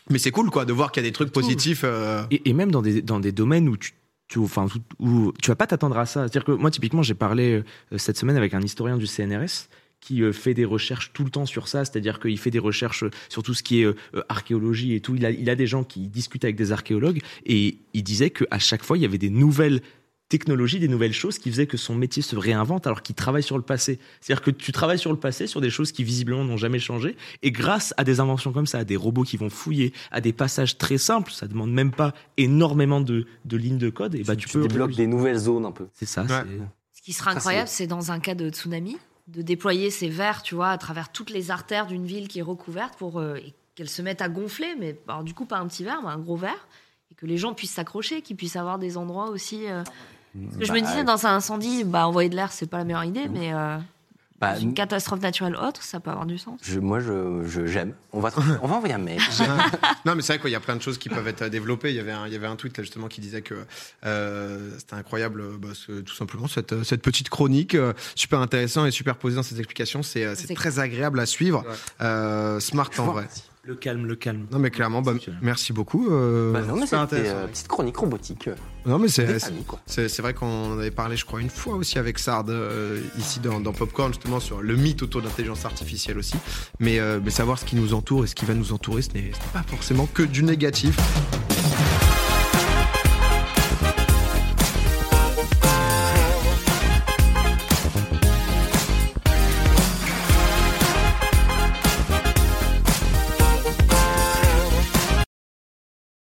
Mais 0.09 0.19
c'est 0.19 0.31
cool, 0.31 0.51
quoi, 0.51 0.65
de 0.65 0.73
voir 0.73 0.93
qu'il 0.93 1.03
y 1.03 1.07
a 1.07 1.09
des 1.09 1.13
trucs 1.13 1.33
positifs. 1.33 1.85
Et, 2.31 2.49
et 2.49 2.53
même 2.53 2.71
dans 2.71 2.83
des, 2.83 3.03
dans 3.03 3.21
des 3.21 3.33
domaines 3.33 3.69
où 3.69 3.77
tu, 3.77 3.93
tu, 4.29 4.39
enfin, 4.39 4.67
où, 5.01 5.07
où 5.09 5.33
tu 5.43 5.51
vas 5.51 5.57
pas 5.57 5.67
t'attendre 5.67 5.99
à 5.99 6.07
ça. 6.07 6.21
C'est-à-dire 6.23 6.45
que 6.45 6.53
moi, 6.53 6.71
typiquement, 6.71 7.03
j'ai 7.03 7.15
parlé 7.15 7.63
euh, 7.93 7.99
cette 7.99 8.17
semaine 8.17 8.37
avec 8.37 8.55
un 8.55 8.61
historien 8.61 8.97
du 8.97 9.07
CNRS 9.09 9.69
qui 10.01 10.23
euh, 10.23 10.33
fait 10.33 10.55
des 10.55 10.65
recherches 10.65 11.13
tout 11.13 11.25
le 11.25 11.31
temps 11.31 11.47
sur 11.47 11.69
ça, 11.69 11.85
c'est-à-dire 11.85 12.21
qu'il 12.21 12.39
fait 12.39 12.51
des 12.51 12.59
recherches 12.59 13.05
sur 13.29 13.43
tout 13.43 13.55
ce 13.55 13.63
qui 13.63 13.81
est 13.81 13.85
euh, 13.85 13.95
euh, 14.15 14.23
archéologie 14.29 14.95
et 14.95 15.01
tout. 15.01 15.15
Il 15.15 15.25
a, 15.27 15.31
il 15.31 15.49
a 15.51 15.55
des 15.55 15.67
gens 15.67 15.85
qui 15.85 16.09
discutent 16.09 16.45
avec 16.45 16.57
des 16.57 16.73
archéologues 16.73 17.21
et 17.47 17.79
il 17.93 18.03
disait 18.03 18.31
qu'à 18.31 18.59
chaque 18.59 18.83
fois, 18.83 18.97
il 18.97 19.03
y 19.03 19.05
avait 19.05 19.19
des 19.19 19.31
nouvelles 19.31 19.81
technologies, 20.31 20.79
des 20.79 20.87
nouvelles 20.87 21.13
choses 21.13 21.39
qui 21.41 21.51
faisaient 21.51 21.67
que 21.67 21.77
son 21.77 21.97
métier 21.97 22.23
se 22.23 22.37
réinvente 22.37 22.87
alors 22.87 23.03
qu'il 23.03 23.17
travaille 23.17 23.43
sur 23.43 23.57
le 23.57 23.65
passé. 23.65 23.99
C'est-à-dire 24.21 24.43
que 24.45 24.53
tu 24.53 24.71
travailles 24.71 24.99
sur 24.99 25.11
le 25.11 25.19
passé, 25.19 25.49
sur 25.49 25.61
des 25.61 25.71
choses 25.71 25.91
qui 25.91 26.05
visiblement 26.05 26.45
n'ont 26.45 26.57
jamais 26.57 26.79
changé, 26.79 27.17
et 27.43 27.51
grâce 27.51 27.93
à 27.97 28.05
des 28.05 28.21
inventions 28.21 28.53
comme 28.53 28.67
ça, 28.67 28.79
à 28.79 28.85
des 28.85 28.95
robots 28.97 29.25
qui 29.25 29.37
vont 29.37 29.51
fouiller, 29.51 29.93
à 30.13 30.21
des 30.21 30.33
passages 30.33 30.79
très 30.79 30.99
simples, 30.99 31.33
ça 31.33 31.49
demande 31.49 31.73
même 31.73 31.91
pas 31.91 32.15
énormément 32.37 33.01
de, 33.01 33.27
de 33.45 33.57
lignes 33.57 33.79
de 33.79 33.91
code, 33.91 34.15
et 34.15 34.23
bah 34.23 34.37
tu, 34.37 34.47
tu 34.47 34.59
peux 34.59 34.69
débloques 34.69 34.95
des 34.95 35.09
nouvelles 35.09 35.39
zones 35.39 35.65
un 35.67 35.73
peu. 35.73 35.89
C'est 35.95 36.07
ça. 36.07 36.23
Ouais. 36.23 36.29
c'est- 36.29 36.63
Ce 36.93 37.03
qui 37.03 37.13
sera 37.13 37.33
incroyable, 37.33 37.67
c'est 37.69 37.89
dans 37.89 38.13
un 38.13 38.21
cas 38.21 38.37
de 38.37 38.51
tsunami, 38.51 38.99
de 39.33 39.43
déployer 39.43 39.91
ces 39.91 40.09
verres, 40.09 40.43
tu 40.43 40.55
vois, 40.55 40.71
à 40.71 40.79
travers 40.79 41.11
toutes 41.13 41.31
les 41.31 41.51
artères 41.51 41.87
d'une 41.87 42.05
ville 42.05 42.27
qui 42.29 42.41
est 42.41 42.43
recouverte 42.43 42.97
pour 42.99 43.19
euh, 43.21 43.39
qu'elles 43.75 43.89
se 43.89 44.03
mettent 44.03 44.23
à 44.23 44.29
gonfler, 44.29 44.75
mais 44.79 44.99
alors, 45.09 45.23
du 45.23 45.35
coup 45.35 45.45
pas 45.45 45.59
un 45.59 45.67
petit 45.67 45.85
verre, 45.85 46.01
mais 46.03 46.11
un 46.11 46.19
gros 46.19 46.37
verre, 46.37 46.67
et 47.11 47.15
que 47.15 47.27
les 47.27 47.37
gens 47.39 47.55
puissent 47.55 47.73
s'accrocher, 47.75 48.23
qu'ils 48.23 48.37
puissent 48.37 48.57
avoir 48.57 48.79
des 48.79 48.97
endroits 48.97 49.31
aussi. 49.31 49.69
euh, 49.69 49.83
Parce 50.35 50.57
que 50.59 50.65
je 50.65 50.73
me 50.73 50.81
Bah, 50.81 50.87
disais, 50.87 51.05
dans 51.05 51.27
un 51.27 51.37
incendie, 51.37 51.85
bah, 51.85 52.07
envoyer 52.09 52.29
de 52.29 52.37
l'air, 52.37 52.51
c'est 52.53 52.67
pas 52.67 52.79
la 52.79 52.85
meilleure 52.85 53.05
idée, 53.05 53.29
mais 53.29 53.53
euh, 53.55 53.79
bah, 54.41 54.59
une 54.59 54.73
catastrophe 54.75 55.21
naturelle 55.21 55.55
autre, 55.57 55.83
ça 55.83 56.01
peut 56.01 56.11
avoir 56.11 56.25
du 56.27 56.39
sens. 56.39 56.61
je- 56.63 56.81
moi, 56.81 56.99
je, 57.01 57.43
je- 57.45 57.67
j'aime. 57.67 57.93
On 58.13 58.21
va, 58.21 58.31
on 58.63 58.67
va 58.67 58.75
envoyer 58.77 58.95
un 58.95 58.99
mail. 58.99 59.21
non, 60.07 60.15
mais 60.15 60.23
c'est 60.23 60.33
vrai 60.35 60.41
qu'il 60.43 60.51
y 60.51 60.55
a 60.55 60.61
plein 60.61 60.77
de 60.77 60.83
choses 60.83 60.99
qui 60.99 61.09
peuvent 61.09 61.29
être 61.29 61.45
développées. 61.47 61.91
Il 61.91 61.97
y 61.97 62.01
avait 62.01 62.11
un, 62.13 62.27
il 62.27 62.33
y 62.33 62.37
avait 62.37 62.47
un 62.47 62.57
tweet 62.57 62.77
là 62.79 62.83
justement 62.85 63.09
qui 63.09 63.21
disait 63.21 63.43
que 63.43 63.55
euh, 64.07 64.71
c'était 64.79 64.95
incroyable, 64.95 65.41
euh, 65.43 65.57
bah, 65.59 65.69
tout 66.07 66.15
simplement 66.15 66.49
cette, 66.49 66.83
cette 66.85 67.03
petite 67.03 67.29
chronique 67.29 67.75
euh, 67.75 67.93
super 68.15 68.41
intéressant 68.41 68.87
et 68.87 68.91
super 68.91 69.17
posée 69.17 69.37
dans 69.37 69.43
ses 69.43 69.59
explications. 69.59 70.03
C'est 70.03 70.25
euh, 70.25 70.35
très 70.55 70.79
agréable 70.79 71.21
à 71.21 71.27
suivre. 71.27 71.65
Euh, 72.01 72.59
smart 72.61 72.91
en 72.99 73.05
vrai. 73.05 73.29
Le 73.63 73.75
calme, 73.75 74.07
le 74.07 74.17
calme. 74.17 74.47
Non 74.51 74.59
mais 74.59 74.71
clairement, 74.71 75.03
bah, 75.03 75.13
merci 75.43 75.75
beaucoup. 75.75 76.09
euh, 76.11 76.51
Bah 76.53 76.63
non, 76.63 76.81
c'était 76.83 76.97
intéressant. 76.97 77.37
euh, 77.37 77.47
petite 77.47 77.69
chronique 77.69 77.97
robotique. 77.99 78.49
euh, 78.49 78.55
Non 78.87 78.99
mais 78.99 79.09
c'est 79.09 80.19
vrai 80.23 80.33
qu'on 80.33 80.73
en 80.73 80.79
avait 80.79 80.91
parlé, 80.91 81.17
je 81.17 81.27
crois, 81.27 81.41
une 81.43 81.51
fois 81.51 81.75
aussi 81.75 81.99
avec 81.99 82.19
Sard 82.19 82.47
euh, 82.49 82.99
ici 83.19 83.39
dans, 83.39 83.61
dans 83.61 83.73
Popcorn 83.75 84.13
justement 84.15 84.41
sur 84.41 84.63
le 84.63 84.77
mythe 84.77 85.03
autour 85.03 85.21
de 85.21 85.27
l'intelligence 85.27 85.67
artificielle 85.67 86.17
aussi. 86.17 86.37
Mais, 86.81 86.99
euh, 87.01 87.21
mais 87.23 87.31
savoir 87.31 87.59
ce 87.59 87.67
qui 87.67 87.77
nous 87.77 87.93
entoure 87.93 88.25
et 88.25 88.29
ce 88.29 88.35
qui 88.35 88.47
va 88.47 88.55
nous 88.55 88.73
entourer, 88.73 89.03
ce 89.03 89.11
n'est 89.13 89.31
pas 89.53 89.63
forcément 89.67 90.07
que 90.07 90.23
du 90.23 90.43
négatif. 90.43 90.97